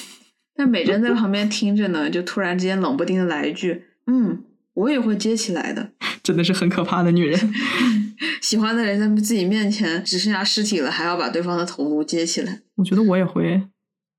[0.55, 4.43] 但美珍在旁边听着呢，就突然之间冷不丁的来一句：“嗯，
[4.73, 5.89] 我也会接起来的。
[6.21, 7.53] 真的是很可怕的女人。
[8.41, 12.59] ”喜欢的人在自己面前只剩下尸体了，还要把对方的头颅接起来。
[12.75, 13.63] 我觉得我也会。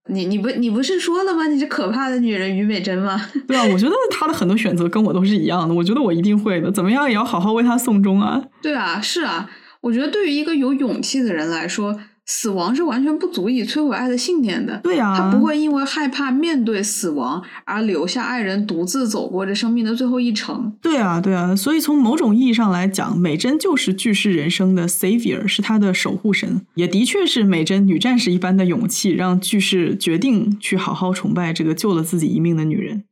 [0.08, 1.46] 你你不你不是说了吗？
[1.46, 3.24] 你是可怕的女人于美珍吗？
[3.46, 5.74] 对啊，我觉得她的很多选择跟我都是一样的。
[5.74, 8.42] 我觉得我一定会的，怎么样也要好好为她送终啊。
[8.60, 9.48] 对啊，是啊，
[9.82, 14.78] 我觉得对于一个有勇气的人来说，死亡是完全不足以摧毁爱的信念的。
[14.78, 20.72] 对啊、他不会因为害怕面对死亡而留下爱人独自走过这生命的最后一程。
[20.80, 33.02] 对啊，对啊，所以从某种意义上来讲，美珍就是巨世人生的 savior，是他的守护神，也的确是美珍女战士一般的勇气，让巨世决定去好好崇拜这个救了自己一命的女人。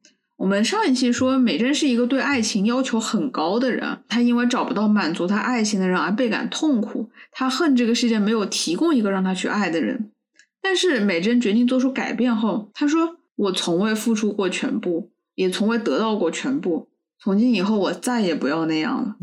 [0.40, 10.10] 我们上一期说，美珍是一个对爱情要求很高的人，她因为找不到满足她爱情的人而倍感痛苦，她恨这个世界没有提供一个让她去爱的人。
[10.62, 16.88] 但是美珍决定做出改变后，她说：“我从未付出过全部，也从未得到过全部。
[17.18, 19.16] 从今以后，我再也不要那样了。”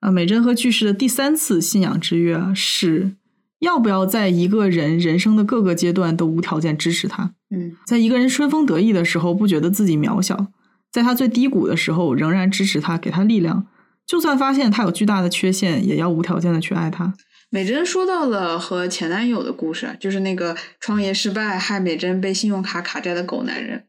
[0.00, 3.12] 啊，美珍和巨石的第三次信仰之约啊，是
[3.60, 7.32] 要不要在一个人人生的各个阶段都无条件支持他？
[7.50, 10.36] 嗯在一个人春风得意的时候，不觉得自己渺小；
[10.92, 13.66] 在他最低谷的时候，仍然支持他，给他力量。
[14.06, 17.12] 就算发现他有巨大的缺陷，也要无条件的去爱他。
[17.50, 23.84] 美珍说到了和前男友的故事，就是那个创业失败害美珍被信用卡卡债的狗男人。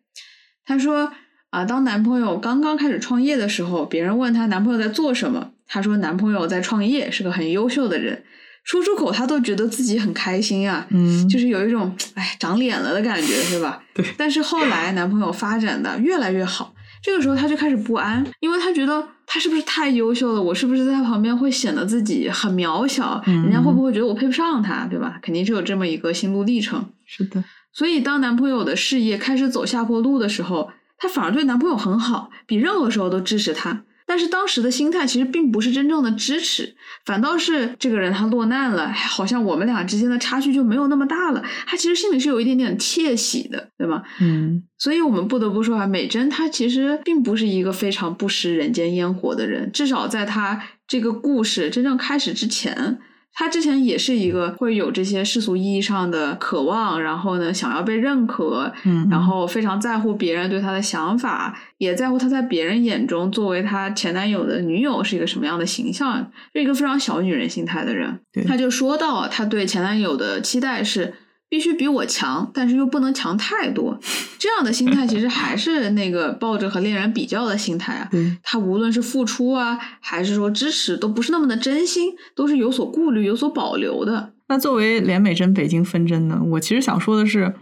[0.65, 1.11] 她说
[1.49, 8.23] 啊，当男朋友刚刚开始创业的时候，别人问她男朋友在做什么，她说男朋友在创业，是个很优秀的人。
[8.64, 13.81] 说出口，她都觉得自己很开心啊，嗯，就是有一种哎长脸了的感觉，是吧？
[13.94, 14.06] 对。
[14.18, 20.41] 但是后来男朋友发展的越来越好，这个时候她就开始不安，因为她觉得他是不是太优秀了？
[20.41, 23.22] 我是不是在他旁边会显得自己很渺小？
[23.27, 24.86] 嗯人家会不会觉得我配不上他？
[24.88, 25.19] 对吧？
[25.22, 26.90] 肯定是有这么一个心路历程。
[27.06, 33.84] 是的，所以当男朋友的事业开始走下坡路的时候，她反而对男朋友很好，比任何时候都支持他。
[34.10, 36.76] 但是当时的心态其实并不是真正的支持，
[37.06, 41.44] 反倒是这个人他落难了，好像我们俩之间的差距就没有那么大了。
[41.68, 44.02] 他其实心里是有一点点窃喜的，对吗？
[44.19, 52.98] 嗯所以我们不得不说啊，美珍她其实并不是一个非常不食人间烟火的人，至少在她这个故事真正开始之前。
[53.34, 68.19] 她之前也是一个会有这些世俗意义上的渴望，然后呢想要被认可，嗯，然后非常在乎别人对她的想法，也在乎她在别人眼中作为她前男友的女友是一个什么样的形象，是一个非常小女人心态的人。
[68.34, 68.43] 对。
[68.43, 71.14] 她就说到，她对前男友的期待是
[71.49, 73.99] 必须比我强，但是又不能强太多。
[74.38, 78.07] 这样的心态其实还是那个抱着和恋人比较的心态啊。
[78.11, 84.31] 对，他无论是付出啊，还是说支持，都不是那么的真心，都是有所顾虑、有所保留的。
[84.47, 87.53] 那作为连美珍北京分针呢，我其实想说的是，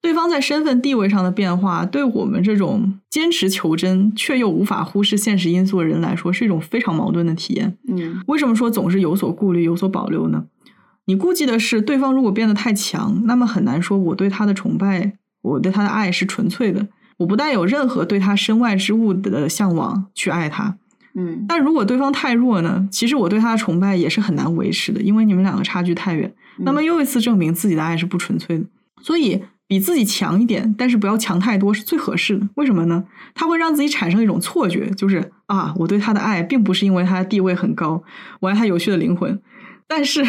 [0.00, 7.76] 对方在身份地位上的变化，对我们这种坚持求真却又无法忽视现实因素的人来说，是一种非常矛盾的体验。
[7.88, 10.44] 嗯为什么说总是有所顾虑、有所保留呢？
[11.06, 15.12] 你顾忌的是对方如果变得太强，那么很难说我对他的崇拜、
[15.42, 16.86] 我对他的爱是纯粹的，
[17.18, 20.76] 我不带有任何对他身外之物的向往去爱他。
[21.18, 22.86] 嗯但如果对方太弱呢？
[22.90, 26.30] 其实我对他的崇拜也是很难维持的，因为你们两个差距太远。
[26.58, 28.64] 那么又一次证明自己的爱是不纯粹的。
[29.00, 32.46] 所以比自己强一点，但是不要强太多是最合适的。
[32.56, 33.04] 为什么呢？
[33.34, 38.02] 他会让自己产生一种错觉，就是啊，我对他的爱并不是因为他的地位很高，
[38.40, 39.40] 我爱他有趣的灵魂。
[39.88, 40.24] 但是，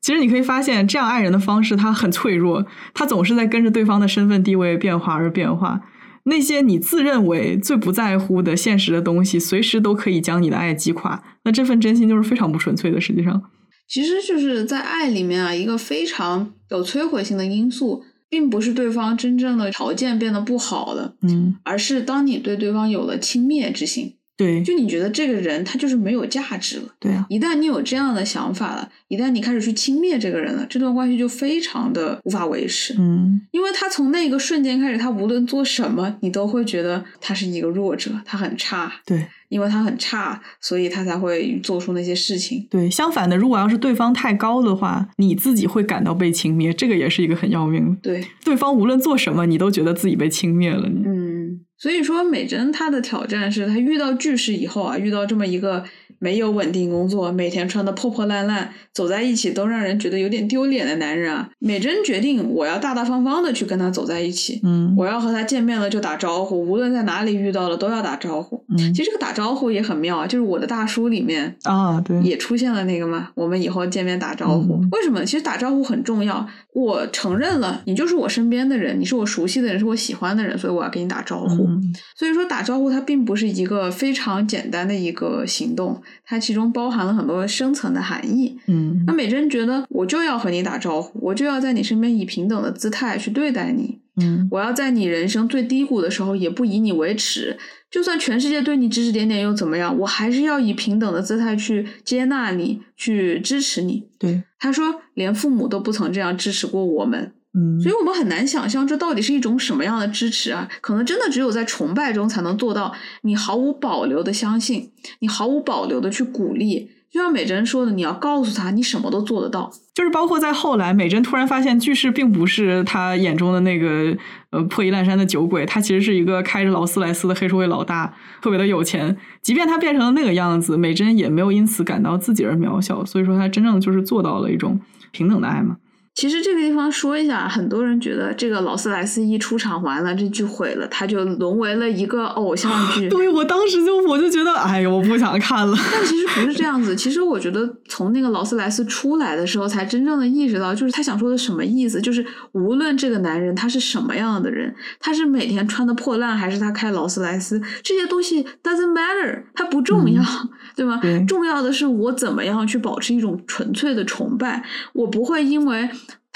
[0.00, 5.80] 其实你可以发现，这样爱人的方式他很脆弱，他总是在跟着对方的身份地位变化而变化。
[6.24, 11.22] 那些你自认为最不在乎的现实的东西，随时都可以将你的爱击垮。
[11.44, 13.00] 那这份真心就是非常不纯粹的。
[13.00, 13.42] 实际上，
[13.88, 26.84] 其实就是在爱里面啊，一个非常有摧毁性的因素，并不是对方真正的条件变得不好了，嗯，而是当你对对方有了轻蔑之心，对，就你觉得这个人他就是没有价值了。
[26.98, 32.94] 对啊，一旦你有这样的想法了，一旦你开始去轻蔑这个人了，这段关系就非常的无法维持。
[32.98, 38.90] 嗯，因为他从那个瞬间开始，他无论做什么，你都会觉得他是一个弱者，他很差。
[39.04, 39.26] 对。
[39.48, 42.66] 因为他很差，所以他才会做出那些事情。
[42.68, 47.96] 对，相反的，如果要是对方太高的话，你自己会感到被轻蔑，这个也是一个很要命的。
[48.02, 50.86] 对，对方无论做什么，你都觉得自己被轻蔑了。
[50.86, 55.84] 嗯，所以说美珍她的挑战是她遇到巨石以后啊，遇到这么一个
[56.18, 68.64] 没有稳定工作，每天穿的破破烂烂，走在一起都让人觉得有点丢脸的男人啊，美珍决定我要大大方方的去跟他走在一起，嗯我要和他见面了就打招呼，无论在哪里遇到了都要打招呼。
[68.70, 74.74] 嗯其实这个打招呼也很妙啊，就是我的大叔里面啊，对，也出现了那个嘛，我们以后见面打招呼。
[74.74, 75.24] 嗯为什么？
[75.24, 76.44] 其实打招呼很重要。
[76.72, 81.67] 我承认了，你就是我身边的人，你是我熟悉的人，是我喜欢的人，所以我要跟你打招呼。
[81.68, 88.58] 嗯所以说，打招呼它并不是一个非常简单的一个行动，它其中包含了很多深层的含义。
[88.66, 93.98] 嗯那嗯美珍觉得，我就要和你打招呼，我就要在你身边以平等的姿态去对待你。
[94.20, 97.56] 嗯我要在你人生最低谷的时候，也不以你为耻。
[97.90, 99.96] 就算全世界对你指指点点又怎么样？
[100.00, 104.04] 我还是要以平等的姿态去接纳你，去支持你。
[104.18, 110.68] 对，他说，连父母都不曾这样支持过我们，嗯，所以我们很难想象这到底是一种什么样的支持啊？
[110.80, 116.92] 可能真的只有在崇拜中才能做到，你毫无保留的相信，你毫无保留的去鼓励。
[117.10, 119.72] 就像美珍说的，你要告诉他，你什么都做得到。
[119.94, 124.14] 就是包括在后来，美珍突然发现巨石并不是他眼中的那个
[124.50, 129.16] 呃破衣烂衫的酒鬼，他其实是一个开着劳斯莱斯的黑社会老大，特别的有钱。
[129.40, 133.02] 即便他变成了那个样子，美珍也没有因此感到自己而渺小。
[133.02, 134.78] 所以说，他真正就是做到了一种
[135.10, 135.78] 平等的爱嘛。
[136.18, 143.06] 其实这个地方说一下，很多人觉得这个劳斯莱斯一出场完了，这剧毁了，他就沦为了一个偶像剧。
[143.08, 145.78] 对我当时就我就觉得，哎呀，我不想看了。
[145.92, 146.96] 但其实不是这样子。
[146.96, 152.02] 其实我觉得从那个劳斯莱斯出来的时候，才真正的意识到，就是他想说的什么意思。
[152.02, 160.98] 就是无论这个男人他是什么样的人，他是每天穿的破烂，还是他开劳斯莱斯，这些东西 doesn't matter，它不重要，嗯、对吗？
[161.00, 164.64] 对重要的是我怎么样去保持一种纯粹的崇拜，
[164.94, 165.88] 我不会因为。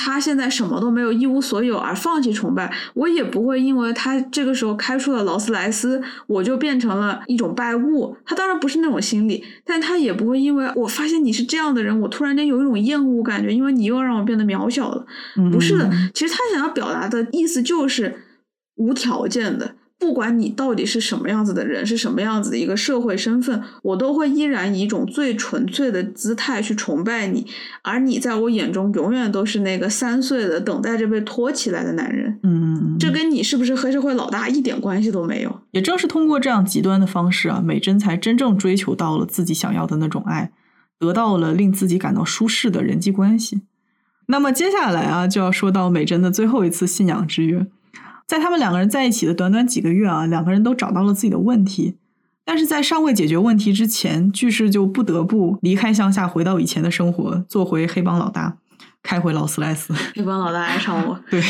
[0.04, 8.16] 他现在什么都没有，一无所有而放弃崇拜，我也不会因为他这个时候开出了劳斯莱斯，我就变成了一种拜物。
[8.26, 15.06] 他当然不是那种心理，但他也不会因为我发现你是这样的人，我突然间有一种厌恶感觉，因为你又让我变得渺小了。
[15.52, 18.12] 不是的，其实他想要表达的意思就是
[18.74, 19.76] 无条件的。
[20.02, 27.46] 不管你到底是什么样子的人，是什么样子的一个社会身份，我都会依然以一种最纯粹的姿态去崇拜你，
[27.82, 32.40] 而你在我眼中永远都是那个三岁的等待着被托起来的男人。
[32.42, 35.60] 嗯，这跟你是不是黑社会老大一点关系都没有。
[35.70, 40.50] 也正是通过这样极端的方式啊，美珍才真正追求到了自己想要的那种爱，
[40.98, 43.62] 得到了令自己感到舒适的人际关系。
[44.26, 47.64] 那么接下来啊，就要说到美珍的最后一次信仰之约。
[48.32, 51.96] 在他们两个人在一起的短短几个月啊，两个人都找到了自己的问题，
[52.46, 58.56] 但是在尚未解决问题之前，巨士就不得不离开乡下，回到以前的生活，做回黑帮老大，
[59.02, 59.92] 开回劳斯莱斯。
[60.14, 61.20] 黑帮老大爱上我。
[61.30, 61.42] 对，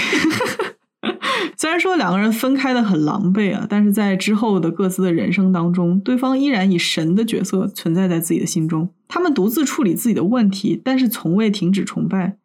[1.56, 8.90] 虽然说两个人分开的很狼狈啊，但是在之后的各自的人生当中，对方依然以神的角色存在在自己的心中。
[9.06, 12.38] 他们独自处理自己的问题，但是从未停止崇拜。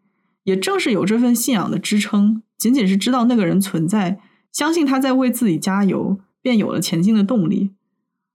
[0.43, 4.19] 也正是有这份信仰的支撑，仅仅是知道那个人存在。
[4.57, 7.69] 相信他在为自己加油，便有了前进的动力。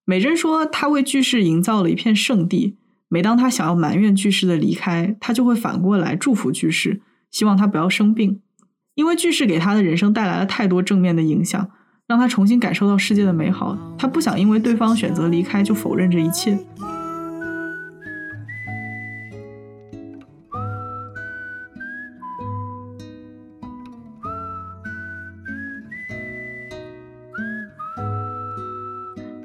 [0.04, 2.76] 美珍说，他为巨士营造了一片圣地。
[3.08, 7.00] 每当他想要埋怨巨士的离开，他就会反过来祝福巨士，
[7.32, 8.40] 希望他不要生病，
[8.94, 11.68] 因为巨士给他的人生带来了太多正面的影响，
[12.06, 13.76] 让他重新感受到世界的美好。
[13.98, 16.56] 他不想因为对方选择离开就否认这一切。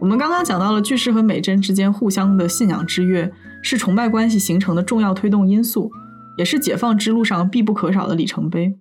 [0.08, 3.30] 我们刚刚讲到了巨士和美珍之间互相的信仰之约，
[3.62, 5.92] 是崇拜关系形成的重要推动因素，
[6.38, 8.78] 也是解放之路上必不可少的里程碑。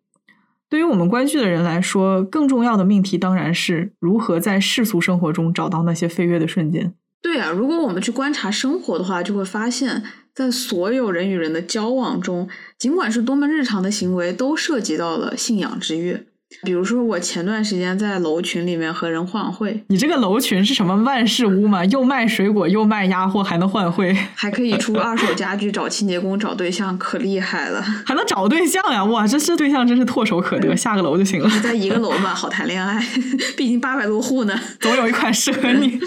[0.71, 6.95] 对于我们观剧的人来说，更重要的命题当然是如何在世俗生活中找到那些飞跃的瞬间。
[7.21, 12.49] 对啊，如果我们去观察生活的话，就会发现，在所有人与人的交往中，
[12.79, 16.25] 尽管是多么日常的行为，都涉及到了信仰之约。
[16.63, 21.85] 比如说，我前段时间在楼群里面和人换汇，你这个楼群是什么万事屋吗？
[21.87, 27.83] 又卖水果，又卖鸭货，还能换汇，还可以出二手家具、找清洁工、找对象，可厉害了！
[28.05, 29.05] 还能找对象呀？
[29.05, 31.51] 哇，这这对象真是唾手可得，下个楼就行了。
[31.63, 33.05] 在一个楼嘛，好谈恋爱，
[33.57, 35.99] 毕竟八百多户呢， 总有一款适合你。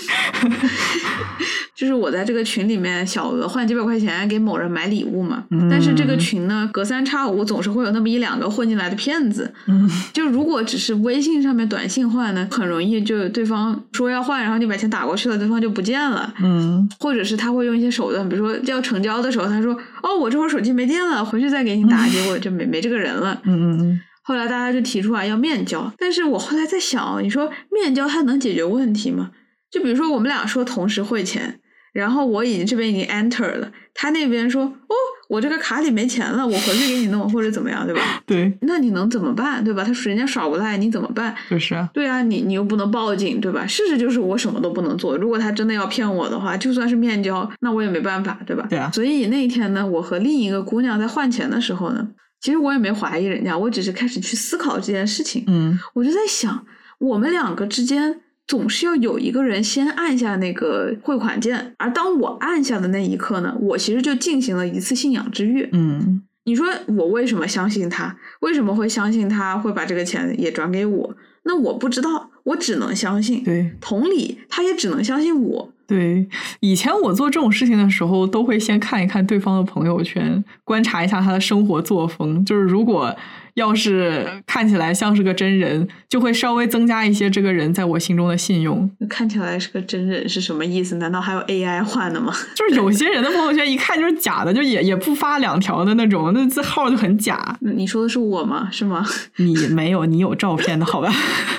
[1.76, 9.54] 就是我在这个群里面小额换几百块钱给某人买礼物嘛，嗯、但是这个群呢，隔三差五总是会有那么一两个混进来的骗子。
[9.66, 16.34] 嗯，就如果只是微信上面短信换呢，很容易就对方说要换，然后你把钱打过去了，对方就不见了。
[16.42, 23.42] 嗯，或者是他会用一些手段，比如说要成交的时候，他说哦，我这会儿手机没电了，回去再给你打，结果就没没这个人了。
[23.46, 24.02] 嗯嗯嗯。
[24.24, 29.32] 后来大家就提出来要面交，但是我后来在想，你说面交它能解决问题吗？
[29.72, 31.60] 就比如说我们俩说同时汇钱。
[31.92, 34.96] 然后我已经这边已经 enter 了，他那边说哦，
[35.30, 38.02] 我这个卡里没钱了，我回去给你弄或者怎么样，对吧？
[38.26, 39.84] 对，那你能怎么办，对吧？
[39.84, 41.36] 他说人家耍无赖，你怎么办？
[41.48, 43.66] 就是啊，对啊，你你又不能报警，对吧？
[43.68, 45.16] 事实就是我什么都不能做。
[45.16, 48.66] 如果他真的要骗我的话，就算是面交，那我也没办法，对吧？
[48.68, 48.90] 对啊。
[48.92, 52.08] 所以那一天呢，我和另一个姑娘在换钱的时候呢，
[52.42, 55.44] 其实我也没怀疑人家，我只是开始去思考这件事情。
[55.46, 56.66] 嗯，我就在想，
[56.98, 58.22] 我们两个之间。
[58.50, 65.70] 总是要有一个人先按下那个汇款键，而当我按下的那一刻呢，我其实就进行了一次信仰之跃。
[65.72, 68.18] 嗯，你说我为什么相信他？
[68.40, 71.16] 为什么会相信他会把这个钱也转给我？
[71.44, 73.44] 那我不知道，我只能相信。
[73.44, 75.72] 对，同理，他也只能相信我。
[75.88, 76.28] 对，
[76.60, 82.44] 以前我做这种事情的时候，都会先看一看对方的朋友圈，观察一下他的生活作风。
[82.44, 83.16] 就是如果
[83.60, 88.90] 要是看起来像是个真人，就会稍微增加一些这个人在我心中的信用。
[89.10, 90.96] 看起来是个真人是什么意思？
[90.96, 92.34] 难道还有 AI 换的吗？
[92.56, 97.58] 就是有些人的朋友圈一看就是假的，就也也不发两条的那种，那这号就很假。
[97.60, 98.70] 你说的是我吗？
[98.72, 99.06] 是吗？
[99.38, 101.14] 你没有，你有照片的好吧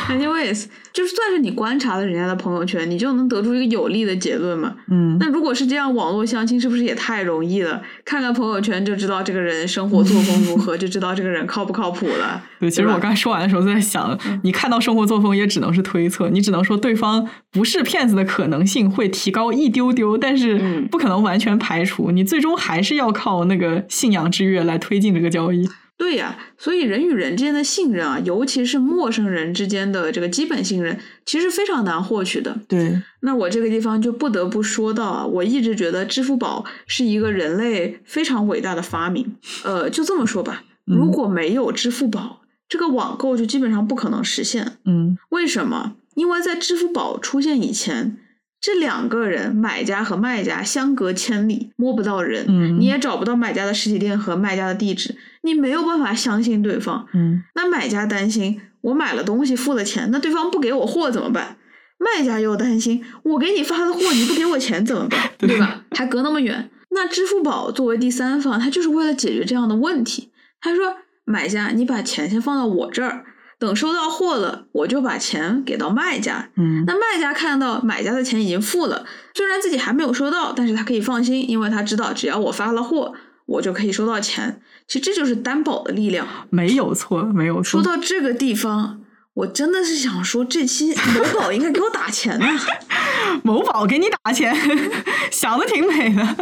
[0.09, 4.75] ？Anyways，就算是你观察了人家的朋友圈，你就能得出一个有力的结论嘛？
[4.91, 5.17] 嗯。
[5.21, 7.83] 那如果是这样，网络相亲是不是也太容易了？
[8.05, 12.43] 看看朋友圈就知道这个人生活作风如何，就知道这个人靠不靠谱了。
[12.61, 20.59] 对，其实我刚才说完的时候在想，你看到生活作风也只能是推测，你只能说对方不是骗子的可能性会提高一丢丢，但是
[20.91, 22.11] 不可能完全排除。
[22.11, 25.69] 你最终还是要靠那个信仰之跃来推进这个交易。
[25.99, 32.59] 对呀，所以人与人之间的信任啊，尤其是陌生人之间的这个基本信任，其实非常难获取的。
[32.67, 39.37] 对，那我这个地方就不得不说到啊，我一直觉得支付宝是一个人类非常伟大的发明。
[39.63, 44.79] 呃，就这么说吧，如果没有支付宝，这个网购就基本上不可能实现。
[44.85, 45.95] 嗯，为什么？
[46.15, 48.19] 因为在支付宝出现以前。
[48.63, 57.43] 这两个人，买家和卖家相隔千里，摸不到人，嗯，你也找不到买家的实体店和卖家的地址，你没有办法相信对方，嗯。
[57.57, 61.57] 那买家担心，我买了东西付了钱，那对方不给我货怎么办？
[61.99, 65.31] 卖家又担心，我给你发的货你不给我钱怎么办？
[65.37, 65.83] 对吧？
[65.91, 66.71] 还隔那么远。
[66.91, 70.31] 那支付宝作为第三方，它就是为了解决这样的问题。
[70.61, 70.95] 他说，
[71.25, 73.25] 买家，你把钱先放到我这儿。
[73.63, 76.49] 等收到货了，我就把钱给到卖家。
[76.57, 83.15] 嗯，那卖家看到买家的钱已经付了，虽然自己还没有收到，但是他可以放心，因为他知道只要我发了货，
[83.47, 84.61] 我就可以收到钱。
[84.89, 87.81] 其实这就是担保的力量，没有错，没有错。
[87.81, 89.01] 说到这个地方，
[89.35, 92.61] 我真的是想说，这期某宝应该给我打钱啊！
[93.45, 94.53] 某宝给你打钱，
[95.31, 96.37] 想的挺美的。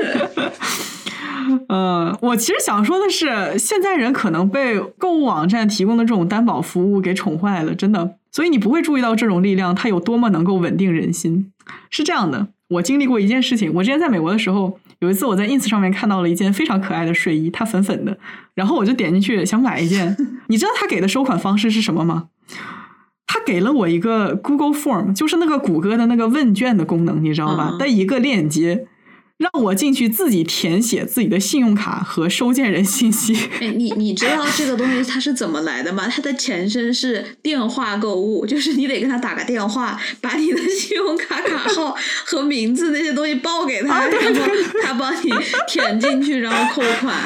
[1.68, 8.16] 呃， 我其实想说的是，现在人可能被购物网站提供的这种担保服务给宠坏了，真的。
[8.32, 11.52] 所以你不会注意到这种力量它有多么能够稳定人心。
[11.90, 13.72] 是这样的，我经历过一件事情。
[13.74, 18.16] 我之前在美国的时候，有一次我在 ins 上面看到了一件非常可爱的睡衣，它粉粉的，
[18.54, 20.16] 然后我就点进去想买一件。
[20.48, 22.28] 你知道他给的收款方式是什么吗？
[23.26, 27.76] 他给了我一个 Google Form，就是那个谷歌的那个问卷的功能，你知道吧？
[27.78, 28.86] 的一个链接。
[29.40, 33.34] 让我进去自己填写自己的信用卡和收件人信息。
[33.58, 36.06] 哎，你你知道这个东西它是怎么来的吗？
[36.14, 41.96] 它的前身是电话购物，就是你得跟他打个电话，把你的信用卡卡号
[42.26, 44.42] 和名字那些东西报给他，然后
[44.82, 45.32] 他帮你
[45.66, 47.16] 填进去，然后扣款。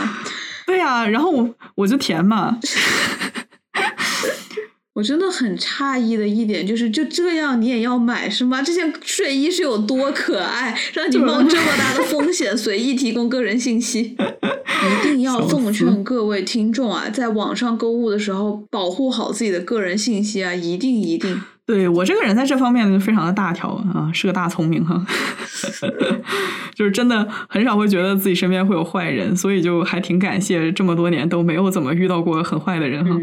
[0.69, 2.61] 对呀，然后我我就填嘛。
[4.95, 8.63] 我真的很诧异的一点就是，就这样你也要买是吗？
[8.63, 14.17] 这件睡衣是有多可爱，让你冒这么大的风险随意提供个人信息？
[14.85, 20.55] 一定要奉劝各位听众啊，在网上购物的时候，保护好自己的个人信息啊！
[20.55, 21.41] 一定一定。
[21.67, 25.03] 对我这个人在这方面就非常的大条啊，是个大聪明哈，
[26.77, 33.19] 就是真的很少会觉得自己身边会有坏人，所以就还挺感谢这么多年都没有怎么遇到过很坏的人哈。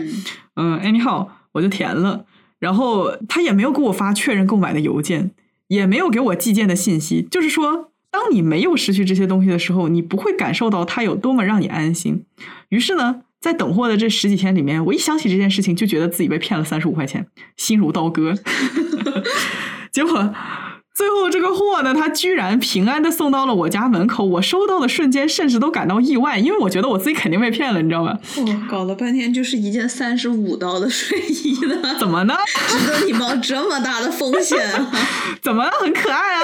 [0.56, 1.28] 嗯，anyhow。
[1.54, 2.26] 我就填了，
[2.60, 5.32] 然后他也没有给我发确认购买的邮件，
[5.68, 7.28] 也没有给我寄件的信息。
[7.30, 12.26] 就是说，当你没有失去这些东西的时候，你不会感受到它有多么让你安心。
[12.70, 18.34] 于是呢，在等货的这十几天里面，我一想起这件事情，就觉得自己被骗了三十五块钱，心如刀割。
[19.92, 20.34] 结果。
[21.02, 24.24] 最后这个货呢，它居然平安的送到了我家门口。
[24.24, 28.16] 我收到的瞬间，甚至都感到意外，因为我觉得我自己肯定被骗了，你知道吗？
[28.38, 31.96] 哦，搞了半天就是一件三十五刀的睡衣呢？
[32.00, 32.36] 怎么呢？
[32.68, 34.92] 值得你冒这么大的风险啊？
[35.42, 35.72] 怎么了？
[35.82, 36.42] 很可爱啊？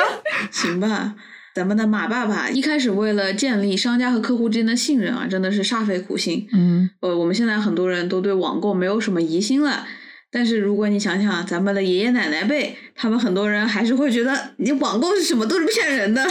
[0.50, 1.14] 行吧，
[1.54, 6.48] 咱们的马爸爸一开始为了建立商家和客户之间的信任啊，真的是煞费苦心。
[6.52, 9.86] 嗯，呃，我们现在很多人都对网购没有什么疑心了。
[10.32, 16.26] 但是如果你想想咱们的爷爷奶奶辈，他们很多人还是会觉得你网购是什么都是骗人的。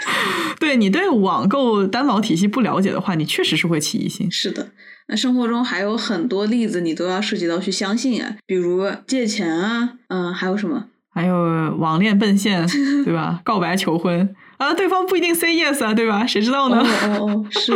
[0.58, 4.30] 对你对网购担保体系不了解的话，你确实是会起疑心。
[4.30, 4.68] 是的，
[5.08, 10.86] 那生活中还有很多例子，你都要涉及到去相信啊，比如借钱啊，嗯，还有什么？
[11.12, 11.36] 还有
[11.78, 12.66] 网恋奔现，
[13.04, 13.40] 对吧？
[13.44, 16.26] 告白求婚啊，对方不一定 say yes 啊，对吧？
[16.26, 16.78] 谁知道呢？
[16.80, 17.72] 哦哦哦，是。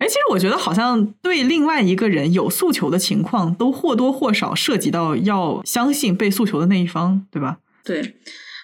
[0.00, 7.58] 哎，其实我觉得好像对另外一个人有诉求的情况，都或多或少涉及到要相信被诉求的那一方，对吧？
[7.84, 8.14] 对，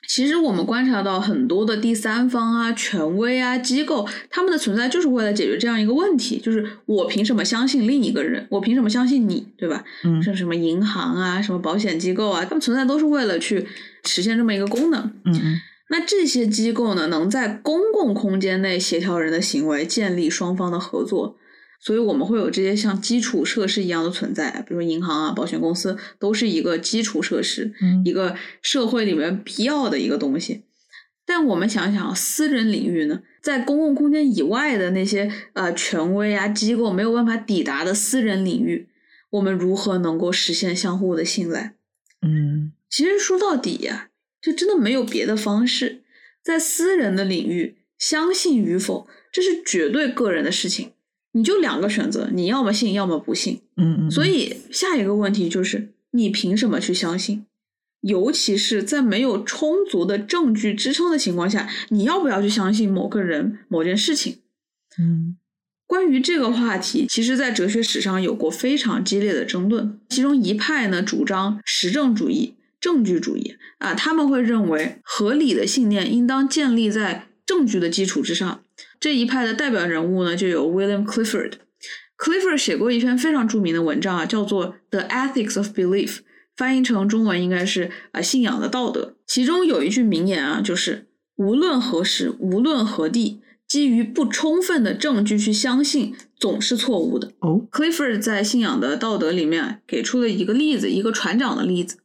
[0.08, 8.46] 其实我们观察到很多的第三方啊、权威啊、机构，他们的存在就是为了解决这样一个问题，就是我凭什么相信另一个人？
[8.48, 9.84] 我凭什么相信你，对吧？
[10.04, 13.66] 嗯像什么银行啊、什么保险机构啊，他们存在都是为了去
[14.04, 15.00] 实现这么一个功能。
[15.26, 21.36] 嗯嗯那这些机构呢，能在公共空间内协调人的行为，建立双方的合作，
[21.80, 30.64] 所以我们会有这些像基础设施一样的存在，比如说银行啊、保险公司，都是一个基础设施，嗯一个社会里面必要的一个东西。
[31.24, 38.88] 但我们想想，私人领域呢，在公共空间以外的那些呃权威啊机构没有办法抵达的私人领域，
[39.30, 41.74] 我们如何能够实现相互的信赖？
[42.22, 44.08] 嗯其实说到底呀、
[44.46, 46.02] 就真的没有别的方式。
[46.40, 50.92] 在私人的领域，相信与否，这是绝对个人的事情。
[51.32, 53.62] 你就两个选择，你要么信，要么不信。
[53.76, 57.44] 嗯嗯，所以下一个问题就是，你凭什么去相信？
[58.02, 64.38] 尤其是在没有充足的证据支撑的情况下，你要不要去相信某个人、某件事情？
[64.96, 65.36] 嗯
[65.88, 70.00] 关于这个话题，其实在哲学史上有过非常激烈的争论。
[70.08, 72.55] 其中一派呢主张实证主义、
[72.86, 78.62] 证据主义啊，他们会认为合理的信念应当建立在证据的基础之上。
[79.00, 81.54] 这一派的代表人物呢就有 William Clifford。
[82.16, 86.08] Clifford 写过一篇非常著名的文章啊，叫做《The Ethics of Belief》，
[86.56, 89.16] 翻译成中文应该是啊信仰的道德。
[89.26, 93.40] 其中有一句名言啊，就是无论何时，无论何地。
[93.66, 97.32] 基于不充分的证据去相信，总是错误的。
[97.40, 101.96] 哦 Clifford 在《信仰的道德》里面给出了一个例子，一个船长的例子。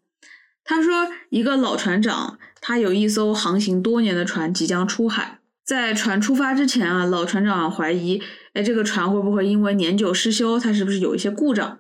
[0.72, 8.22] 他说，一个老船长，他有一艘航行多年的船即将出海，在船出发之前啊，老船长怀疑，
[8.54, 11.80] 哎，这个船会不会因为年久失修，它是不是有一些故障？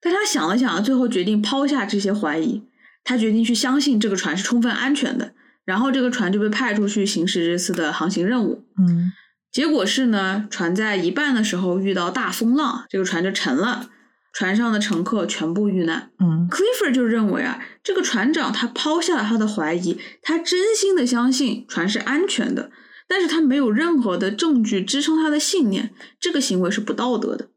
[0.00, 2.64] 但他想了想，最后决定抛下这些怀疑，
[3.04, 5.34] 他决定去相信这个船是充分安全的。
[5.64, 8.64] 然后这个船就被派出去行驶这次的航行任务。
[8.76, 9.12] 嗯
[9.52, 13.88] 结果是呢，船在一半的时候遇到大风浪，这个船就沉了，
[14.32, 16.10] 船上的乘客全部遇难。
[16.18, 22.70] 嗯 Clifford 就认为啊，这个船长他抛下了他的怀疑，他真心的相信船是安全的，
[23.08, 25.90] 但是他没有任何的证据支撑他的信念，
[26.20, 27.48] 这个行为是不道德的。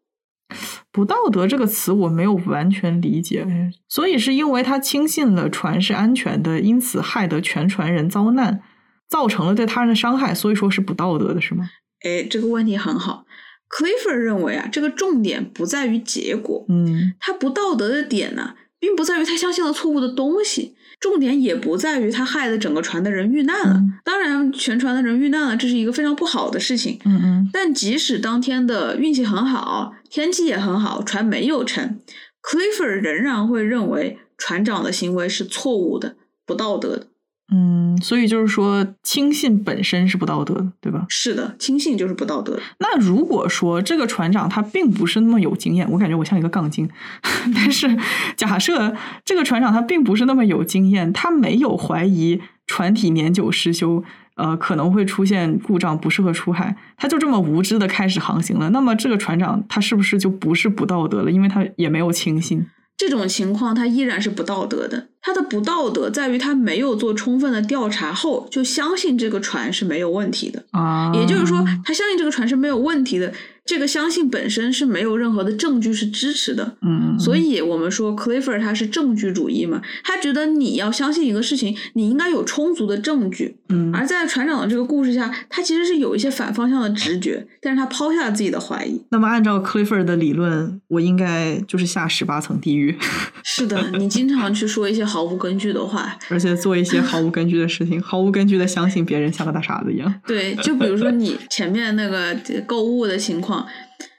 [0.92, 3.46] 不道德这个词我没有完全理解，
[3.88, 8.62] 所以是因为他轻信了船是安全的，因此害得全船人遭难，
[9.10, 11.70] 造成了对他人的伤害，所以说是不道德的，是吗？
[12.06, 13.26] 哎，这个问题很好。
[13.70, 18.54] Clifford 认为啊，这个重点不在于结果，嗯他不道德的点呢，
[18.84, 23.76] 并不在于他相信了错误的东西，重点也不在于他害得整个船的人遇难了。
[23.76, 27.00] 嗯当然，全船的人遇难了，这是一个非常不好的事情。
[27.06, 32.02] 嗯嗯但即使当天的运气很好，天气也很好，船没有沉
[32.42, 37.08] ，Clifford 仍然会认为船长的行为是错误的、不道德的。
[37.52, 41.06] 嗯，所以就是说轻信本身是不道德的，对吧？
[41.10, 42.58] 是的，轻信就是不道德。
[42.80, 46.90] 那如果说这个船长他并不是那么有经验，我感觉我像一个杠精。
[47.54, 47.96] 但是
[48.36, 48.96] 假设
[49.26, 54.04] 这个船长他并不是那么有经验，他没有怀疑船体年久失修，
[54.36, 58.70] 呃，可能会出现故障，不适合出海，他就这么无知的开始航行了。
[58.70, 61.32] 那么这个船长他是不是就不是不道德了？
[61.32, 62.66] 因为他也没有轻信。
[62.96, 65.08] 这种情况他依然是不道德的。
[65.22, 73.32] 他的不道德在于他没有做充分的调查后就相信这个船是没有问题的，啊，也就是说，他相信这个船是没有问题的。
[73.66, 76.76] 这个相信本身是没有任何的证据是支持的。
[76.82, 83.58] 嗯，嗯，所以我们说 Clifford 他是证据主义嘛，他觉得你要相信一个事情，你应该有充足的证据。
[83.70, 89.02] 嗯，而在船长的这个故事下，他其实是有一些反方向的直觉，但是他抛下了自己的怀疑。
[89.10, 92.98] 那么按照 Clifford 的理论，我应该就是下十八层地狱。
[93.44, 100.14] 是的，你经常去说一些毫无根据的话， 而且做一些毫无根据的事情，毫无根据的相信别人，像个大傻子一样。
[100.28, 102.36] 对，就比如说你前面那个
[102.66, 103.53] 购物的情况，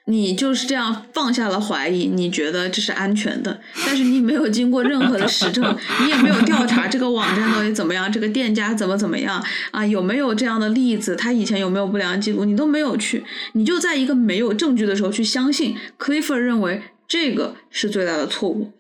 [0.07, 5.65] 你就是这样放下了怀疑，你觉得这是安全的，但是你没有经过任何的实证，
[6.03, 13.25] 你也没有调查这个网站到底怎么样，这个店家怎么怎么样啊，有没有这样的例子，他以前有没有不良记录，你都没有去，
[13.55, 18.73] 你就在一个没有证据的时候去相信，Clifford 认为这个是最大的错误。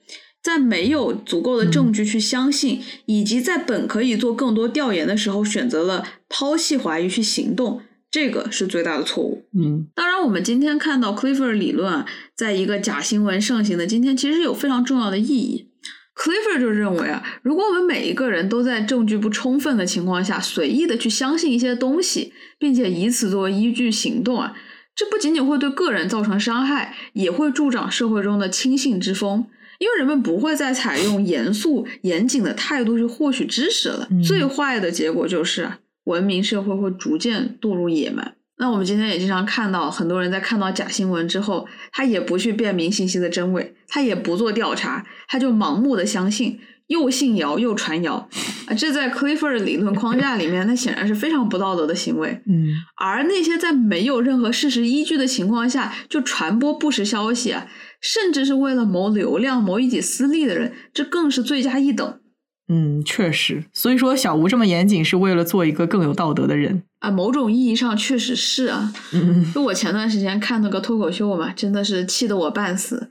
[0.43, 7.81] 在没有足够的证据去相信，以及在本可以做更多调研的时候，选择了抛弃怀疑去行动，
[8.15, 9.45] 这个是最大的错误。
[9.59, 15.69] 嗯当然，我们今天看到 Clifford 理论啊，在一个假新闻盛行的今天，其实有非常重要的意义。
[16.15, 24.55] Clifford 就认为啊，如果我们每一个人都在证据不充分的情况下，随意的去相信一些东西，并且以此作为依据行动啊，
[24.95, 29.45] 这不仅仅会对个人造成伤害，也会助长社会中的轻信之风。
[29.81, 34.07] 因为人们不会再采用严肃严谨的态度去获取知识了。
[34.09, 35.69] 嗯最坏的结果就是
[36.05, 38.35] 文明社会会逐渐堕入野蛮。
[38.57, 48.29] 那我们今天也经常看到，很多人在看到假新闻之后，他也不去辨明信息的真伪，他也不做调查，他就盲目的相信，又信谣又传谣
[48.67, 48.75] 啊！
[48.75, 52.41] 这在 Clifford 理论框架里面，那显然是非常不道德的行为。
[52.47, 57.67] 嗯而那些在没有任何事实依据的情况下就传播不实消息啊，
[58.01, 62.21] 甚至是为了谋流量、谋一己私利的人，这更是罪加一等
[62.69, 63.65] 嗯，确实。
[63.75, 66.83] 所以说，小吴这么严谨是为了做一个更有道德的人。
[67.05, 67.11] 啊！
[67.11, 68.93] 某种意义上确实是啊。
[69.13, 73.09] 嗯就我前段时间看那个脱口秀嘛，真的是气得我半死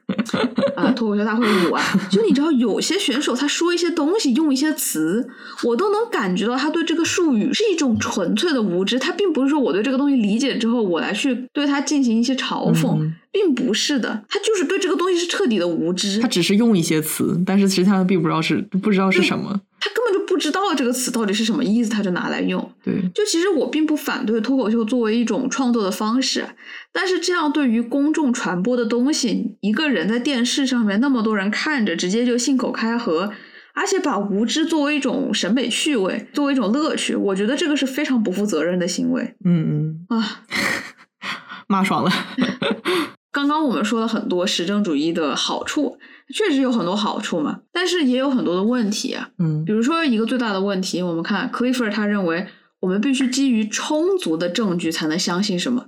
[0.76, 0.91] 啊！
[0.91, 5.28] 脱口秀大会五啊，就你知道，有些选手他说一些东西，用一些词，
[5.64, 8.98] 我都能感觉到他对这个术语是一种纯粹的无知。
[8.98, 19.60] 他并不是说我对这个东西理解之后，我来去对他进行一些嘲讽，嗯并不是的，他就是对这个东西是彻底的无知他，只是用一些词，但是实际上他并不知道是不知道是什么。
[19.84, 22.74] 他根本就不知道这个词到底是什么意思，他就拿来用。
[22.82, 26.46] 对，就其实我并不反对脱口秀作为一种创作的方式，
[26.94, 33.34] 但是这样对于公众传播的东西，一个人在电视上面那么多人看着，直接就信口开河，
[33.74, 40.44] 而且把无知作为一种审美趣味，作为一种乐趣，我觉得这个是非常不负责任的行为嗯嗯，啊。
[41.68, 42.12] 骂爽了。
[43.34, 45.98] 刚刚我们说了很多实证主义的好处，
[46.34, 49.32] 确实有很多好处嘛，但是也有很多的问题啊。
[49.40, 52.48] 嗯比如说一个最大的问题，我们看 Clifford 他认为
[52.80, 55.88] 我们必须基于充足的证据才能相信什么。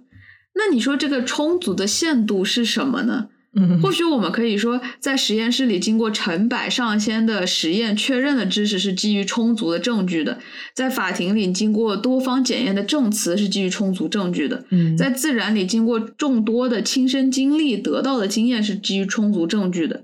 [0.55, 3.27] 那你说这个充足的限度是什么呢？
[3.57, 10.37] 嗯或许我们可以说，在实验室里经过成百上千的实验确认的知识是基于充足的证据的；
[10.73, 20.03] 在法庭里经过多方检验的证词是基于充足证据的；嗯在自然里经过众多的亲身经历得到的经验是基于充足证据的。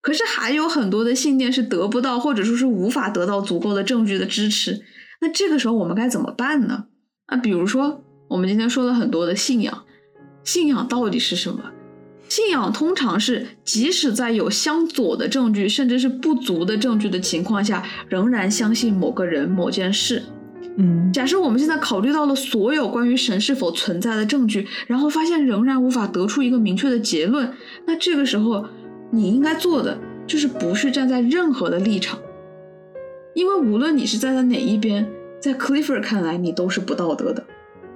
[0.00, 4.82] 可是还有很多的信念是得不到，或者说是无法得到足够的证据的支持。
[5.20, 6.86] 那这个时候我们该怎么办呢？
[7.28, 9.84] 那，比如说我们今天说了很多的信仰，
[10.44, 11.70] 信仰到底是什么？
[12.32, 20.22] 信仰通常是即使在有相左的证据，甚至是不足的证据的情况下，仍然相信某个人、某件事。
[20.78, 27.52] 嗯假设我们现在考虑到了所有关于神是否存在的证据，然后发现仍然无法得出一个明确的结论，
[27.86, 28.64] 那这个时候
[29.10, 32.18] 你应该做的就是不是站在任何的立场，
[33.34, 35.06] 因为无论你是站在哪一边，
[35.38, 37.44] 在 Clifford 看来你都是不道德的。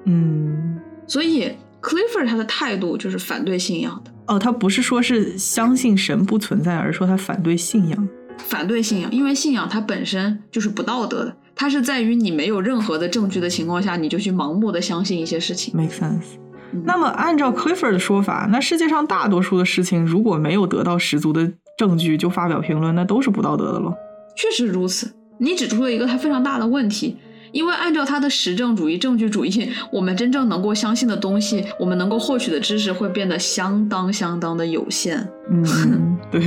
[0.05, 0.79] 嗯。
[1.07, 8.09] 所以 Clifford 他的态度就是反对信仰的，哦，他不是说是相信神不存在，而是说他反对信仰。
[8.39, 15.75] 反对信仰，因为信仰它本身就是不道德的，它是在于你没有任何的证据的情况下，你就去盲目的相信一些事情。
[15.75, 16.37] Make sense。
[16.73, 23.95] 嗯那么，按照 Clifford 的说法，那世界上大多数的事情，如果没有得到十足的证据就发表评论，那都是不道德的喽。
[24.37, 27.17] 确实如此，你指出了一个他非常大的问题，
[27.57, 35.27] 因为按照他的实证主义、证据主义， 我们真正能够相信的东西，我们能够获取的知识会变得相当相当的有限。
[35.51, 36.43] 嗯， 对，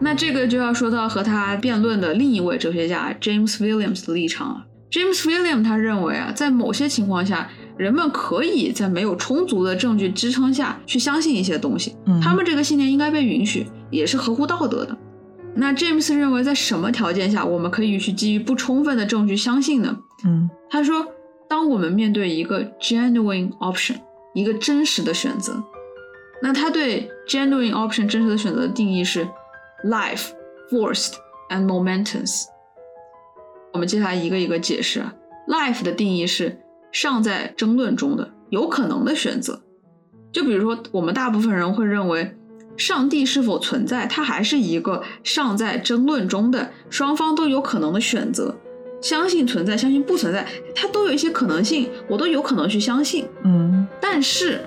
[0.00, 4.64] 那这个就要说到和他辩论的另一位哲学家 James Williams 的立场了。
[4.90, 14.98] James Williams 他认为啊，在某些情况下，人们可以在没有充足的证据支撑下去相信一些东西，嗯他们这个信念应该被允许，也是合乎道德的。
[15.54, 19.98] 那 James 认为，在什么条件下我们可以去基于不充分的证据相信呢？
[20.24, 21.04] 嗯他说，
[21.48, 23.96] 当我们面对一个 genuine option，
[24.32, 25.62] 一个真实的选择，
[26.40, 29.26] 那他对 genuine option 真实的选择的定义是
[29.84, 30.28] life,
[30.70, 31.14] forced
[31.50, 32.44] and momentous。
[33.72, 35.12] 我们接下来一个一个解释啊。
[35.48, 36.60] life 的定义是
[36.92, 39.60] 尚在争论中的有可能的选择，
[40.32, 42.36] 就比如说我们大部分人会认为。
[42.76, 44.06] 上帝是否存在？
[44.06, 48.56] 它还是一个尚在争论中的，双方都有可能的选择。
[49.02, 53.26] 相信存在，相信不存在，它都有一些可能性，我都有可能去相信。
[53.44, 54.60] 嗯但是，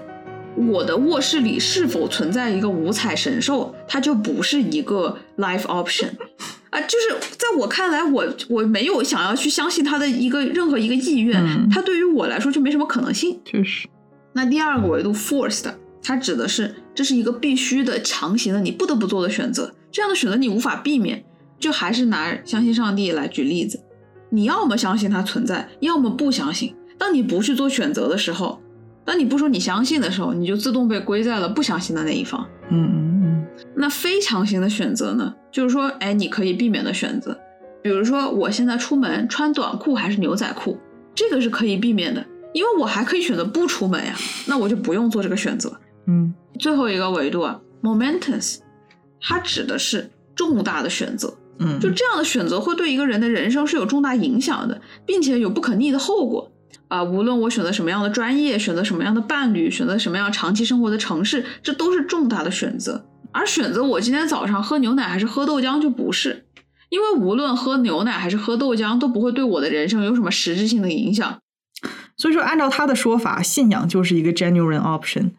[0.56, 6.10] 我的卧室里是否存在一个五彩神兽，它就不是一个 life option
[6.72, 6.82] 啊！
[6.82, 13.40] 就是在我看来，我我没有想要去相信它的一个任何一个意愿，嗯它对于我来说就没什么可能性。
[13.46, 13.88] 确实，
[14.34, 15.66] 那第二个维度 forced，
[16.04, 19.74] 它指的是这是一个必须的、强行的，你不得不做的选择。
[19.92, 21.24] 这样的选择你无法避免。
[21.60, 23.80] 就还是拿相信上帝来举例子，
[24.32, 26.76] 你要么相信它存在，要么不相信。
[26.98, 28.62] 当你不去做选择的时候，
[29.06, 32.46] 当你不说你相信的时候，你就自动被归在了不相信的那一方。
[32.70, 33.48] 嗯嗯
[33.78, 37.40] 那非强行的选择呢，就是说，哎，你可以避免的选择，
[37.82, 40.78] 比如说我现在出门穿短裤还是牛仔裤，
[41.16, 44.14] 这个是可以避免的，因为我还可以选择不出门呀，
[44.48, 45.80] 那我就不用做这个选择。
[46.08, 48.60] 嗯最后一个维度啊，momentous，
[49.22, 51.36] 它指的是重大的选择。
[51.60, 56.52] 嗯，就这样的选择会对一个人的人生是有重大影响的，并且有不可逆的后果
[56.88, 57.04] 啊！
[57.04, 63.06] 无论我选择什么样的专业，选择什么样的伴侣，选择什么样长期生活的城市，这都是重大的选择。
[63.32, 66.46] 而选择我今天早上喝牛奶还是喝豆浆就不是，
[66.90, 71.40] 因为无论喝牛奶还是喝豆浆都不会对我的人生有什么实质性的影响。
[72.18, 75.32] 所以说，按照他的说法，信仰就是一个 genuine option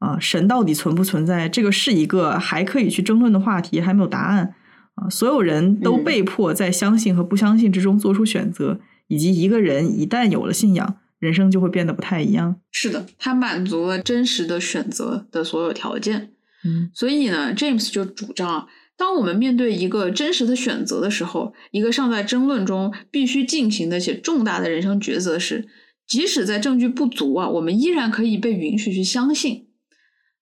[0.00, 4.54] 啊，神到底存不存在，这个是一个还可以去争论的话题，还没有答案
[4.94, 5.08] 啊。
[5.08, 12.56] 所有人都被迫在相信和不相信之中做出选择，以及一个人一旦有了信仰，人生就会变得不太一样。
[12.72, 16.30] 是的，他满足了真实的选择的所有条件。
[16.64, 25.68] 嗯，所以呢，James 就主张，当我们面对一个真实的选择的时候，一个尚在争论中必须进行的且重大的人生抉择时，
[26.06, 29.66] 即使在证据不足啊，我们依然可以被允许去相信。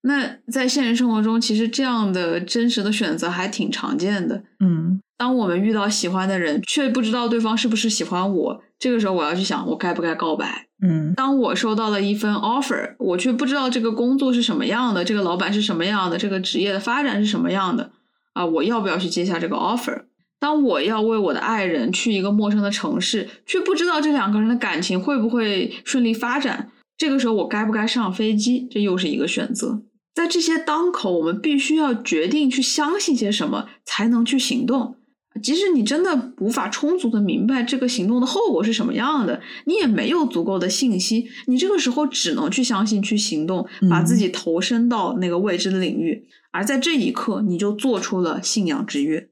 [0.08, 4.42] 那在现实生活中，其实这样的真实的选择还挺常见的。
[4.58, 10.66] 嗯，当我们遇到喜欢的人，却不知道对方是不是喜欢我，这个时候我要去想，我该不该告白？
[10.82, 17.90] 嗯，当我收到了一份 offer，我却不知道这个工作是什么样的，这个老板是什么样的，这个职业的发展是什么样的
[18.32, 18.46] 啊？
[18.46, 20.04] 我要不要去接下这个 offer？
[20.40, 28.66] 当我要为我的爱人去一个陌生的城市，却不知道这两个人的感情会不会顺利发展，这个时候我该不该上飞机？
[28.70, 29.82] 这又是一个选择。
[30.18, 34.96] 在这些当口，我们必须要决定去相信些什么，才能去行动。
[35.40, 46.26] 即使你真的无法充足的明白这个行动的后果是什么样的，你也没有足够的信息，你这个时候只能去相信、去行动，把自己投身到那个未知的领域。
[46.50, 49.28] 而在这一刻，你就做出了信仰之约。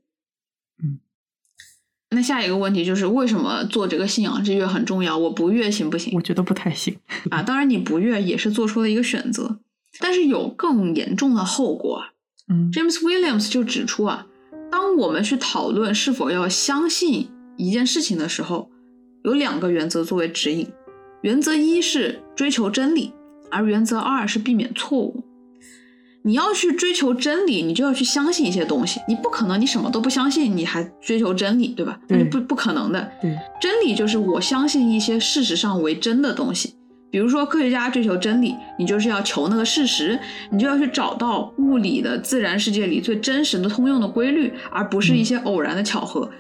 [0.81, 1.01] 嗯，
[2.11, 5.19] 那下一个问题就是，为什么做这个信仰之约很重要？
[5.19, 6.13] 我不悦行不行？
[6.15, 6.97] 我觉得不太行
[7.33, 7.43] 啊。
[7.43, 9.59] 当然，你不悦也是做出了一个选择，
[10.01, 12.03] 但是有更严重的后果。
[12.49, 14.27] 嗯，James Williams 就指出啊。
[14.71, 18.71] 当我们去讨论是否要相信一件事情的时候，
[19.25, 20.69] 有两个原则作为指引。
[21.23, 23.13] 原则一是追求真理，
[23.51, 25.25] 而原则二是避免错误。
[26.23, 29.01] 你要去追求真理，你就要去相信一些东西。
[29.07, 31.99] 你不可能你什么都不相信，你还追求真理，对吧？
[32.09, 33.13] 那是不不可能的。
[33.23, 36.75] 对，真理就是我相信一些事实上为真的东西。
[37.17, 40.21] 比如说，科学家追求真理，你就是要求那个事实，
[40.51, 46.31] 你就要去找到物理的自然世界里最真实的通用的规律，而不是一些偶然的巧合。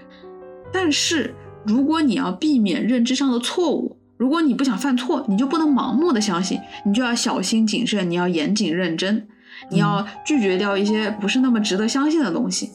[0.70, 1.34] 但是，
[1.64, 9.26] 如果你要避免认知上的错误，如果你不想犯错，你就不能盲目的相信，你就要小心谨慎，你要严谨认真，
[9.70, 12.68] 你要拒绝掉一些不是那么值得相信的东西。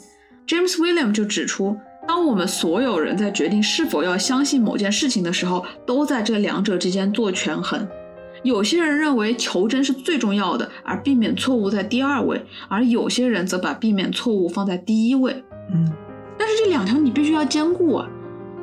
[0.48, 1.78] James William 就指出。
[2.07, 7.88] 当我们所有人在决定是否要相信某件事情的时候，都在这两者之间做权衡。
[8.44, 15.44] 有些人认为求真是最重要的，而避免错误在第二位；而有些人则把避免错误放在第一位。
[15.72, 15.91] 嗯，
[16.40, 18.10] 但是这两条你必须要兼顾啊，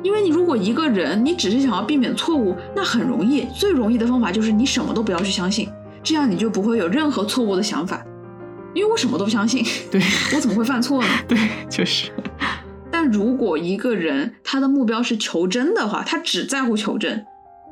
[0.03, 5.69] 因为你如果一个人你只是想要避免错误，那很容易，最容易的方法就是你什么都不要去相信，
[6.03, 8.05] 这样你就不会有任何错误的想法。
[8.75, 10.01] 因为我什么都不相信，对
[10.35, 11.07] 我怎么会犯错呢？
[11.25, 11.37] 对，
[11.69, 12.11] 确实。
[13.01, 17.25] 但如果一个人他的目标是求真的话，他只在乎求真，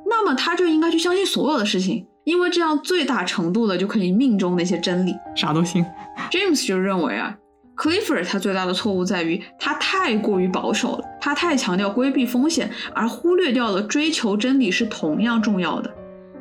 [0.10, 5.14] 那么他就应该去相信所有的事情，因为这样最大程度的就可以命中那些真理。
[5.36, 5.86] 啥都信。
[6.32, 7.36] James 就认为啊
[7.76, 15.94] ，Clifford 他最大的错误在于他太过于保守了，他太强调规避风险，而忽略掉了追求真理是同样重要的。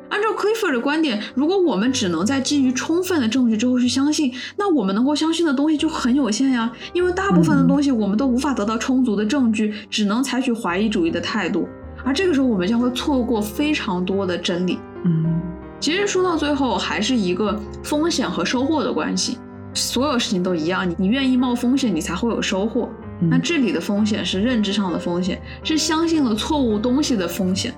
[0.09, 6.71] 按照 Clifford 的观点，如果我们只能在基于充分的证据之后去相信，那我们能够相信的东西就很有限呀。
[6.93, 11.67] 因为大部分的东西我们都无法得到充足的证据，只能采取怀疑主义的态度。
[12.05, 14.79] 而这个时候，我们将会错过非常多的真理。
[15.03, 15.41] 嗯，
[15.79, 19.37] 其实说到最后，还是一个风险和收获的关系。
[19.73, 22.89] 所有事情都一样，你你愿意冒风险，你才会有收获。
[23.19, 27.73] 那这里的风险是认知上的风险，是相信了错误东西的风险。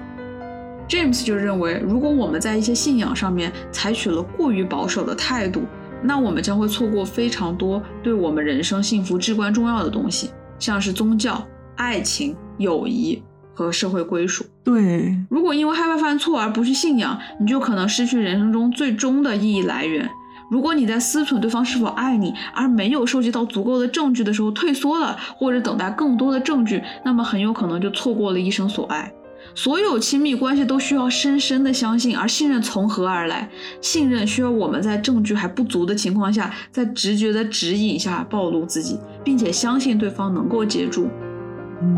[0.90, 5.62] James 就认为，如果我们在一些信仰上面采取了过于保守的态度，
[6.02, 11.46] 那我们将会错过非常多对我们人生幸福至关重要的东西，像是宗教、
[11.76, 13.22] 爱情、友谊
[13.54, 14.44] 和社会归属。
[14.64, 20.10] 对，如果因为害怕犯错而不去信仰，你就可能失去人生中最终的意义来源。
[20.50, 29.14] 如果你在思忖对方是否爱你，而没有收集到足够的证据的时候退缩了，或者等待更多的证据，那么很有可能就错过了一生所爱。
[29.56, 33.50] 所有亲密关系都需要深深的相信，而信任从何而来？
[33.82, 41.08] 信任需要我们在证据还不足的情况下，在直觉的指引下暴露自己，并且相信对方能够接住。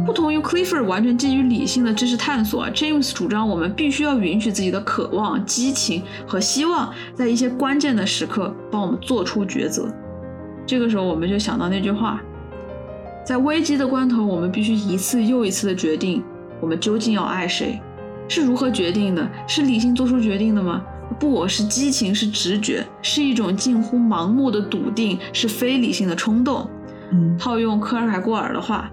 [0.06, 9.92] 不同于 Clifford 完全基于理性的知识探索，James 主张我们必须要允许自己的渴望、激情和希望，在一些关键的时刻帮我们做出抉择。
[10.68, 12.22] 这个时候，我们就想到那句话
[13.26, 16.24] 在危机的关头，我们必须一次又一次的决定，
[16.62, 17.82] 我们究竟要爱谁？
[18.30, 19.30] 是如何决定的？
[19.48, 20.82] 是理性做出决定的吗？
[21.20, 26.70] 不，是激情，是直觉，是一种近乎盲目的笃定，是非理性的冲动。
[27.12, 28.90] 嗯，套用科尔凯郭尔的话：“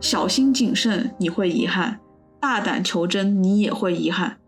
[0.00, 1.98] 小心谨慎，你会遗憾；
[2.40, 4.38] 大胆求真，你也会遗憾。”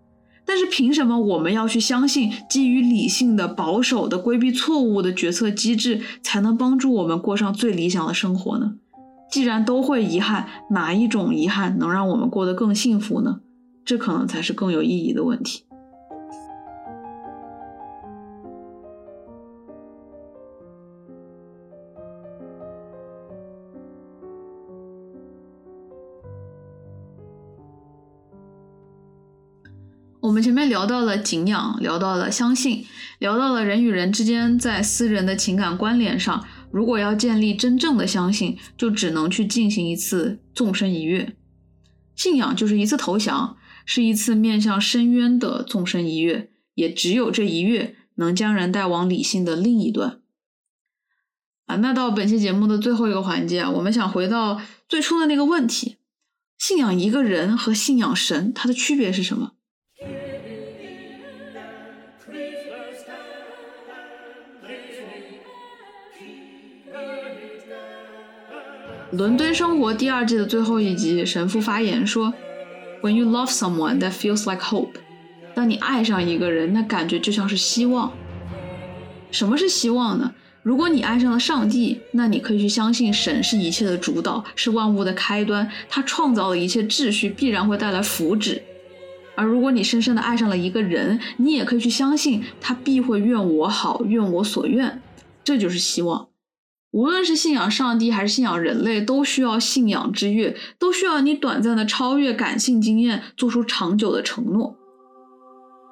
[0.45, 8.73] 但是凭什么我们要去相信基于理性的、保守的、规避错误的决策机制才能帮助我们过上最理想的生活呢？
[9.31, 13.41] 既然都会遗憾，哪一种遗憾能让我们过得更幸福呢？
[13.85, 15.65] 这可能才是更有意义的问题。
[30.21, 32.85] 我们前面聊到了敬仰，聊到了相信，
[33.19, 41.37] 聊到了人与人之间在私人的情感关联上，如果要建立真正的相信，就只能去进行一次纵身一跃。
[42.15, 50.21] 信仰就是一次投降，是一次面向深渊的纵身一跃，也只有这一跃能将人带往理性的另一端。
[51.67, 55.99] 啊，那到本期节目的最后一个环节，我们想回到最初的那个问题：
[56.59, 59.53] 信仰一个人和信仰神，它的区别是什么？
[69.13, 72.35] 伦敦生活第二季的最后一集，神父发言说
[73.01, 74.97] ：“When you love someone, that feels like hope。
[75.55, 78.13] 当你爱上一个人，那感觉就像是希望。
[79.31, 80.35] 什么是希望呢？
[80.63, 88.61] 如果你爱上了上帝，那你可以去相信神是一切的主导，是万物的开端，他创造了一切秩序，必然会带来福祉。
[89.35, 95.01] 而如果你深深的爱上了一个人，你也可以去相信他必会愿我好，愿我所愿。
[95.43, 96.29] 这就是希望。”
[96.91, 104.75] 无论是信仰上帝还是信仰人类，都需要信仰之跃，都需要你短暂的超越感性经验，做出长久的承诺。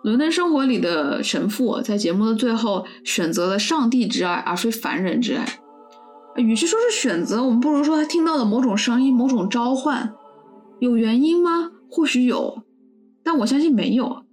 [0.03, 5.61] 伦敦生活里的神父在节目的最后选择了上帝之爱，而非凡人之爱。
[6.37, 10.15] 与其说是选择，我们不如说他听到了某种声音，某种召唤。
[10.81, 11.73] 有原因吗？
[11.91, 12.63] 或许有，
[13.23, 14.25] 但我相信没有，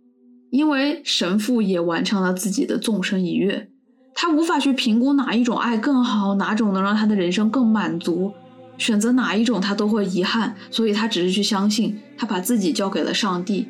[0.50, 3.70] 因为神父也完成了自己的纵身一跃。
[4.16, 8.34] 他无法去评估哪一种爱更好，哪种能让他的人生更满足，
[8.78, 13.68] 选择哪一种他都会遗憾，所以他只是去相信，他把自己交给了上帝。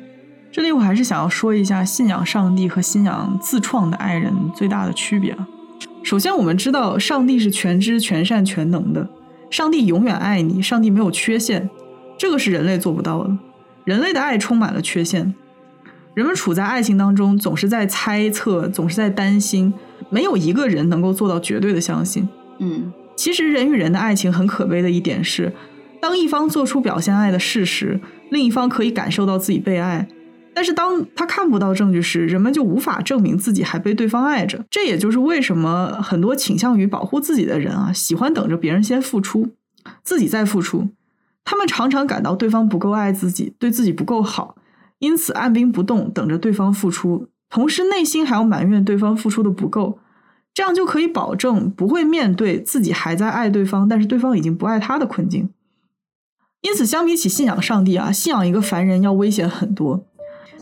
[0.52, 5.36] 这里我还是想要说一下信仰上帝和信仰自创的爱人最大的区别。
[6.04, 9.08] 首先，我们知道上帝是全知、全善、全能的，
[9.50, 11.68] 上帝永远爱你，上帝没有缺陷，
[12.16, 13.36] 这个是人类做不到的。
[13.84, 15.34] 人类的爱充满了缺陷，
[16.14, 19.74] 人们处在爱情当中，总是在猜测，总是在担心。
[20.14, 22.28] 没有一个人能够做到绝对的相信。
[22.60, 25.52] 嗯，其实人与人的爱情很可悲的一点是，
[26.00, 28.00] 当一方做出表现爱的事实，
[28.30, 30.06] 另一方可以感受到自己被爱，
[30.54, 34.64] 但是当他看不到证据时，人们就无法证明自己还被对方爱着。
[34.70, 39.48] 这也就是为什么很多倾向于保护自己的人啊，喜欢等着别人先付出，
[40.04, 40.90] 自己再付出。
[41.44, 44.54] 他们常常感到对方不够爱自己，对自己不够好，
[45.00, 47.28] 因此按兵不动，等着对方付出。
[47.50, 49.98] 同时，内心还要埋怨对方付出的不够，
[50.54, 55.50] 这样就可以保证不会面对自己还在爱对方，但是对方已经不爱他的困境。
[56.60, 60.06] 因此，相比起信仰上帝啊，信仰一个凡人要危险很多。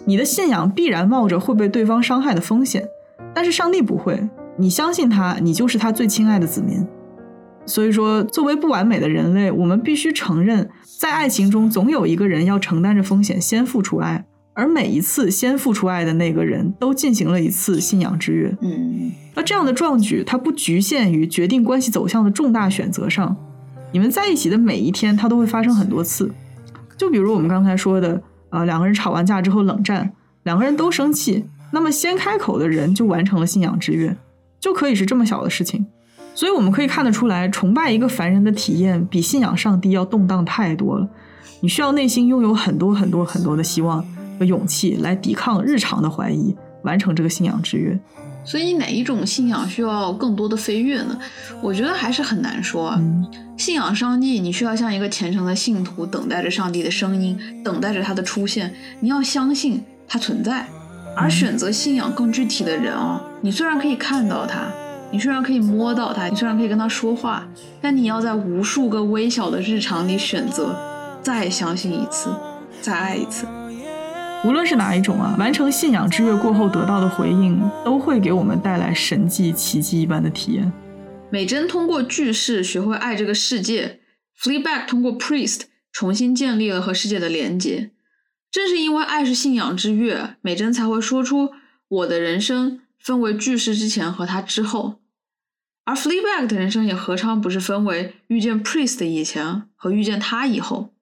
[0.06, 2.88] 你的信仰必然冒着会被对方伤害的风险，
[3.34, 4.28] 但是上帝不会。
[4.56, 6.84] 你相信他，你就是他最亲爱的子民。
[7.64, 14.24] 所以说，作为不完美的人类，我们必须承认，在爱情中总有一个人要承担着风险，先付出爱。
[14.54, 18.56] 而每一次先付出爱的那个人都进行了一次信仰之约。
[18.60, 23.36] 嗯，那这样的壮举，它不局限于决定关系走向的重大选择上。
[23.92, 26.30] 你们在一起的每一天，它都会发生很多次。
[26.96, 30.12] 就比如我们刚才说的，呃，两个人吵完架之后冷战，
[30.44, 34.16] 两个人都生气，那么先开口的人就完成了信仰之约，
[34.60, 35.86] 就可以是这么小的事情。
[36.34, 41.08] 所以我们可以看得出来，崇拜一个凡人的体验比信仰上帝要动荡太多了。
[41.60, 44.04] 你需要内心拥有很多很多很多的希望。
[44.42, 46.52] 和勇气来抵抗日常的怀疑，
[46.82, 47.96] 完成这个信仰之约。
[48.44, 51.16] 所以哪一种信仰需要更多的飞跃呢？
[51.62, 52.98] 我觉得还是很难说。
[53.56, 58.74] 信仰上帝，你需要像一个虔诚的信徒，等待着上帝的声音，等待着他的出现。
[58.98, 60.66] 你要相信他存在。
[61.14, 64.66] 而选择信仰更具体的人啊，你虽然可以看到他，
[65.12, 67.46] 你虽然可以摸到他，你虽然可以跟他说话，
[67.80, 70.74] 但你要在无数个微小的日常里选择
[71.22, 72.34] 再相信一次，
[72.80, 73.46] 再爱一次。
[74.44, 80.72] 无论是哪一种啊，完成信仰之跃过后得到的回应，都会给我们带来神迹、奇迹一般的体验。
[81.30, 84.00] 美珍通过句式学会爱这个世界
[84.40, 85.62] ，Fleabag 通过 Priest
[85.92, 87.92] 重新建立了和世界的连接。
[88.50, 91.52] 正是因为爱是信仰之跃，美珍才会说出
[91.88, 95.00] 我的人生分为巨石之前和他之后。
[95.84, 100.92] 而 Fleabag 的人生也何尝不是分为遇见 Priest 以前和遇见他以后？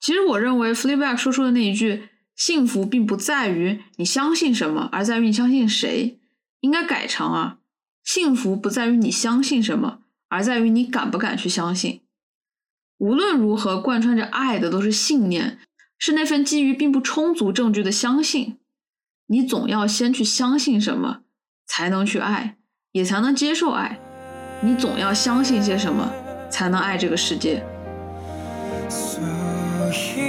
[0.00, 6.18] 其实，我认为 Fleabag 说出的那一句“幸福并不在于你相信什么，而在于你相信谁”，
[6.60, 7.58] 应该改成啊
[8.04, 12.02] ，“幸福不在于你相信什么，而在于你敢不敢去相信。”
[12.98, 15.58] 无论如何，贯穿着爱的都是信念，
[15.98, 18.58] 是那份基于并不充足证据的相信。
[19.26, 21.20] 你总要先去相信什么，
[21.66, 22.56] 才能去爱。
[22.92, 24.00] 也才能接受爱，
[24.62, 26.10] 你总要相信些什么，
[26.50, 27.62] 才能爱这个世界。
[29.90, 30.27] Here.